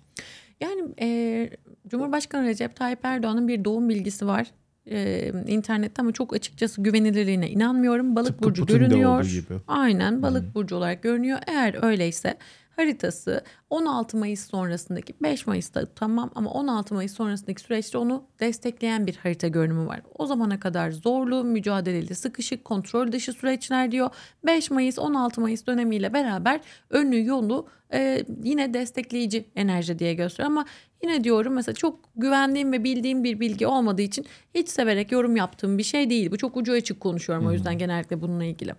Yani 0.61 0.81
e, 1.01 1.49
Cumhurbaşkanı 1.87 2.47
Recep 2.47 2.75
Tayyip 2.75 2.99
Erdoğan'ın 3.03 3.47
bir 3.47 3.65
doğum 3.65 3.89
bilgisi 3.89 4.27
var. 4.27 4.47
E, 4.91 5.31
internette 5.47 6.01
ama 6.01 6.11
çok 6.11 6.33
açıkçası 6.35 6.81
güvenilirliğine 6.81 7.49
inanmıyorum. 7.49 8.15
Balık 8.15 8.27
Tıpkı 8.27 8.43
burcu 8.43 8.61
Putin'de 8.61 8.79
görünüyor. 8.87 9.23
gibi. 9.25 9.53
Aynen 9.67 10.21
balık 10.21 10.55
burcu 10.55 10.75
olarak 10.75 11.03
görünüyor. 11.03 11.39
Eğer 11.47 11.83
öyleyse 11.83 12.37
haritası 12.77 13.43
16 13.69 14.17
Mayıs 14.17 14.49
sonrasındaki 14.49 15.13
5 15.21 15.47
Mayıs'ta 15.47 15.85
tamam 15.85 16.31
ama 16.35 16.51
16 16.51 16.93
Mayıs 16.93 17.13
sonrasındaki 17.13 17.61
süreçte 17.61 17.97
onu 17.97 18.23
destekleyen 18.39 19.07
bir 19.07 19.15
harita 19.15 19.47
görünümü 19.47 19.87
var. 19.87 20.01
O 20.15 20.25
zamana 20.25 20.59
kadar 20.59 20.91
zorlu, 20.91 21.43
mücadeleli, 21.43 22.15
sıkışık, 22.15 22.65
kontrol 22.65 23.11
dışı 23.11 23.33
süreçler 23.33 23.91
diyor. 23.91 24.09
5 24.45 24.71
Mayıs 24.71 24.99
16 24.99 25.41
Mayıs 25.41 25.67
dönemiyle 25.67 26.13
beraber 26.13 26.61
önü 26.89 27.25
yolu 27.25 27.67
e, 27.93 28.23
yine 28.43 28.73
destekleyici 28.73 29.45
enerji 29.55 29.99
diye 29.99 30.13
gösteriyor 30.13 30.51
ama 30.51 30.65
yine 31.03 31.23
diyorum 31.23 31.53
mesela 31.53 31.75
çok 31.75 31.99
güvendiğim 32.15 32.71
ve 32.71 32.83
bildiğim 32.83 33.23
bir 33.23 33.39
bilgi 33.39 33.67
olmadığı 33.67 34.01
için 34.01 34.25
hiç 34.55 34.69
severek 34.69 35.11
yorum 35.11 35.35
yaptığım 35.35 35.77
bir 35.77 35.83
şey 35.83 36.09
değil. 36.09 36.31
Bu 36.31 36.37
çok 36.37 36.57
ucu 36.57 36.73
açık 36.73 36.99
konuşuyorum 36.99 37.47
o 37.47 37.51
yüzden 37.51 37.77
genellikle 37.77 38.21
bununla 38.21 38.43
ilgili. 38.43 38.73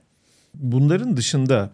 Bunların 0.54 1.16
dışında 1.16 1.70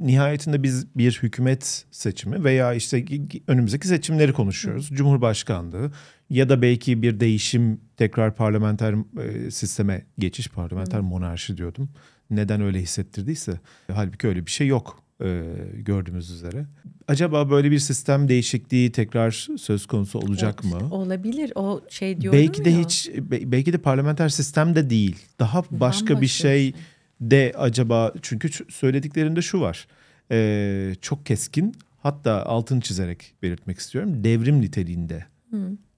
nihayetinde 0.00 0.62
biz 0.62 0.96
bir 0.96 1.18
hükümet 1.22 1.84
seçimi 1.90 2.44
veya 2.44 2.74
işte 2.74 3.04
önümüzdeki 3.46 3.88
seçimleri 3.88 4.32
konuşuyoruz. 4.32 4.90
Cumhurbaşkanlığı 4.92 5.90
ya 6.30 6.48
da 6.48 6.62
belki 6.62 7.02
bir 7.02 7.20
değişim 7.20 7.80
tekrar 7.96 8.34
parlamenter 8.34 8.94
e, 9.22 9.50
sisteme 9.50 10.06
geçiş 10.18 10.48
parlamenter 10.48 11.00
monarşi 11.00 11.56
diyordum. 11.56 11.88
Neden 12.30 12.60
öyle 12.62 12.80
hissettirdiyse 12.82 13.60
halbuki 13.92 14.28
öyle 14.28 14.46
bir 14.46 14.50
şey 14.50 14.66
yok 14.66 15.02
e, 15.24 15.42
gördüğümüz 15.74 16.30
üzere. 16.30 16.66
Acaba 17.08 17.50
böyle 17.50 17.70
bir 17.70 17.78
sistem 17.78 18.28
değişikliği 18.28 18.92
tekrar 18.92 19.48
söz 19.58 19.86
konusu 19.86 20.18
olacak 20.18 20.60
İşte 20.64 20.76
mı? 20.78 20.94
Olabilir. 20.94 21.52
O 21.54 21.80
şey 21.88 22.20
diyorum 22.20 22.38
Belki 22.38 22.64
de 22.64 22.70
ya. 22.70 22.78
hiç 22.78 23.10
be- 23.16 23.52
belki 23.52 23.72
de 23.72 23.78
parlamenter 23.78 24.28
sistem 24.28 24.74
de 24.74 24.90
değil. 24.90 25.16
Daha 25.38 25.64
başka 25.70 26.16
bir 26.16 26.20
bir 26.20 26.26
şey 26.26 26.72
şey. 26.72 26.80
De 27.20 27.52
acaba 27.56 28.12
çünkü 28.22 28.48
söylediklerinde 28.68 29.42
şu 29.42 29.60
var. 29.60 29.86
Ee, 30.30 30.94
çok 31.00 31.26
keskin 31.26 31.74
hatta 32.02 32.46
altını 32.46 32.80
çizerek 32.80 33.34
belirtmek 33.42 33.78
istiyorum. 33.78 34.24
Devrim 34.24 34.60
niteliğinde 34.60 35.26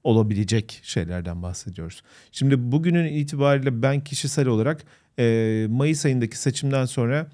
olabilecek 0.04 0.80
şeylerden 0.82 1.42
bahsediyoruz. 1.42 2.02
Şimdi 2.32 2.72
bugünün 2.72 3.12
itibariyle 3.12 3.82
ben 3.82 4.00
kişisel 4.00 4.46
olarak 4.48 4.84
e, 5.18 5.66
Mayıs 5.70 6.06
ayındaki 6.06 6.38
seçimden 6.38 6.84
sonra 6.84 7.26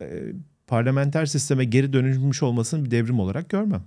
e, 0.00 0.22
parlamenter 0.66 1.26
sisteme 1.26 1.64
geri 1.64 1.92
dönülmüş 1.92 2.42
olmasını 2.42 2.84
bir 2.84 2.90
devrim 2.90 3.20
olarak 3.20 3.48
görmem. 3.48 3.82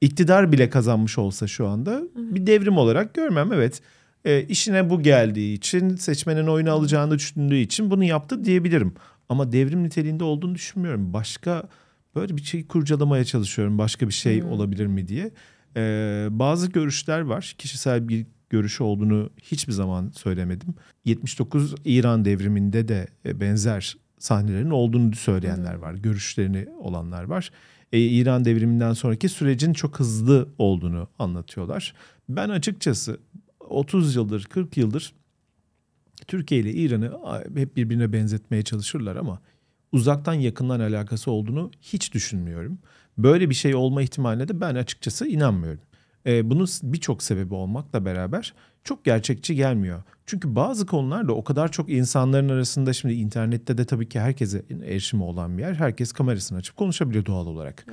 İktidar 0.00 0.52
bile 0.52 0.70
kazanmış 0.70 1.18
olsa 1.18 1.46
şu 1.46 1.68
anda 1.68 2.02
bir 2.16 2.46
devrim 2.46 2.78
olarak 2.78 3.14
görmem. 3.14 3.52
Evet 3.52 3.80
e, 4.24 4.42
işine 4.42 4.90
bu 4.90 5.02
geldiği 5.02 5.54
için 5.54 5.96
seçmenin 5.96 6.46
oyunu 6.46 6.70
alacağını 6.70 7.18
düşündüğü 7.18 7.56
için 7.56 7.90
bunu 7.90 8.04
yaptı 8.04 8.44
diyebilirim. 8.44 8.94
Ama 9.28 9.52
devrim 9.52 9.82
niteliğinde 9.82 10.24
olduğunu 10.24 10.54
düşünmüyorum. 10.54 11.12
Başka 11.12 11.68
böyle 12.14 12.36
bir 12.36 12.42
şey 12.42 12.66
kurcalamaya 12.66 13.24
çalışıyorum. 13.24 13.78
Başka 13.78 14.08
bir 14.08 14.12
şey 14.12 14.42
olabilir 14.42 14.86
mi 14.86 15.08
diye. 15.08 15.30
Ee, 15.76 16.28
bazı 16.30 16.70
görüşler 16.70 17.20
var. 17.20 17.54
Kişisel 17.58 18.08
bir 18.08 18.26
görüşü 18.50 18.82
olduğunu 18.82 19.30
hiçbir 19.42 19.72
zaman 19.72 20.10
söylemedim. 20.14 20.74
79 21.04 21.74
İran 21.84 22.24
devriminde 22.24 22.88
de 22.88 23.08
e, 23.26 23.40
benzer 23.40 23.96
sahnelerin 24.18 24.70
olduğunu 24.70 25.14
söyleyenler 25.14 25.74
var. 25.74 25.94
Görüşlerini 25.94 26.66
olanlar 26.78 27.24
var. 27.24 27.50
Ee, 27.92 28.00
İran 28.00 28.44
devriminden 28.44 28.92
sonraki 28.92 29.28
sürecin 29.28 29.72
çok 29.72 30.00
hızlı 30.00 30.48
olduğunu 30.58 31.08
anlatıyorlar. 31.18 31.94
Ben 32.28 32.48
açıkçası 32.48 33.20
30 33.68 34.16
yıldır 34.16 34.44
40 34.44 34.76
yıldır 34.76 35.14
Türkiye 36.26 36.60
ile 36.60 36.72
İran'ı 36.72 37.18
hep 37.54 37.76
birbirine 37.76 38.12
benzetmeye 38.12 38.62
çalışırlar 38.62 39.16
ama 39.16 39.40
uzaktan 39.92 40.34
yakından 40.34 40.80
alakası 40.80 41.30
olduğunu 41.30 41.70
hiç 41.80 42.14
düşünmüyorum. 42.14 42.78
Böyle 43.18 43.50
bir 43.50 43.54
şey 43.54 43.74
olma 43.74 44.02
ihtimaline 44.02 44.48
de 44.48 44.60
ben 44.60 44.74
açıkçası 44.74 45.26
inanmıyorum. 45.26 45.80
Ee, 46.26 46.50
bunun 46.50 46.68
birçok 46.82 47.22
sebebi 47.22 47.54
olmakla 47.54 48.04
beraber 48.04 48.54
çok 48.84 49.04
gerçekçi 49.04 49.54
gelmiyor. 49.54 50.02
Çünkü 50.26 50.54
bazı 50.54 50.86
konularda 50.86 51.32
o 51.32 51.44
kadar 51.44 51.72
çok 51.72 51.90
insanların 51.90 52.48
arasında 52.48 52.92
şimdi 52.92 53.14
internette 53.14 53.78
de 53.78 53.84
tabii 53.84 54.08
ki 54.08 54.20
herkese 54.20 54.64
erişimi 54.84 55.22
olan 55.22 55.58
bir 55.58 55.62
yer. 55.62 55.74
Herkes 55.74 56.12
kamerasını 56.12 56.58
açıp 56.58 56.76
konuşabiliyor 56.76 57.26
doğal 57.26 57.46
olarak. 57.46 57.86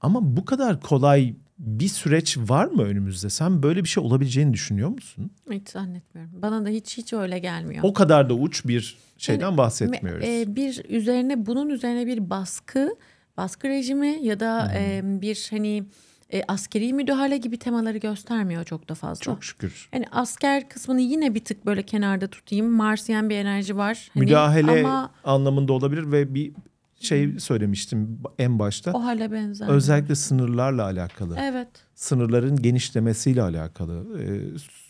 Ama 0.00 0.36
bu 0.36 0.44
kadar 0.44 0.80
kolay 0.80 1.34
bir 1.60 1.88
süreç 1.88 2.38
var 2.38 2.66
mı 2.66 2.82
önümüzde? 2.82 3.30
Sen 3.30 3.62
böyle 3.62 3.84
bir 3.84 3.88
şey 3.88 4.04
olabileceğini 4.04 4.52
düşünüyor 4.52 4.88
musun? 4.88 5.30
Hiç 5.50 5.68
zannetmiyorum. 5.68 6.32
Bana 6.42 6.64
da 6.64 6.68
hiç 6.68 6.98
hiç 6.98 7.12
öyle 7.12 7.38
gelmiyor. 7.38 7.84
O 7.84 7.92
kadar 7.92 8.30
da 8.30 8.34
uç 8.34 8.66
bir 8.66 8.98
şeyden 9.18 9.44
Yani, 9.44 9.56
bahsetmiyoruz. 9.56 10.24
e, 10.24 10.44
bir 10.48 10.84
üzerine 10.88 11.46
bunun 11.46 11.68
üzerine 11.68 12.06
bir 12.06 12.30
baskı, 12.30 12.96
baskı 13.36 13.68
rejimi 13.68 14.18
ya 14.22 14.40
da 14.40 14.72
e, 14.74 15.00
bir 15.04 15.46
hani 15.50 15.84
e, 16.32 16.42
askeri 16.48 16.92
müdahale 16.92 17.36
gibi 17.36 17.58
temaları 17.58 17.98
göstermiyor 17.98 18.64
çok 18.64 18.88
da 18.88 18.94
fazla. 18.94 19.22
Çok 19.24 19.44
şükür. 19.44 19.88
Yani 19.92 20.04
asker 20.12 20.68
kısmını 20.68 21.00
yine 21.00 21.34
bir 21.34 21.44
tık 21.44 21.66
böyle 21.66 21.82
kenarda 21.82 22.26
tutayım. 22.28 22.70
Marsiyen 22.70 23.30
bir 23.30 23.36
enerji 23.36 23.76
var. 23.76 24.10
Hani 24.14 24.24
Müdahale 24.24 24.80
ama 24.80 25.10
anlamında 25.24 25.72
olabilir 25.72 26.12
ve 26.12 26.34
bir 26.34 26.52
şey 27.00 27.38
söylemiştim 27.38 28.18
en 28.38 28.58
başta. 28.58 28.92
o 28.92 29.04
hale 29.04 29.32
benzer. 29.32 29.68
Özellikle 29.68 30.14
sınırlarla 30.14 30.84
alakalı. 30.84 31.36
Evet. 31.40 31.68
Sınırların 31.94 32.56
genişlemesiyle 32.56 33.42
alakalı. 33.42 34.20
Ee, 34.22 34.40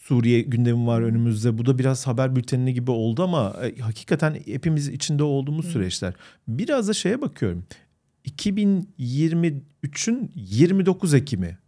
Suriye 0.03 0.41
gündemi 0.41 0.87
var 0.87 1.03
önümüzde. 1.03 1.59
Bu 1.59 1.67
da 1.67 1.79
biraz 1.79 2.07
haber 2.07 2.37
bülteni 2.37 2.75
gibi 2.75 2.91
oldu 2.91 3.23
ama 3.23 3.57
e, 3.63 3.81
hakikaten 3.81 4.37
hepimiz 4.45 4.89
içinde 4.89 5.23
olduğumuz 5.23 5.67
süreçler. 5.67 6.15
Biraz 6.49 6.89
da 6.89 6.93
şeye 6.93 7.21
bakıyorum. 7.21 7.65
2023'ün 8.27 10.31
29 10.35 11.15
Ekim'i. 11.15 11.59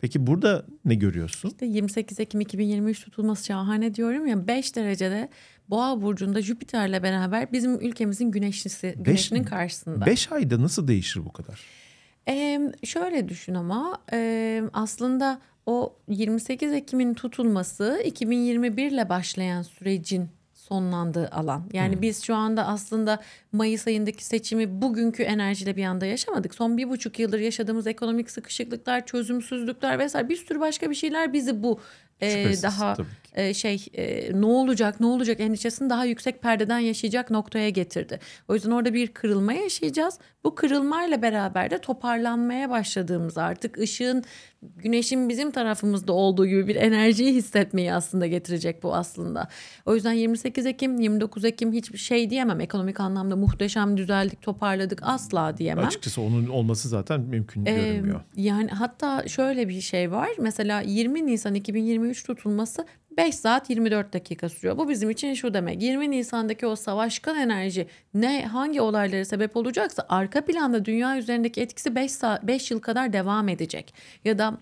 Peki 0.00 0.26
burada 0.26 0.66
ne 0.84 0.94
görüyorsun? 0.94 1.48
İşte 1.48 1.66
28 1.66 2.20
Ekim 2.20 2.40
2023 2.40 3.04
tutulması 3.04 3.46
şahane 3.46 3.94
diyorum 3.94 4.26
ya 4.26 4.46
5 4.46 4.76
derecede 4.76 5.28
Boğa 5.70 6.02
burcunda 6.02 6.42
Jüpiter'le 6.42 7.02
beraber 7.02 7.52
bizim 7.52 7.80
ülkemizin 7.80 8.30
güneşlisi 8.30 8.94
güneşinin 8.98 9.44
karşısında. 9.44 10.06
5 10.06 10.32
ayda 10.32 10.62
nasıl 10.62 10.88
değişir 10.88 11.24
bu 11.24 11.32
kadar? 11.32 11.60
Ee, 12.28 12.60
şöyle 12.84 13.28
düşün 13.28 13.54
ama 13.54 14.02
e, 14.12 14.62
aslında 14.72 15.40
o 15.66 15.96
28 16.08 16.72
Ekim'in 16.72 17.14
tutulması 17.14 18.02
2021 18.04 18.90
ile 18.90 19.08
başlayan 19.08 19.62
sürecin 19.62 20.28
sonlandığı 20.68 21.28
alan. 21.28 21.62
Yani 21.72 22.02
biz 22.02 22.22
şu 22.22 22.34
anda 22.34 22.66
aslında 22.66 23.20
Mayıs 23.52 23.86
ayındaki 23.86 24.24
seçimi 24.24 24.82
bugünkü 24.82 25.22
enerjiyle 25.22 25.76
bir 25.76 25.84
anda 25.84 26.06
yaşamadık. 26.06 26.54
Son 26.54 26.76
bir 26.76 26.88
buçuk 26.88 27.18
yıldır 27.18 27.40
yaşadığımız 27.40 27.86
ekonomik 27.86 28.30
sıkışıklıklar, 28.30 29.06
çözümsüzlükler 29.06 29.98
vesaire 29.98 30.28
bir 30.28 30.36
sürü 30.36 30.60
başka 30.60 30.90
bir 30.90 30.94
şeyler 30.94 31.32
bizi 31.32 31.62
bu 31.62 31.80
e, 32.20 32.62
daha 32.62 32.96
e, 33.34 33.54
şey 33.54 33.86
e, 33.94 34.30
ne 34.40 34.46
olacak 34.46 35.00
ne 35.00 35.06
olacak 35.06 35.40
endişesini 35.40 35.90
daha 35.90 36.04
yüksek 36.04 36.42
perdeden 36.42 36.78
yaşayacak 36.78 37.30
noktaya 37.30 37.70
getirdi. 37.70 38.20
O 38.48 38.54
yüzden 38.54 38.70
orada 38.70 38.94
bir 38.94 39.08
kırılma 39.08 39.52
yaşayacağız. 39.52 40.18
Bu 40.44 40.54
kırılmayla 40.54 41.22
beraber 41.22 41.70
de 41.70 41.78
toparlanmaya 41.78 42.70
başladığımız 42.70 43.38
artık 43.38 43.78
ışığın 43.78 44.24
güneşin 44.62 45.28
bizim 45.28 45.50
tarafımızda 45.50 46.12
olduğu 46.12 46.46
gibi 46.46 46.68
bir 46.68 46.76
enerjiyi 46.76 47.34
hissetmeyi 47.34 47.92
aslında 47.92 48.26
getirecek 48.26 48.82
bu 48.82 48.94
aslında. 48.94 49.48
O 49.86 49.94
yüzden 49.94 50.12
28 50.12 50.66
Ekim 50.66 51.00
29 51.00 51.44
Ekim 51.44 51.72
hiçbir 51.72 51.98
şey 51.98 52.30
diyemem. 52.30 52.60
Ekonomik 52.60 53.00
anlamda 53.00 53.36
muhteşem 53.36 53.96
düzeldik 53.96 54.42
toparladık 54.42 55.00
asla 55.02 55.56
diyemem. 55.56 55.86
Açıkçası 55.86 56.20
onun 56.20 56.46
olması 56.46 56.88
zaten 56.88 57.20
mümkün 57.20 57.66
Ee, 57.66 57.72
görünmüyor. 57.72 58.20
Yani 58.36 58.70
hatta 58.70 59.28
şöyle 59.28 59.68
bir 59.68 59.80
şey 59.80 60.10
var. 60.10 60.28
Mesela 60.38 60.80
20 60.80 61.26
Nisan 61.26 61.54
2023 62.08 62.22
tutulması 62.22 62.86
5 63.16 63.34
saat 63.34 63.70
24 63.70 64.12
dakika 64.12 64.48
sürüyor. 64.48 64.76
Bu 64.76 64.88
bizim 64.88 65.10
için 65.10 65.34
şu 65.34 65.54
demek. 65.54 65.82
20 65.82 66.10
Nisan'daki 66.10 66.66
o 66.66 66.76
savaşkan 66.76 67.36
enerji 67.36 67.86
ne 68.14 68.46
hangi 68.46 68.80
olaylara 68.80 69.24
sebep 69.24 69.56
olacaksa 69.56 70.06
arka 70.08 70.40
planda 70.44 70.84
dünya 70.84 71.18
üzerindeki 71.18 71.60
etkisi 71.60 71.94
5 71.94 72.12
saat 72.12 72.42
5 72.46 72.70
yıl 72.70 72.80
kadar 72.80 73.12
devam 73.12 73.48
edecek. 73.48 73.94
Ya 74.24 74.38
da 74.38 74.58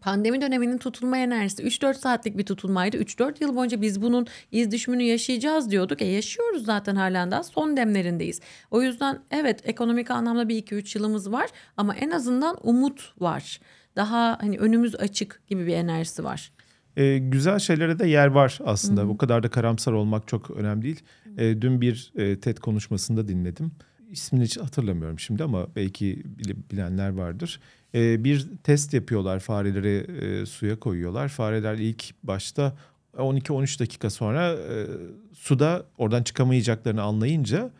Pandemi 0.00 0.40
döneminin 0.40 0.78
tutulma 0.78 1.16
enerjisi 1.16 1.62
3-4 1.62 1.94
saatlik 1.94 2.38
bir 2.38 2.46
tutulmaydı. 2.46 2.96
3-4 2.96 3.34
yıl 3.40 3.56
boyunca 3.56 3.80
biz 3.80 4.02
bunun 4.02 4.26
iz 4.52 4.70
düşümünü 4.70 5.02
yaşayacağız 5.02 5.70
diyorduk. 5.70 6.02
E 6.02 6.04
yaşıyoruz 6.04 6.64
zaten 6.64 6.96
halen 6.96 7.30
daha 7.30 7.42
son 7.42 7.76
demlerindeyiz. 7.76 8.40
O 8.70 8.82
yüzden 8.82 9.18
evet 9.30 9.60
ekonomik 9.64 10.10
anlamda 10.10 10.48
bir 10.48 10.62
2-3 10.62 10.98
yılımız 10.98 11.32
var 11.32 11.50
ama 11.76 11.94
en 11.94 12.10
azından 12.10 12.58
umut 12.62 13.14
var. 13.20 13.60
Daha 13.96 14.38
hani 14.40 14.58
önümüz 14.58 14.94
açık 14.94 15.42
gibi 15.48 15.66
bir 15.66 15.74
enerjisi 15.74 16.24
var. 16.24 16.52
Ee, 16.96 17.18
güzel 17.18 17.58
şeylere 17.58 17.98
de 17.98 18.06
yer 18.08 18.26
var 18.26 18.58
aslında. 18.64 19.08
Bu 19.08 19.18
kadar 19.18 19.42
da 19.42 19.48
karamsar 19.50 19.92
olmak 19.92 20.28
çok 20.28 20.50
önemli 20.50 20.82
değil. 20.82 21.02
Ee, 21.38 21.62
dün 21.62 21.80
bir 21.80 22.12
e, 22.16 22.40
TED 22.40 22.58
konuşmasında 22.58 23.28
dinledim. 23.28 23.72
İsmini 24.10 24.44
hiç 24.44 24.58
hatırlamıyorum 24.58 25.18
şimdi 25.18 25.44
ama 25.44 25.66
belki 25.76 26.22
bile- 26.24 26.70
bilenler 26.70 27.08
vardır. 27.08 27.60
Ee, 27.94 28.24
bir 28.24 28.48
test 28.62 28.94
yapıyorlar 28.94 29.40
fareleri 29.40 30.06
e, 30.20 30.46
suya 30.46 30.80
koyuyorlar. 30.80 31.28
Fareler 31.28 31.74
ilk 31.74 32.04
başta 32.22 32.76
12-13 33.16 33.80
dakika 33.80 34.10
sonra 34.10 34.52
e, 34.52 34.86
suda 35.32 35.86
oradan 35.98 36.22
çıkamayacaklarını 36.22 37.02
anlayınca 37.02 37.70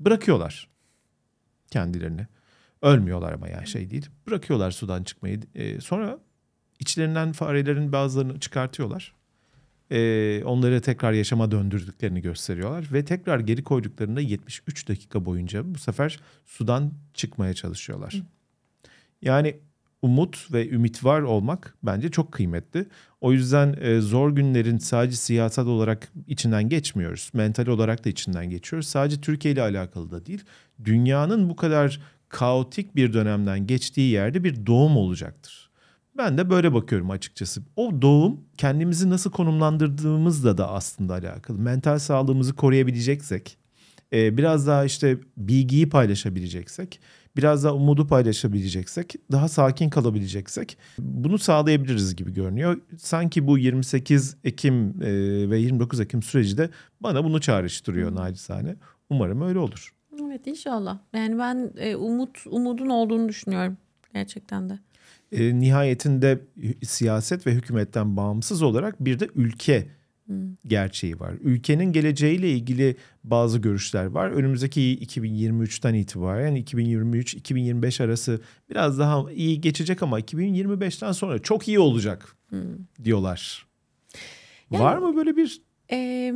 bırakıyorlar 0.00 0.68
kendilerini. 1.70 2.26
Ölmüyorlar 2.82 3.32
ama 3.32 3.48
yani 3.48 3.66
şey 3.66 3.90
değil. 3.90 4.06
Bırakıyorlar 4.26 4.70
sudan 4.70 5.02
çıkmayı. 5.02 5.40
E, 5.54 5.80
sonra 5.80 6.18
içlerinden 6.80 7.32
farelerin 7.32 7.92
bazılarını 7.92 8.40
çıkartıyorlar. 8.40 9.14
Ee, 9.90 10.42
onları 10.44 10.80
tekrar 10.80 11.12
yaşama 11.12 11.50
döndürdüklerini 11.50 12.20
gösteriyorlar. 12.20 12.88
Ve 12.92 13.04
tekrar 13.04 13.40
geri 13.40 13.64
koyduklarında 13.64 14.20
73 14.20 14.88
dakika 14.88 15.24
boyunca 15.24 15.74
bu 15.74 15.78
sefer 15.78 16.20
sudan 16.46 16.92
çıkmaya 17.14 17.54
çalışıyorlar. 17.54 18.22
Yani 19.22 19.56
umut 20.02 20.52
ve 20.52 20.68
ümit 20.68 21.04
var 21.04 21.20
olmak 21.20 21.74
bence 21.82 22.10
çok 22.10 22.32
kıymetli. 22.32 22.86
O 23.20 23.32
yüzden 23.32 23.76
e, 23.80 24.00
zor 24.00 24.30
günlerin 24.30 24.78
sadece 24.78 25.16
siyasal 25.16 25.66
olarak 25.66 26.12
içinden 26.26 26.68
geçmiyoruz. 26.68 27.30
Mental 27.34 27.66
olarak 27.66 28.04
da 28.04 28.10
içinden 28.10 28.50
geçiyoruz. 28.50 28.88
Sadece 28.88 29.20
Türkiye 29.20 29.54
ile 29.54 29.62
alakalı 29.62 30.10
da 30.10 30.26
değil. 30.26 30.44
Dünyanın 30.84 31.48
bu 31.48 31.56
kadar 31.56 32.00
kaotik 32.28 32.96
bir 32.96 33.12
dönemden 33.12 33.66
geçtiği 33.66 34.10
yerde 34.10 34.44
bir 34.44 34.66
doğum 34.66 34.96
olacaktır. 34.96 35.59
Ben 36.24 36.38
de 36.38 36.50
böyle 36.50 36.74
bakıyorum 36.74 37.10
açıkçası. 37.10 37.62
O 37.76 38.02
doğum 38.02 38.40
kendimizi 38.56 39.10
nasıl 39.10 39.30
konumlandırdığımızla 39.30 40.58
da 40.58 40.70
aslında 40.70 41.14
alakalı. 41.14 41.58
Mental 41.58 41.98
sağlığımızı 41.98 42.54
koruyabileceksek, 42.54 43.58
e, 44.12 44.36
biraz 44.36 44.66
daha 44.66 44.84
işte 44.84 45.18
bilgiyi 45.36 45.88
paylaşabileceksek, 45.88 47.00
biraz 47.36 47.64
daha 47.64 47.74
umudu 47.74 48.06
paylaşabileceksek, 48.06 49.14
daha 49.32 49.48
sakin 49.48 49.90
kalabileceksek 49.90 50.78
bunu 50.98 51.38
sağlayabiliriz 51.38 52.16
gibi 52.16 52.34
görünüyor. 52.34 52.80
Sanki 52.98 53.46
bu 53.46 53.58
28 53.58 54.36
Ekim 54.44 55.02
e, 55.02 55.50
ve 55.50 55.58
29 55.58 56.00
Ekim 56.00 56.22
süreci 56.22 56.58
de 56.58 56.70
bana 57.00 57.24
bunu 57.24 57.40
çağrıştırıyor 57.40 58.14
naçizane. 58.14 58.76
Umarım 59.10 59.42
öyle 59.42 59.58
olur. 59.58 59.94
Evet 60.22 60.46
inşallah. 60.46 60.98
Yani 61.14 61.38
ben 61.38 61.70
e, 61.76 61.96
umut 61.96 62.46
umudun 62.46 62.88
olduğunu 62.88 63.28
düşünüyorum 63.28 63.76
gerçekten 64.14 64.70
de. 64.70 64.78
E, 65.32 65.60
nihayetinde 65.60 66.40
siyaset 66.82 67.46
ve 67.46 67.54
hükümetten 67.54 68.16
bağımsız 68.16 68.62
olarak 68.62 69.04
bir 69.04 69.20
de 69.20 69.28
ülke 69.34 69.86
gerçeği 70.66 71.20
var. 71.20 71.34
Ülkenin 71.40 71.92
geleceğiyle 71.92 72.50
ilgili 72.50 72.96
bazı 73.24 73.58
görüşler 73.58 74.04
var. 74.04 74.30
Önümüzdeki 74.30 74.98
2023'ten 75.02 75.94
itibaren 75.94 76.56
2023-2025 76.56 78.04
arası 78.04 78.40
biraz 78.70 78.98
daha 78.98 79.32
iyi 79.32 79.60
geçecek 79.60 80.02
ama 80.02 80.20
2025'ten 80.20 81.12
sonra 81.12 81.38
çok 81.38 81.68
iyi 81.68 81.78
olacak 81.78 82.36
diyorlar. 83.04 83.66
var 84.70 84.98
mı 84.98 85.16
böyle 85.16 85.36
bir 85.36 85.62
Ee, 85.92 86.34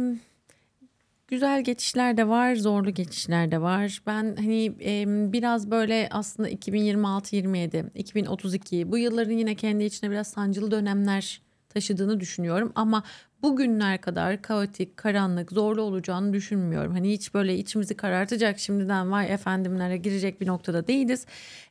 güzel 1.29 1.65
geçişler 1.65 2.17
de 2.17 2.29
var, 2.29 2.55
zorlu 2.55 2.91
geçişler 2.91 3.51
de 3.51 3.61
var. 3.61 4.03
Ben 4.07 4.37
hani 4.37 4.73
e, 4.85 5.05
biraz 5.33 5.71
böyle 5.71 6.09
aslında 6.11 6.51
2026-27, 6.51 7.91
2032 7.95 8.93
bu 8.93 8.99
yılların 8.99 9.33
yine 9.33 9.55
kendi 9.55 9.85
içine 9.85 10.11
biraz 10.11 10.27
sancılı 10.27 10.71
dönemler 10.71 11.43
taşıdığını 11.69 12.21
düşünüyorum. 12.21 12.73
Ama 12.75 13.03
bugünler 13.45 14.01
kadar 14.01 14.43
kaotik, 14.43 14.97
karanlık, 14.97 15.53
zorlu 15.53 15.83
olacağını 15.83 16.33
düşünmüyorum. 16.33 16.93
Hani 16.93 17.13
hiç 17.13 17.35
böyle 17.35 17.59
içimizi 17.59 17.97
karartacak 17.97 18.59
şimdiden 18.59 19.11
vay 19.11 19.33
efendimlere 19.33 19.97
girecek 19.97 20.41
bir 20.41 20.47
noktada 20.47 20.87
değiliz. 20.87 21.27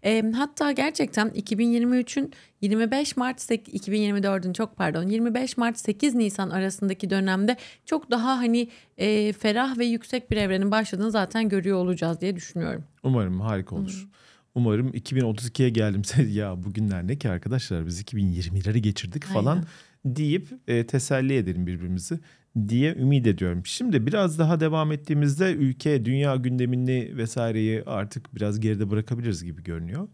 Ee, 0.05 0.32
hatta 0.36 0.71
gerçekten 0.71 1.28
2023'ün 1.30 2.34
25 2.61 3.17
Mart 3.17 3.41
sek- 3.41 3.88
2024'ün 3.88 4.53
çok 4.53 4.78
pardon 4.78 5.03
25 5.03 5.57
Mart 5.57 5.80
8 5.80 6.15
Nisan 6.15 6.49
arasındaki 6.49 7.09
dönemde 7.09 7.57
çok 7.86 8.11
daha 8.11 8.38
hani 8.38 8.69
e, 8.97 9.34
ferah 9.34 9.78
ve 9.78 9.86
yüksek 9.86 10.32
bir 10.32 10.38
evrenin 10.38 10.71
başladığını 10.71 11.11
zaten 11.11 11.49
görüyor 11.49 11.78
olacağız 11.78 12.21
diye 12.21 12.36
düşünüyorum. 12.36 12.84
Umarım 13.03 13.41
harika 13.41 13.76
olur. 13.76 14.07
Umarım 14.55 14.89
2032'ye 14.89 15.69
geldim. 15.69 16.01
ya 16.30 16.63
bugünler 16.63 17.07
ne 17.07 17.17
ki 17.17 17.30
arkadaşlar 17.30 17.86
biz 17.86 18.01
2020'leri 18.01 18.78
geçirdik 18.78 19.24
falan 19.24 19.55
Aynen. 19.55 19.67
Deyip 20.06 20.49
e, 20.68 20.88
teselli 20.88 21.36
edelim 21.38 21.68
birbirimizi 21.68 22.20
diye 22.68 22.95
ümit 22.95 23.28
ediyorum. 23.28 23.66
Şimdi 23.66 24.08
biraz 24.08 24.39
daha 24.39 24.60
devam 24.60 24.91
ettiğimizde 24.91 25.54
ülke, 25.54 26.06
dünya 26.06 26.36
gündemini 26.36 27.18
vesaireyi 27.18 27.84
artık 27.86 28.36
biraz 28.36 28.60
geride 28.60 28.89
bırakabiliriz 28.89 29.43
gibi 29.43 29.64
görünüyor. 29.64 30.08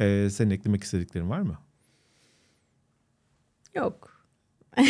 E, 0.00 0.30
senin 0.30 0.50
eklemek 0.50 0.82
istediklerin 0.84 1.30
var 1.30 1.40
mı? 1.40 1.58
Yok. 3.74 4.26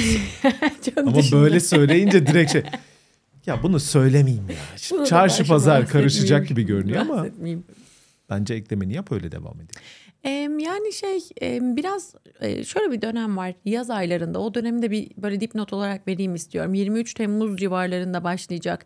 Çok 0.84 0.98
Ama 0.98 1.14
dışında. 1.14 1.40
böyle 1.42 1.60
söyleyince 1.60 2.26
direkt 2.26 2.52
şey 2.52 2.62
ya 3.46 3.62
bunu 3.62 3.80
söylemeyeyim 3.80 4.48
ya. 4.50 4.56
Şimdi 4.76 5.04
çarşı 5.04 5.44
pazar 5.44 5.88
karışacak 5.88 6.48
gibi 6.48 6.62
görünüyor 6.62 7.00
ama 7.00 7.26
bence 8.30 8.54
eklemeni 8.54 8.92
yap 8.94 9.12
öyle 9.12 9.32
devam 9.32 9.54
edelim. 9.56 9.80
Yani 10.58 10.92
şey 10.92 11.20
biraz 11.76 12.14
e, 12.40 12.64
şöyle 12.64 12.92
bir 12.92 13.02
dönem 13.02 13.36
var 13.36 13.54
yaz 13.64 13.90
aylarında. 13.90 14.40
O 14.40 14.54
dönemi 14.54 14.82
de 14.82 14.90
bir 14.90 15.10
böyle 15.16 15.40
dipnot 15.40 15.72
olarak 15.72 16.08
vereyim 16.08 16.34
istiyorum. 16.34 16.74
23 16.74 17.14
Temmuz 17.14 17.56
civarlarında 17.56 18.24
başlayacak. 18.24 18.84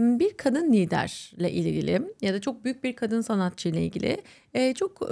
Bir 0.00 0.36
kadın 0.36 0.72
liderle 0.72 1.50
ilgili 1.50 2.02
ya 2.22 2.34
da 2.34 2.40
çok 2.40 2.64
büyük 2.64 2.84
bir 2.84 2.96
kadın 2.96 3.20
sanatçı 3.20 3.68
ile 3.68 3.84
ilgili 3.84 4.22
e, 4.54 4.74
çok 4.74 5.10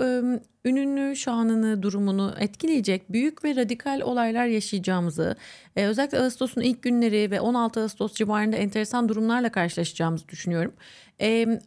ününü 0.64 1.16
şanını 1.16 1.82
durumunu 1.82 2.34
etkileyecek 2.38 3.12
büyük 3.12 3.44
ve 3.44 3.56
radikal 3.56 4.00
olaylar 4.00 4.46
yaşayacağımızı 4.46 5.36
e, 5.76 5.86
özellikle 5.86 6.18
Ağustos'un 6.18 6.60
ilk 6.60 6.82
günleri 6.82 7.30
ve 7.30 7.40
16 7.40 7.80
Ağustos 7.80 8.14
civarında 8.14 8.56
enteresan 8.56 9.08
durumlarla 9.08 9.52
karşılaşacağımızı 9.52 10.28
düşünüyorum. 10.28 10.72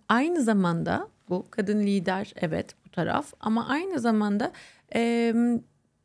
Aynı 0.09 0.41
zamanda 0.41 1.07
bu 1.29 1.45
kadın 1.51 1.79
lider 1.79 2.33
evet 2.35 2.75
taraf 2.95 3.33
ama 3.39 3.67
aynı 3.67 3.99
zamanda 3.99 4.51
e, 4.95 5.33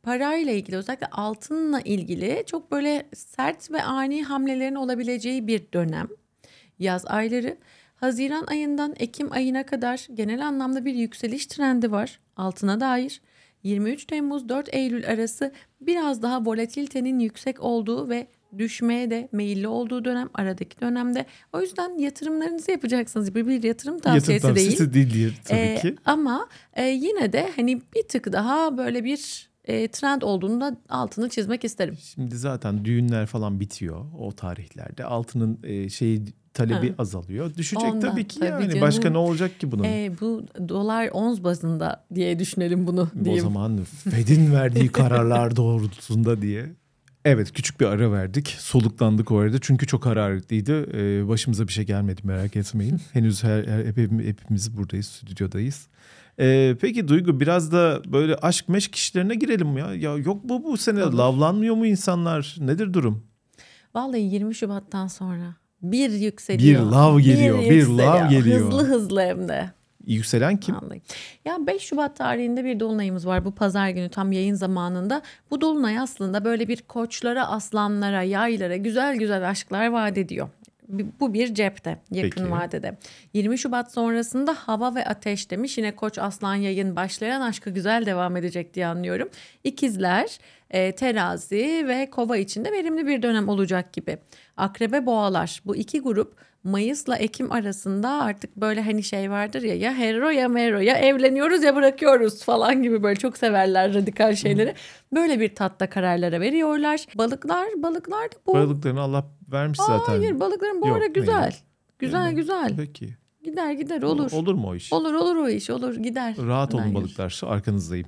parayla 0.03 0.53
ilgili 0.53 0.75
özellikle 0.75 1.07
altınla 1.07 1.81
ilgili 1.81 2.43
çok 2.45 2.71
böyle 2.71 3.09
sert 3.13 3.71
ve 3.71 3.83
ani 3.83 4.23
hamlelerin 4.23 4.75
olabileceği 4.75 5.47
bir 5.47 5.71
dönem 5.73 6.07
yaz 6.79 7.05
ayları. 7.05 7.57
Haziran 7.95 8.45
ayından 8.47 8.95
Ekim 8.99 9.31
ayına 9.31 9.65
kadar 9.65 10.07
genel 10.13 10.47
anlamda 10.47 10.85
bir 10.85 10.93
yükseliş 10.93 11.45
trendi 11.45 11.91
var 11.91 12.19
altına 12.37 12.79
dair. 12.79 13.21
23 13.63 14.05
Temmuz 14.05 14.49
4 14.49 14.73
Eylül 14.73 15.07
arası 15.07 15.53
biraz 15.81 16.21
daha 16.21 16.45
volatilitenin 16.45 17.19
yüksek 17.19 17.59
olduğu 17.59 18.09
ve 18.09 18.27
düşmeye 18.57 19.11
de 19.11 19.29
meyilli 19.31 19.67
olduğu 19.67 20.05
dönem 20.05 20.29
aradaki 20.33 20.81
dönemde. 20.81 21.25
O 21.53 21.61
yüzden 21.61 21.97
yatırımlarınızı 21.97 22.71
yapacaksınız. 22.71 23.35
Bir, 23.35 23.47
bir 23.47 23.63
yatırım 23.63 23.99
tavsiyesi 23.99 24.31
Yatırım 24.33 24.55
değil. 24.55 24.67
tavsiyesi 24.69 24.93
değildir 24.93 25.39
tabii 25.45 25.59
Ee, 25.59 25.75
ki. 25.81 25.95
Ama 26.05 26.47
e, 26.73 26.83
yine 26.83 27.33
de 27.33 27.49
hani 27.55 27.81
bir 27.95 28.03
tık 28.09 28.33
daha 28.33 28.77
böyle 28.77 29.03
bir 29.03 29.51
e, 29.65 29.87
trend 29.87 30.21
olduğunu 30.21 30.61
da 30.61 30.77
altını 30.89 31.29
çizmek 31.29 31.63
isterim. 31.63 31.97
Şimdi 32.01 32.35
zaten 32.37 32.85
düğünler 32.85 33.25
falan 33.25 33.59
bitiyor 33.59 34.05
o 34.19 34.31
tarihlerde. 34.31 35.03
Altının 35.05 35.59
e, 35.63 35.89
şeyi 35.89 36.21
talebi 36.53 36.89
Ha. 36.89 36.95
azalıyor. 36.97 37.55
Düşecek 37.57 37.83
Ondan, 37.93 37.99
tabii 38.11 38.27
ki 38.27 38.39
tabii 38.39 38.49
yani. 38.49 38.67
canım. 38.67 38.81
Başka 38.81 39.09
ne 39.09 39.17
olacak 39.17 39.59
ki 39.59 39.71
bunun? 39.71 39.83
E, 39.83 40.11
bu 40.21 40.43
dolar 40.69 41.09
ons 41.11 41.43
bazında 41.43 42.05
diye 42.15 42.39
düşünelim 42.39 42.87
bunu 42.87 43.09
o 43.21 43.25
diyeyim. 43.25 43.43
zaman 43.43 43.79
Fed'in 44.09 44.53
verdiği 44.53 44.87
kararlar 44.91 45.55
doğrultusunda 45.55 46.41
diye. 46.41 46.65
Evet 47.25 47.51
küçük 47.51 47.79
bir 47.79 47.85
ara 47.85 48.11
verdik. 48.11 48.47
Soluklandık 48.59 49.31
o 49.31 49.37
arada. 49.37 49.57
Çünkü 49.61 49.87
çok 49.87 50.05
hararetliydi. 50.05 50.71
Ee, 50.93 51.27
başımıza 51.27 51.67
bir 51.67 51.73
şey 51.73 51.85
gelmedi 51.85 52.21
merak 52.23 52.55
etmeyin. 52.55 53.01
Henüz 53.13 53.43
her, 53.43 53.63
her- 53.63 53.85
hep- 53.85 54.25
hepimiz 54.25 54.77
buradayız, 54.77 55.05
stüdyodayız. 55.07 55.87
Ee, 56.39 56.75
peki 56.81 57.07
Duygu 57.07 57.39
biraz 57.39 57.71
da 57.71 58.01
böyle 58.07 58.35
aşk 58.35 58.69
meşk 58.69 58.95
işlerine 58.95 59.35
girelim 59.35 59.77
ya. 59.77 59.93
Ya 59.95 60.17
yok 60.17 60.43
mu 60.43 60.63
bu 60.63 60.77
sene 60.77 61.03
Olur. 61.03 61.13
lavlanmıyor 61.13 61.75
mu 61.75 61.85
insanlar? 61.85 62.55
Nedir 62.59 62.93
durum? 62.93 63.23
Vallahi 63.95 64.21
20 64.21 64.55
Şubat'tan 64.55 65.07
sonra 65.07 65.55
bir 65.81 66.11
Bir 66.11 66.17
yükseliyor. 66.17 66.83
lav 66.83 67.19
geliyor, 67.19 67.59
bir, 67.59 67.63
yükseliyor. 67.71 67.97
lav 68.15 68.29
geliyor. 68.29 68.59
Hızlı 68.59 68.83
hızlı 68.87 69.21
hem 69.21 69.47
de. 69.49 69.71
Yükselen 70.07 70.57
kim? 70.57 70.75
Vallahi. 70.75 71.01
Ya 71.45 71.67
5 71.67 71.81
Şubat 71.81 72.15
tarihinde 72.15 72.65
bir 72.65 72.79
dolunayımız 72.79 73.27
var 73.27 73.45
bu 73.45 73.55
pazar 73.55 73.89
günü 73.89 74.09
tam 74.09 74.31
yayın 74.31 74.55
zamanında. 74.55 75.21
Bu 75.51 75.61
dolunay 75.61 75.99
aslında 75.99 76.45
böyle 76.45 76.67
bir 76.67 76.81
koçlara, 76.81 77.47
aslanlara, 77.47 78.23
yaylara 78.23 78.75
güzel 78.75 79.17
güzel 79.17 79.49
aşklar 79.49 79.87
vaat 79.87 80.17
ediyor. 80.17 80.49
Bu 81.19 81.33
bir 81.33 81.53
cepte 81.53 81.97
yakın 82.11 82.41
Peki. 82.41 82.51
vadede. 82.51 82.97
20 83.33 83.57
Şubat 83.57 83.93
sonrasında 83.93 84.53
hava 84.53 84.95
ve 84.95 85.05
ateş 85.05 85.51
demiş. 85.51 85.77
Yine 85.77 85.95
koç 85.95 86.17
aslan 86.17 86.55
yayın 86.55 86.95
başlayan 86.95 87.41
aşkı 87.41 87.69
güzel 87.69 88.05
devam 88.05 88.37
edecek 88.37 88.73
diye 88.73 88.87
anlıyorum. 88.87 89.29
İkizler, 89.63 90.37
e, 90.69 90.91
terazi 90.91 91.85
ve 91.87 92.09
kova 92.09 92.37
içinde 92.37 92.71
verimli 92.71 93.07
bir 93.07 93.21
dönem 93.21 93.49
olacak 93.49 93.93
gibi. 93.93 94.17
Akrebe 94.57 95.05
boğalar 95.05 95.61
bu 95.65 95.75
iki 95.75 95.99
grup 95.99 96.35
Mayıs'la 96.63 97.15
Ekim 97.15 97.51
arasında 97.51 98.09
artık 98.09 98.55
böyle 98.57 98.81
hani 98.81 99.03
şey 99.03 99.31
vardır 99.31 99.61
ya 99.61 99.75
ya 99.75 99.97
hero 99.97 100.29
ya 100.29 100.49
mero 100.49 100.79
ya 100.79 100.95
evleniyoruz 100.95 101.63
ya 101.63 101.75
bırakıyoruz 101.75 102.43
falan 102.43 102.83
gibi 102.83 103.03
böyle 103.03 103.15
çok 103.19 103.37
severler 103.37 103.93
radikal 103.93 104.35
şeyleri. 104.35 104.75
Böyle 105.13 105.39
bir 105.39 105.55
tatta 105.55 105.89
kararlara 105.89 106.41
veriyorlar. 106.41 107.05
Balıklar 107.15 107.67
balıklar 107.77 108.31
da 108.31 108.35
bu. 108.47 108.53
Balıklarını 108.53 109.01
Allah 109.01 109.25
vermiş 109.51 109.79
zaten. 109.79 110.17
Hayır 110.17 110.39
balıkların 110.39 110.81
bu 110.81 110.87
Yok, 110.87 110.97
ara 110.97 111.05
güzel. 111.05 111.35
hayır. 111.35 111.55
Güzel 111.99 112.19
Yani, 112.25 112.35
güzel. 112.35 112.73
Peki. 112.77 113.15
Gider 113.43 113.71
gider 113.71 114.01
olur. 114.01 114.31
Olur 114.31 114.53
mu 114.53 114.67
o 114.67 114.75
iş? 114.75 114.93
Olur 114.93 115.13
olur 115.13 115.35
o 115.35 115.49
iş 115.49 115.69
olur 115.69 115.95
gider. 115.95 116.35
Rahat 116.37 116.73
olun 116.73 116.81
Hayır. 116.81 116.95
balıklar. 116.95 117.41
Arkanızdayım. 117.43 118.07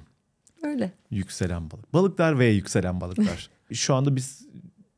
Öyle. 0.64 0.92
Yükselen 1.12 1.72
balık. 1.72 1.94
Balıklar 1.94 2.40
ve 2.40 2.46
yükselen 2.46 3.02
balıklar. 3.02 3.50
Şu 3.72 3.96
anda 3.96 4.16
biz 4.16 4.48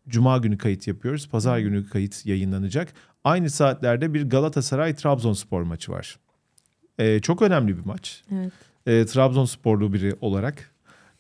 Cuma 0.08 0.38
günü 0.38 0.58
kayıt 0.58 0.88
yapıyoruz. 0.88 1.30
Pazar 1.30 1.60
günü 1.60 1.90
kayıt 1.90 2.26
yayınlanacak. 2.26 2.94
Aynı 3.26 3.50
saatlerde 3.50 4.14
bir 4.14 4.30
Galatasaray 4.30 4.96
Trabzonspor 4.96 5.62
maçı 5.62 5.92
var. 5.92 6.20
Ee, 7.00 7.20
çok 7.20 7.42
önemli 7.42 7.78
bir 7.78 7.86
maç. 7.86 8.24
Evet. 8.32 8.54
Ee, 8.86 9.06
Trabzonsporlu 9.06 9.94
biri 9.94 10.16
olarak 10.22 10.72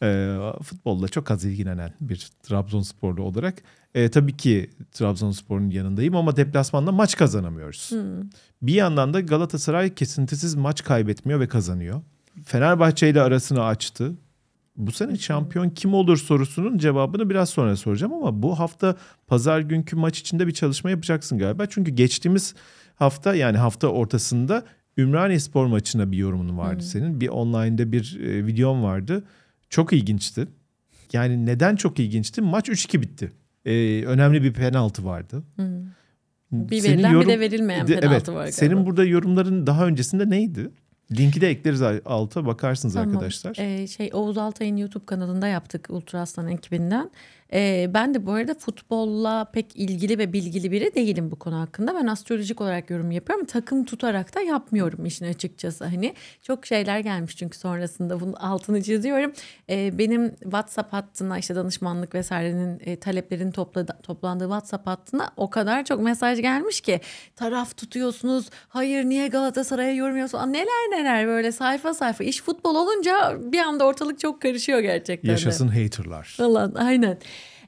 e, 0.03 0.37
futbolla 0.63 1.07
çok 1.07 1.31
az 1.31 1.45
ilgilenen 1.45 1.93
bir 2.01 2.29
Trabzonsporlu 2.43 3.23
olarak 3.23 3.55
e, 3.95 4.09
tabii 4.09 4.37
ki 4.37 4.69
Trabzonspor'un 4.91 5.69
yanındayım 5.69 6.15
ama 6.15 6.35
deplasmanda 6.35 6.91
maç 6.91 7.17
kazanamıyoruz. 7.17 7.91
Hmm. 7.91 8.29
Bir 8.61 8.73
yandan 8.73 9.13
da 9.13 9.21
Galatasaray 9.21 9.93
kesintisiz 9.93 10.55
maç 10.55 10.83
kaybetmiyor 10.83 11.39
ve 11.39 11.47
kazanıyor. 11.47 12.01
Fenerbahçe 12.43 13.09
ile 13.09 13.21
arasını 13.21 13.63
açtı. 13.63 14.13
Bu 14.77 14.91
sene 14.91 15.17
şampiyon 15.17 15.69
kim 15.69 15.93
olur 15.93 16.17
sorusunun 16.17 16.77
cevabını 16.77 17.29
biraz 17.29 17.49
sonra 17.49 17.75
soracağım 17.75 18.13
ama 18.13 18.43
bu 18.43 18.59
hafta 18.59 18.95
pazar 19.27 19.59
günkü 19.59 19.95
maç 19.95 20.19
içinde 20.19 20.47
bir 20.47 20.51
çalışma 20.51 20.89
yapacaksın 20.89 21.37
galiba. 21.37 21.65
Çünkü 21.65 21.91
geçtiğimiz 21.91 22.55
hafta 22.95 23.35
yani 23.35 23.57
hafta 23.57 23.87
ortasında 23.87 24.63
Ümraniye 24.97 25.39
Spor 25.39 25.65
maçına 25.65 26.11
bir 26.11 26.17
yorumun 26.17 26.57
vardı 26.57 26.83
senin. 26.83 27.21
Bir 27.21 27.27
online'da 27.27 27.91
bir 27.91 28.19
e, 28.23 28.47
videon 28.47 28.83
vardı. 28.83 29.23
Çok 29.69 29.93
ilginçti. 29.93 30.47
Yani 31.13 31.45
neden 31.45 31.75
çok 31.75 31.99
ilginçti? 31.99 32.41
Maç 32.41 32.69
3-2 32.69 33.01
bitti. 33.01 33.31
E, 33.65 34.03
önemli 34.05 34.43
bir 34.43 34.53
penaltı 34.53 35.05
vardı. 35.05 35.43
Hmm. 35.55 35.65
Bir 36.51 36.79
Senin 36.79 36.93
verilen 36.93 37.11
yorum- 37.11 37.29
bir 37.29 37.33
de 37.33 37.39
verilmeyen 37.39 37.85
penaltı 37.85 38.07
evet, 38.07 38.29
var 38.29 38.33
galiba. 38.33 38.51
Senin 38.51 38.85
burada 38.85 39.05
yorumların 39.05 39.67
daha 39.67 39.87
öncesinde 39.87 40.29
neydi? 40.29 40.69
Linki 41.11 41.41
de 41.41 41.49
ekleriz 41.49 41.81
alta 42.05 42.45
bakarsınız 42.45 42.93
Tamam. 42.93 43.09
arkadaşlar. 43.09 43.55
Ee, 43.59 43.87
şey 43.87 44.09
Oğuz 44.13 44.37
Altay'ın 44.37 44.77
YouTube 44.77 45.05
kanalında 45.05 45.47
yaptık 45.47 45.87
Ultra 45.89 46.21
Aslan 46.21 46.47
ekibinden. 46.47 47.11
Ee, 47.53 47.89
ben 47.93 48.13
de 48.13 48.25
bu 48.25 48.31
arada 48.31 48.53
futbolla 48.53 49.45
pek 49.45 49.75
ilgili 49.75 50.17
ve 50.17 50.33
bilgili 50.33 50.71
biri 50.71 50.95
değilim 50.95 51.31
bu 51.31 51.35
konu 51.35 51.59
hakkında. 51.59 51.95
Ben 51.95 52.07
astrolojik 52.07 52.61
olarak 52.61 52.89
yorum 52.89 53.11
yapıyorum. 53.11 53.45
Takım 53.45 53.85
tutarak 53.85 54.35
da 54.35 54.41
yapmıyorum 54.41 55.05
işin 55.05 55.25
açıkçası. 55.25 55.85
Hani 55.85 56.13
çok 56.41 56.65
şeyler 56.65 56.99
gelmiş 56.99 57.37
çünkü 57.37 57.57
sonrasında 57.57 58.19
bunun 58.19 58.33
altını 58.33 58.83
çiziyorum. 58.83 59.33
Ee, 59.69 59.97
benim 59.97 60.35
WhatsApp 60.35 60.93
hattına 60.93 61.37
işte 61.37 61.55
danışmanlık 61.55 62.15
vesairenin 62.15 62.81
e, 62.85 62.95
taleplerin 62.99 63.51
topladı, 63.51 63.97
toplandığı 64.03 64.43
WhatsApp 64.43 64.87
hattına 64.87 65.31
o 65.37 65.49
kadar 65.49 65.85
çok 65.85 66.01
mesaj 66.01 66.41
gelmiş 66.41 66.81
ki 66.81 66.99
taraf 67.35 67.77
tutuyorsunuz. 67.77 68.49
Hayır 68.67 69.05
niye 69.05 69.27
Galatasaray'a 69.27 69.93
yorum 69.93 70.17
yapıyorsunuz? 70.17 70.53
Neler 70.53 70.91
neler 70.91 71.27
böyle 71.27 71.51
sayfa 71.51 71.93
sayfa. 71.93 72.23
İş 72.23 72.41
futbol 72.41 72.75
olunca 72.75 73.37
bir 73.39 73.59
anda 73.59 73.85
ortalık 73.85 74.19
çok 74.19 74.41
karışıyor 74.41 74.79
gerçekten 74.79 75.27
de. 75.27 75.31
Yaşasın 75.31 75.67
haterlar. 75.67 76.33
Falan 76.37 76.73
aynen. 76.75 77.17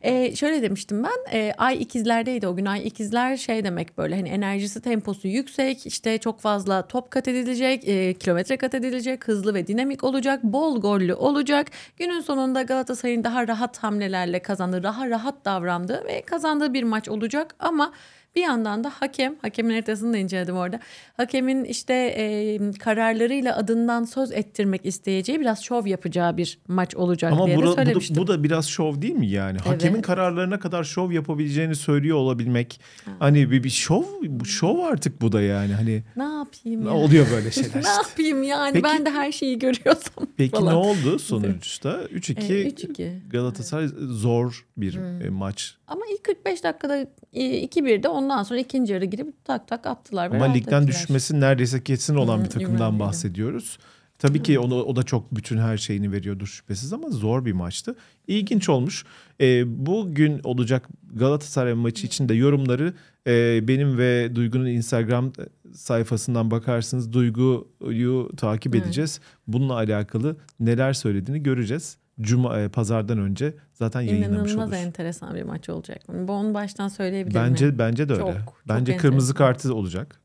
Ee, 0.01 0.35
şöyle 0.35 0.61
demiştim 0.61 1.03
ben 1.03 1.37
e, 1.37 1.53
ay 1.57 1.81
ikizlerdeydi 1.81 2.47
o 2.47 2.55
gün. 2.55 2.65
Ay 2.65 2.87
ikizler 2.87 3.37
şey 3.37 3.63
demek 3.63 3.97
böyle 3.97 4.15
hani 4.15 4.29
enerjisi 4.29 4.81
temposu 4.81 5.27
yüksek 5.27 5.85
işte 5.85 6.17
çok 6.17 6.39
fazla 6.39 6.87
top 6.87 7.11
kat 7.11 7.27
edilecek 7.27 7.87
e, 7.87 8.13
kilometre 8.13 8.57
kat 8.57 8.73
edilecek 8.73 9.27
hızlı 9.27 9.53
ve 9.53 9.67
dinamik 9.67 10.03
olacak 10.03 10.43
bol 10.43 10.81
gollü 10.81 11.13
olacak. 11.13 11.67
Günün 11.97 12.19
sonunda 12.19 12.61
Galatasaray'ın 12.61 13.23
daha 13.23 13.47
rahat 13.47 13.77
hamlelerle 13.77 14.39
kazandığı 14.39 14.83
daha 14.83 15.09
rahat 15.09 15.45
davrandığı 15.45 16.03
ve 16.05 16.21
kazandığı 16.21 16.73
bir 16.73 16.83
maç 16.83 17.09
olacak. 17.09 17.55
Ama 17.59 17.93
bir 18.37 18.41
yandan 18.41 18.83
da 18.83 18.89
hakem, 18.89 19.35
hakemin 19.41 19.69
haritasını 19.69 20.13
da 20.13 20.17
inceledim 20.17 20.55
orada. 20.55 20.79
Hakemin 21.17 21.63
işte 21.63 21.93
e, 21.93 22.59
kararlarıyla 22.79 23.57
adından 23.57 24.03
söz 24.03 24.31
ettirmek 24.31 24.85
isteyeceği 24.85 25.39
biraz 25.39 25.63
şov 25.63 25.85
yapacağı 25.85 26.37
bir 26.37 26.59
maç 26.67 26.95
olacak 26.95 27.31
Ama 27.33 27.45
diye 27.45 27.57
bu 27.57 27.61
de 27.61 27.65
da, 27.65 27.71
bu, 27.71 27.75
söylemiştim. 27.75 28.15
da, 28.15 28.21
bu 28.21 28.27
da 28.27 28.43
biraz 28.43 28.67
şov 28.67 29.01
değil 29.01 29.13
mi 29.15 29.27
yani? 29.27 29.57
Hakemin 29.59 29.93
Evet. 29.95 30.05
kararlarına 30.05 30.59
kadar 30.59 30.83
şov 30.83 31.11
yapabileceğini 31.11 31.75
söylüyor 31.75 32.17
olabilmek. 32.17 32.81
Hani 33.19 33.51
bir, 33.51 33.63
bir 33.63 33.69
şov, 33.69 34.03
şov 34.45 34.79
artık 34.79 35.21
bu 35.21 35.31
da 35.31 35.41
yani. 35.41 35.73
Hani 35.73 36.03
Ne 36.17 36.23
yapayım 36.23 36.85
ya? 36.85 36.93
oluyor 36.93 37.27
böyle 37.31 37.51
şeyler 37.51 37.69
ne 37.83 37.89
yapayım 37.89 38.43
yani 38.43 38.73
Peki- 38.73 38.83
ben 38.83 39.05
de 39.05 39.09
her 39.09 39.31
şeyi 39.31 39.59
görüyorsam 39.59 40.25
Peki 40.37 40.51
falan. 40.51 40.73
ne 40.73 40.77
oldu 40.77 41.19
sonuçta? 41.19 42.03
3-2 42.03 42.53
Ee, 42.53 42.67
3-2. 42.69 43.29
Galatasaray 43.29 43.87
zor 44.09 44.65
bir 44.77 44.97
e, 45.25 45.29
maç. 45.29 45.75
Ama 45.87 46.01
ilk 46.13 46.23
45 46.23 46.63
dakikada 46.63 46.97
e, 47.33 47.65
2-1'de 47.65 48.07
ondan 48.31 48.43
sonra 48.43 48.59
ikinci 48.59 48.93
yarı 48.93 49.05
girip 49.05 49.45
tak 49.45 49.67
tak 49.67 49.85
attılar. 49.85 50.31
Ama 50.31 50.45
ligden 50.45 50.81
ettiler. 50.81 50.87
düşmesi 50.87 51.39
neredeyse 51.39 51.83
kesin 51.83 52.15
olan 52.15 52.39
Hı, 52.39 52.43
bir 52.43 52.49
takımdan 52.49 52.73
Ümraniye'de. 52.73 52.99
bahsediyoruz. 52.99 53.77
Tabii 54.19 54.43
ki 54.43 54.59
onu, 54.59 54.83
o 54.83 54.95
da 54.95 55.03
çok 55.03 55.35
bütün 55.35 55.57
her 55.57 55.77
şeyini 55.77 56.11
veriyordur 56.11 56.47
şüphesiz 56.47 56.93
ama 56.93 57.09
zor 57.09 57.45
bir 57.45 57.51
maçtı. 57.53 57.95
İlginç 58.27 58.69
olmuş. 58.69 59.05
Ee, 59.41 59.85
bugün 59.85 60.41
olacak 60.43 60.87
Galatasaray 61.13 61.73
maçı 61.73 62.07
için 62.07 62.29
de 62.29 62.33
yorumları 62.33 62.93
e, 63.27 63.67
benim 63.67 63.97
ve 63.97 64.35
Duygu'nun 64.35 64.65
Instagram 64.65 65.31
sayfasından 65.73 66.51
bakarsınız. 66.51 67.13
Duygu'yu 67.13 68.29
takip 68.37 68.75
edeceğiz. 68.75 69.19
Bununla 69.47 69.73
alakalı 69.73 70.37
neler 70.59 70.93
söylediğini 70.93 71.43
göreceğiz. 71.43 71.97
Cuma 72.21 72.59
e, 72.59 72.69
pazardan 72.69 73.19
önce 73.19 73.53
zaten 73.73 74.01
yayınlamış 74.01 74.51
İnanılmaz 74.51 74.69
olur. 74.69 74.77
enteresan 74.77 75.35
bir 75.35 75.43
maç 75.43 75.69
olacak. 75.69 76.01
Bu 76.09 76.31
onu 76.33 76.53
baştan 76.53 76.87
söyleyebilirim. 76.87 77.41
Bence 77.41 77.65
yani. 77.65 77.79
bence 77.79 78.09
de 78.09 78.13
öyle. 78.13 78.23
Çok, 78.23 78.33
çok 78.33 78.61
bence 78.67 78.97
kırmızı 78.97 79.31
enteresan. 79.31 79.53
kartı 79.53 79.75
olacak. 79.75 80.19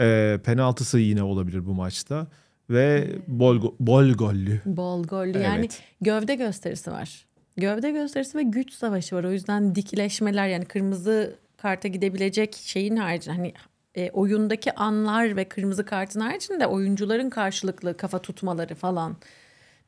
Ee, 0.00 0.38
penaltısı 0.44 0.98
yine 0.98 1.22
olabilir 1.22 1.66
bu 1.66 1.74
maçta 1.74 2.26
ve 2.70 3.08
bol 3.28 3.72
bol 3.80 4.10
gollü. 4.10 4.60
Bol 4.66 5.04
gollü 5.04 5.38
yani 5.38 5.58
Evet. 5.58 5.82
gövde 6.00 6.34
gösterisi 6.34 6.90
var. 6.90 7.26
Gövde 7.56 7.90
gösterisi 7.90 8.38
ve 8.38 8.42
güç 8.42 8.72
savaşı 8.72 9.16
var. 9.16 9.24
O 9.24 9.32
yüzden 9.32 9.74
dikileşmeler 9.74 10.48
yani 10.48 10.64
kırmızı 10.64 11.34
karta 11.56 11.88
gidebilecek 11.88 12.54
şeyin 12.54 12.96
haricinde 12.96 13.36
hani 13.36 13.52
e, 13.94 14.10
oyundaki 14.10 14.74
anlar 14.74 15.36
ve 15.36 15.44
kırmızı 15.44 15.84
kartın 15.84 16.20
haricinde 16.20 16.66
oyuncuların 16.66 17.30
karşılıklı 17.30 17.96
kafa 17.96 18.18
tutmaları 18.22 18.74
falan 18.74 19.16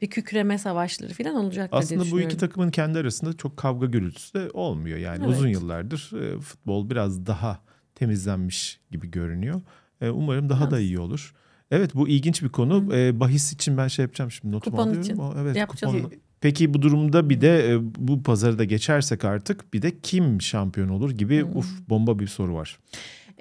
bir 0.03 0.11
kükreme 0.11 0.59
savaşları 0.59 1.15
falan 1.15 1.51
diye 1.51 1.69
Aslında 1.73 2.11
bu 2.11 2.21
iki 2.21 2.37
takımın 2.37 2.71
kendi 2.71 2.99
arasında 2.99 3.33
çok 3.33 3.57
kavga 3.57 3.87
gürültüsü 3.87 4.35
de 4.35 4.51
olmuyor. 4.51 4.99
Yani 4.99 5.25
Evet. 5.25 5.37
uzun 5.37 5.49
yıllardır 5.49 6.11
e, 6.23 6.41
futbol 6.41 6.91
biraz 6.91 7.27
daha 7.27 7.59
temizlenmiş 7.95 8.81
gibi 8.91 9.11
görünüyor. 9.11 9.61
E, 10.01 10.09
umarım 10.11 10.49
daha 10.49 10.71
da 10.71 10.81
iyi 10.81 10.99
olur. 10.99 11.35
Evet 11.71 11.95
bu 11.95 12.09
ilginç 12.09 12.43
bir 12.43 12.49
konu. 12.49 12.97
E, 12.97 13.21
bahis 13.21 13.53
için 13.53 13.77
ben 13.77 13.89
şey 13.89 14.03
yapacağım 14.03 14.31
şimdi 14.31 14.55
notumu 14.57 14.77
Kupon 14.77 14.89
alıyorum. 14.89 15.03
için. 15.11 15.17
O, 15.17 15.35
evet 15.39 15.57
Yapacağız 15.57 15.95
kupon-. 15.95 16.13
Peki 16.41 16.75
bu 16.75 16.83
durumda 16.83 17.31
bir 17.31 17.41
de 17.41 17.79
bu 17.83 18.23
pazarı 18.23 18.59
da 18.59 18.65
geçersek 18.65 19.25
artık 19.25 19.75
bir 19.75 19.83
de 19.83 20.01
kim 20.01 20.43
şampiyon 20.43 20.89
olur 20.89 21.11
gibi 21.11 21.45
uf 21.45 21.89
bomba 21.89 22.19
bir 22.19 22.27
soru 22.27 22.55
var. 22.55 22.79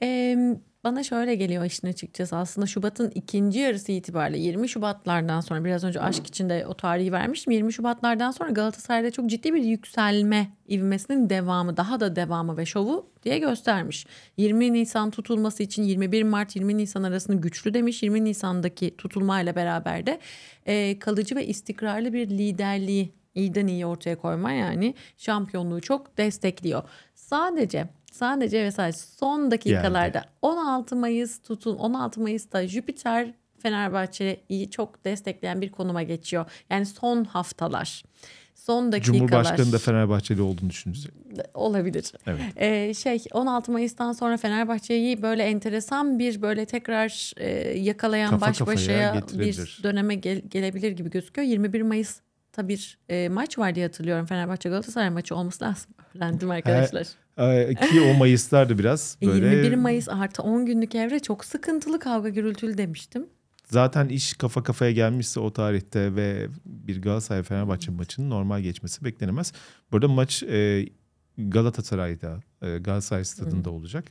Ee, 0.01 0.37
bana 0.83 1.03
şöyle 1.03 1.35
geliyor 1.35 1.65
işin 1.65 1.87
açıkçası 1.87 2.35
aslında 2.35 2.67
Şubat'ın 2.67 3.11
ikinci 3.15 3.59
yarısı 3.59 3.91
itibariyle 3.91 4.39
20 4.39 4.69
Şubatlardan 4.69 5.41
sonra 5.41 5.65
biraz 5.65 5.83
önce 5.83 6.01
aşk 6.01 6.27
içinde 6.27 6.65
o 6.67 6.73
tarihi 6.73 7.11
vermiştim 7.11 7.51
20 7.53 7.73
Şubatlardan 7.73 8.31
sonra 8.31 8.49
Galatasaray'da 8.49 9.11
çok 9.11 9.29
ciddi 9.29 9.53
bir 9.53 9.63
yükselme 9.63 10.49
ivmesinin 10.69 11.29
devamı 11.29 11.77
daha 11.77 11.99
da 11.99 12.15
devamı 12.15 12.57
ve 12.57 12.65
şovu 12.65 13.09
diye 13.23 13.39
göstermiş. 13.39 14.05
20 14.37 14.73
Nisan 14.73 15.11
tutulması 15.11 15.63
için 15.63 15.83
21 15.83 16.23
Mart 16.23 16.55
20 16.55 16.77
Nisan 16.77 17.03
arasını 17.03 17.41
güçlü 17.41 17.73
demiş 17.73 18.03
20 18.03 18.23
Nisan'daki 18.23 18.97
tutulmayla 18.97 19.55
beraber 19.55 20.05
de 20.05 20.19
e, 20.65 20.99
kalıcı 20.99 21.35
ve 21.35 21.47
istikrarlı 21.47 22.13
bir 22.13 22.29
liderliği 22.29 23.13
iyiden 23.35 23.67
iyi 23.67 23.85
ortaya 23.85 24.15
koyma 24.17 24.51
yani 24.51 24.95
şampiyonluğu 25.17 25.81
çok 25.81 26.17
destekliyor. 26.17 26.83
Sadece 27.15 27.87
sadece 28.11 28.63
ve 28.63 28.71
sadece 28.71 28.97
son 28.97 29.51
dakikalarda 29.51 30.23
16 30.41 30.95
Mayıs 30.95 31.41
tutun 31.41 31.75
16 31.75 32.21
Mayıs'ta 32.21 32.67
Jüpiter 32.67 33.33
Fenerbahçe'yi 33.59 34.69
çok 34.71 35.05
destekleyen 35.05 35.61
bir 35.61 35.71
konuma 35.71 36.03
geçiyor. 36.03 36.45
Yani 36.69 36.85
son 36.85 37.23
haftalar. 37.23 38.03
Son 38.55 38.91
dakikalar 38.91 39.17
Cumhurbaşkanı 39.19 39.71
da 39.71 39.77
Fenerbahçeli 39.77 40.41
olduğunu 40.41 40.69
düşünecek. 40.69 41.11
olabilir. 41.53 42.11
Evet. 42.27 42.41
Ee, 42.55 42.93
şey 42.93 43.23
16 43.33 43.71
Mayıs'tan 43.71 44.11
sonra 44.13 44.37
Fenerbahçe'yi 44.37 45.21
böyle 45.21 45.43
enteresan 45.43 46.19
bir 46.19 46.41
böyle 46.41 46.65
tekrar 46.65 47.31
e, 47.37 47.49
yakalayan 47.79 48.29
Kafa 48.29 48.47
baş 48.47 48.61
başaya 48.61 49.23
bir 49.33 49.79
döneme 49.83 50.15
gel- 50.15 50.41
gelebilir 50.49 50.91
gibi 50.91 51.09
gözüküyor. 51.09 51.47
21 51.47 51.81
Mayıs'ta 51.81 52.67
bir 52.67 52.97
e, 53.09 53.29
maç 53.29 53.57
var 53.57 53.75
diye 53.75 53.85
hatırlıyorum. 53.85 54.25
Fenerbahçe 54.25 54.69
Galatasaray 54.69 55.09
maçı 55.09 55.35
olması 55.35 55.63
lazım. 55.63 55.91
Öğrendim 56.15 56.51
arkadaşlar. 56.51 57.01
Ee, 57.01 57.05
ki 57.91 58.01
o 58.01 58.17
Mayıs'lar 58.17 58.69
da 58.69 58.77
biraz 58.77 59.17
E, 59.21 59.27
böyle 59.27 59.45
21 59.45 59.75
Mayıs 59.75 60.09
artı 60.09 60.43
10 60.43 60.65
günlük 60.65 60.95
evre 60.95 61.19
çok 61.19 61.45
sıkıntılı 61.45 61.99
kavga 61.99 62.29
gürültülü 62.29 62.77
demiştim. 62.77 63.25
zaten 63.65 64.09
iş 64.09 64.33
kafa 64.33 64.63
kafaya 64.63 64.91
gelmişse 64.91 65.39
o 65.39 65.53
tarihte 65.53 66.15
ve 66.15 66.47
bir 66.65 67.01
Galatasaray 67.01 67.43
Fenerbahçe 67.43 67.91
maçının 67.91 68.29
normal 68.29 68.61
geçmesi 68.61 69.05
beklenemez. 69.05 69.53
Burada 69.91 70.07
maç 70.07 70.43
e, 70.43 70.85
Galatasaray'da 71.37 72.39
e, 72.61 72.77
Galatasaray 72.77 73.25
stadında 73.25 73.69
olacak. 73.69 74.05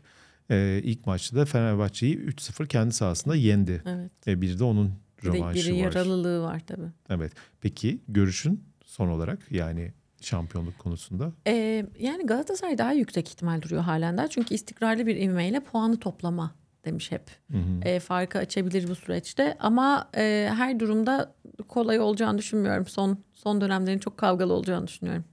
E, 0.51 0.81
ilk 0.85 1.07
maçta 1.07 1.37
da 1.37 1.45
Fenerbahçe'yi 1.45 2.19
3-0 2.19 2.67
kendi 2.69 2.93
sahasında 2.95 3.37
yendi. 3.37 3.83
Evet. 3.87 4.29
E, 4.29 4.41
bir 4.41 4.59
de 4.59 4.65
onun 4.65 4.93
Bir 5.23 5.33
de 5.33 5.37
rövanşı 5.39 5.69
biri 5.69 5.73
var. 5.75 5.79
yaralılığı 5.79 6.43
var 6.43 6.63
tabii. 6.67 6.89
Evet. 7.11 7.33
Peki 7.61 8.01
görüşün 8.09 8.65
son 8.85 9.09
olarak 9.09 9.39
yani 9.53 9.93
şampiyonluk 10.21 10.79
konusunda? 10.79 11.33
Ee, 11.47 11.87
yani 11.99 12.27
Galatasaray 12.27 12.79
daha 12.79 12.93
yüksek 12.93 13.29
ihtimal 13.29 13.63
duruyor 13.63 13.83
halen 13.83 14.19
daha. 14.19 14.29
Çünkü 14.29 14.55
istikrarlı 14.55 15.07
bir 15.07 15.17
ivmeyle 15.17 15.61
puanı 15.61 16.01
toplama 16.01 16.55
demiş 16.85 17.13
hep. 17.13 17.23
Hı 17.51 17.59
hı. 17.59 17.89
E, 17.89 18.01
farkı 18.01 18.39
açabilir 18.39 18.89
bu 18.89 18.95
süreçte. 18.95 19.57
Ama 19.61 20.11
e, 20.17 20.51
her 20.57 20.81
durumda 20.81 21.35
kolay 21.69 22.01
olacağını 22.01 22.39
düşünmüyorum. 22.39 22.87
Son 22.87 23.19
son 23.33 23.61
dönemlerin 23.61 23.99
çok 23.99 24.17
kavgalı 24.17 24.53
olacağını 24.53 24.87
düşünüyorum. 24.87 25.25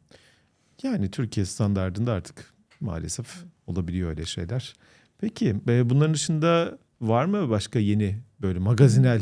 Yani 0.83 1.11
Türkiye 1.11 1.45
standartında 1.45 2.13
artık 2.13 2.53
maalesef 2.79 3.43
olabiliyor 3.67 4.09
öyle 4.09 4.25
şeyler. 4.25 4.73
Peki 5.17 5.55
e, 5.67 5.89
bunların 5.89 6.13
dışında 6.13 6.77
var 7.01 7.25
mı 7.25 7.49
başka 7.49 7.79
yeni 7.79 8.19
böyle 8.41 8.59
magazinel 8.59 9.21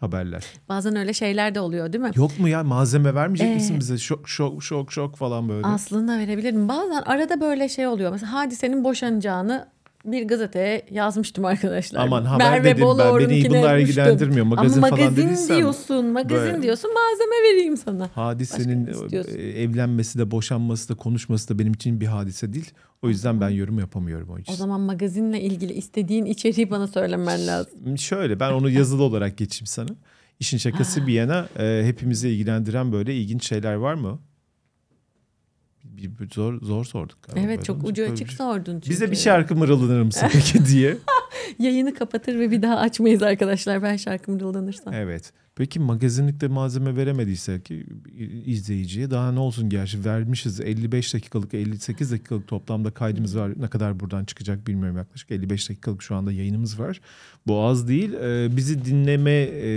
haberler? 0.00 0.44
Bazen 0.68 0.96
öyle 0.96 1.12
şeyler 1.12 1.54
de 1.54 1.60
oluyor 1.60 1.92
değil 1.92 2.04
mi? 2.04 2.10
Yok 2.14 2.38
mu 2.38 2.48
ya 2.48 2.64
malzeme 2.64 3.14
vermeyecek 3.14 3.48
Ee, 3.48 3.54
misin 3.54 3.76
bize? 3.80 3.98
Şok 3.98 4.28
şok 4.28 4.62
şok 4.62 4.92
şok 4.92 5.16
falan 5.16 5.48
böyle. 5.48 5.66
Aslında 5.66 6.18
verebilirim. 6.18 6.68
Bazen 6.68 7.02
arada 7.06 7.40
böyle 7.40 7.68
şey 7.68 7.86
oluyor. 7.86 8.12
Mesela 8.12 8.32
hadisenin 8.32 8.84
boşanacağını 8.84 9.68
bir 10.04 10.28
gazeteye 10.28 10.82
yazmıştım 10.90 11.44
arkadaşlar. 11.44 12.00
Aman 12.00 12.24
haber 12.24 12.50
Merve 12.50 12.64
dedim 12.64 12.86
ben. 12.98 13.18
Beni 13.18 13.44
bunlar 13.50 13.78
ilgilendirmiyor. 13.78 14.46
Magazin 14.46 14.78
Ama 14.78 14.88
falan 14.88 15.00
magazin 15.00 15.26
dediysem 15.26 15.56
diyorsun, 15.56 16.06
magazin 16.06 16.36
böyle- 16.52 16.62
diyorsun 16.62 16.90
malzeme 16.94 17.36
vereyim 17.50 17.76
sana. 17.76 18.08
Hadisenin 18.14 18.86
e, 19.38 19.42
evlenmesi 19.62 20.18
de 20.18 20.30
boşanması 20.30 20.88
da 20.88 20.94
konuşması 20.94 21.48
da 21.48 21.58
benim 21.58 21.72
için 21.72 22.00
bir 22.00 22.06
hadise 22.06 22.52
değil. 22.52 22.70
O 23.02 23.08
yüzden 23.08 23.40
ben 23.40 23.48
yorum 23.48 23.78
yapamıyorum 23.78 24.28
o 24.30 24.32
O 24.32 24.38
için. 24.38 24.54
zaman 24.54 24.80
magazinle 24.80 25.40
ilgili 25.40 25.72
istediğin 25.72 26.24
içeriği 26.24 26.70
bana 26.70 26.86
söylemen 26.86 27.46
lazım. 27.46 27.98
Şöyle 27.98 28.40
ben 28.40 28.52
onu 28.52 28.70
yazılı 28.70 29.02
olarak 29.02 29.36
geçeyim 29.38 29.66
sana. 29.66 29.88
İşin 30.40 30.58
şakası 30.58 31.06
bir 31.06 31.12
yana 31.12 31.48
e, 31.58 31.82
hepimizi 31.84 32.28
ilgilendiren 32.28 32.92
böyle 32.92 33.14
ilginç 33.16 33.48
şeyler 33.48 33.74
var 33.74 33.94
mı? 33.94 34.18
Bir, 35.84 36.18
bir 36.18 36.30
zor 36.30 36.60
zor 36.62 36.84
sorduk. 36.84 37.22
galiba. 37.22 37.40
Evet 37.40 37.56
Böyle 37.58 37.62
çok 37.64 37.84
ucu 37.84 38.02
böyle 38.02 38.12
açık 38.12 38.28
bir- 38.28 38.32
sordun 38.32 38.74
çünkü. 38.74 38.90
Bize 38.90 39.10
bir 39.10 39.16
şarkı 39.16 39.56
mırıldanır 39.56 40.02
mısın 40.02 40.28
peki 40.32 40.66
diye. 40.66 40.96
Yayını 41.58 41.94
kapatır 41.94 42.38
ve 42.38 42.50
bir 42.50 42.62
daha 42.62 42.76
açmayız 42.76 43.22
arkadaşlar 43.22 43.82
ben 43.82 43.96
şarkımı 43.96 44.40
dolanırsam. 44.40 44.94
Evet. 44.94 45.32
Peki 45.58 45.80
magazinlikte 45.80 46.48
malzeme 46.48 46.96
veremediyse 46.96 47.60
ki 47.62 47.86
izleyiciye 48.46 49.10
daha 49.10 49.32
ne 49.32 49.38
olsun 49.40 49.68
gerçi 49.68 50.04
vermişiz 50.04 50.60
55 50.60 51.14
dakikalık 51.14 51.54
58 51.54 52.12
dakikalık 52.12 52.48
toplamda 52.48 52.90
kaydımız 52.90 53.36
var. 53.36 53.52
Ne 53.56 53.68
kadar 53.68 54.00
buradan 54.00 54.24
çıkacak 54.24 54.66
bilmiyorum 54.66 54.96
yaklaşık 54.96 55.30
55 55.30 55.70
dakikalık 55.70 56.02
şu 56.02 56.14
anda 56.14 56.32
yayınımız 56.32 56.80
var. 56.80 57.00
Bu 57.46 57.62
az 57.62 57.88
değil. 57.88 58.12
Ee, 58.12 58.56
bizi 58.56 58.84
dinleme 58.84 59.30
e, 59.30 59.68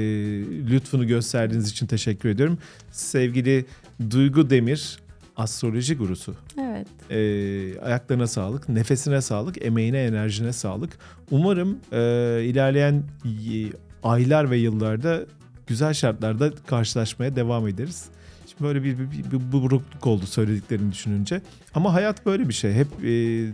lütfunu 0.69 1.07
gösterdiğiniz 1.07 1.69
için 1.69 1.87
teşekkür 1.87 2.29
ediyorum. 2.29 2.57
Sevgili 2.91 3.65
Duygu 4.09 4.49
Demir 4.49 4.99
astroloji 5.35 5.95
gurusu. 5.95 6.35
Evet. 6.59 6.87
E, 7.11 7.79
ayaklarına 7.79 8.27
sağlık, 8.27 8.69
nefesine 8.69 9.21
sağlık, 9.21 9.65
emeğine, 9.65 10.03
enerjine 10.03 10.53
sağlık. 10.53 10.97
Umarım 11.31 11.77
e, 11.91 11.99
ilerleyen 12.43 13.03
aylar 14.03 14.51
ve 14.51 14.57
yıllarda 14.57 15.25
güzel 15.71 15.93
şartlarda 15.93 16.51
karşılaşmaya 16.67 17.35
devam 17.35 17.67
ederiz. 17.67 18.05
Böyle 18.61 18.83
bir, 18.83 18.99
bir, 18.99 19.11
bir, 19.11 19.31
bir 19.31 19.51
burukluk 19.51 20.07
oldu 20.07 20.25
söylediklerini 20.25 20.91
düşününce. 20.91 21.41
Ama 21.75 21.93
hayat 21.93 22.25
böyle 22.25 22.49
bir 22.49 22.53
şey. 22.53 22.73
Hep 22.73 22.87
e, 22.87 23.09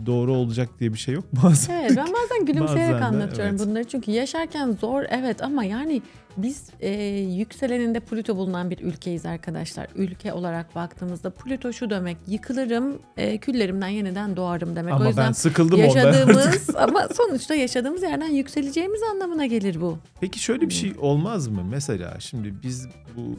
doğru 0.06 0.32
olacak 0.32 0.68
diye 0.80 0.92
bir 0.92 0.98
şey 0.98 1.14
yok. 1.14 1.24
Bazen 1.44 1.80
Evet 1.80 1.92
ben 1.96 2.06
bazen 2.06 2.46
gülümseyerek 2.46 2.94
Bazen 2.94 3.00
de, 3.00 3.04
anlatıyorum 3.04 3.56
evet. 3.56 3.66
bunları. 3.66 3.84
Çünkü 3.84 4.10
yaşarken 4.10 4.76
zor 4.80 5.04
evet 5.10 5.42
ama 5.42 5.64
yani 5.64 6.02
biz 6.36 6.70
e, 6.80 6.90
yükseleninde 7.18 8.00
Plüto 8.00 8.36
bulunan 8.36 8.70
bir 8.70 8.78
ülkeyiz 8.78 9.26
arkadaşlar. 9.26 9.88
Ülke 9.94 10.32
olarak 10.32 10.74
baktığımızda 10.74 11.30
Plüto 11.30 11.72
şu 11.72 11.90
demek 11.90 12.16
yıkılırım 12.26 12.98
e, 13.16 13.38
küllerimden 13.38 13.88
yeniden 13.88 14.36
doğarım 14.36 14.76
demek. 14.76 14.92
o 14.92 14.96
ama 14.96 15.06
yüzden 15.06 15.26
ben 15.26 15.32
sıkıldım 15.32 15.78
yaşadığımız 15.78 16.70
ama 16.76 17.08
sonuçta 17.14 17.54
yaşadığımız 17.54 18.02
yerden 18.02 18.30
yükseleceğimiz 18.30 19.02
anlamına 19.02 19.46
gelir 19.46 19.80
bu. 19.80 19.98
Peki 20.20 20.38
şöyle 20.38 20.68
bir 20.68 20.74
şey 20.74 20.92
olmaz 20.98 21.48
mı? 21.48 21.64
Mesela 21.70 22.20
şimdi 22.20 22.54
biz 22.62 22.88
bu 23.16 23.38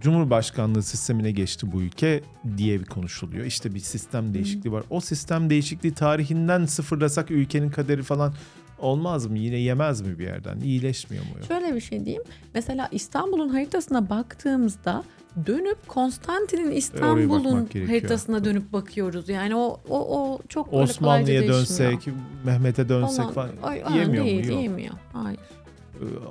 Cumhurbaşkanlığı 0.00 0.82
sistemine 0.82 1.30
geçti 1.30 1.72
bu 1.72 1.82
ülke 1.82 2.22
diye 2.56 2.80
bir 2.80 2.84
konuşuluyor. 2.84 3.44
İşte 3.46 3.74
bir 3.74 3.80
sistem 3.80 4.34
değişikliği 4.34 4.72
var. 4.72 4.84
O 4.90 5.00
sistem 5.00 5.50
değişikliği 5.50 5.94
tarihinden 5.94 6.64
sıfırlasak 6.66 7.30
ülkenin 7.30 7.70
kaderi 7.70 8.02
falan 8.02 8.34
olmaz 8.78 9.26
mı? 9.26 9.38
Yine 9.38 9.56
yemez 9.56 10.00
mi 10.00 10.18
bir 10.18 10.24
yerden? 10.24 10.60
İyileşmiyor 10.60 11.24
mu? 11.24 11.30
Şöyle 11.48 11.74
bir 11.74 11.80
şey 11.80 12.04
diyeyim. 12.04 12.22
Mesela 12.54 12.88
İstanbul'un 12.92 13.48
haritasına 13.48 14.10
baktığımızda 14.10 15.04
dönüp 15.46 15.88
Konstantin'in 15.88 16.70
İstanbul'un 16.70 17.68
haritasına 17.86 18.44
dönüp 18.44 18.72
bakıyoruz. 18.72 19.28
Yani 19.28 19.54
o 19.56 19.80
o 19.88 20.20
o 20.20 20.38
çok 20.48 20.72
Osmanlı'ya 20.72 21.48
dönsek, 21.48 22.08
Mehmet'e 22.44 22.88
dönsek 22.88 23.16
Falan- 23.16 23.32
falan 23.32 23.50
Ay, 23.62 23.82
ay, 23.84 23.98
yemiyor 23.98 24.24
değil, 24.24 24.46
mu? 24.46 24.52
Yok. 24.52 24.62
Yemiyor. 24.62 24.94
Hayır. 25.12 25.40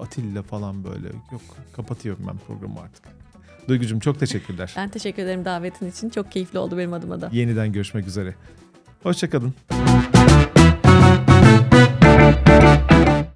Atilla 0.02 0.42
falan 0.42 0.84
böyle. 0.84 1.08
Yok 1.32 1.42
kapatıyorum 1.76 2.24
ben 2.28 2.38
programı 2.48 2.80
artık. 2.80 3.04
Duygucuğum 3.70 4.00
çok 4.00 4.20
teşekkürler. 4.20 4.74
Ben 4.78 4.90
teşekkür 4.90 5.24
ederim 5.24 5.46
davetin 5.46 5.90
için. 5.90 6.10
Çok 6.10 6.32
keyifli 6.32 6.60
oldu 6.60 6.78
benim 6.78 6.94
adıma 6.94 7.22
da. 7.22 7.30
Yeniden 7.34 7.72
görüşmek 7.74 8.08
üzere. 8.08 8.36
Hoşçakalın. 9.04 9.54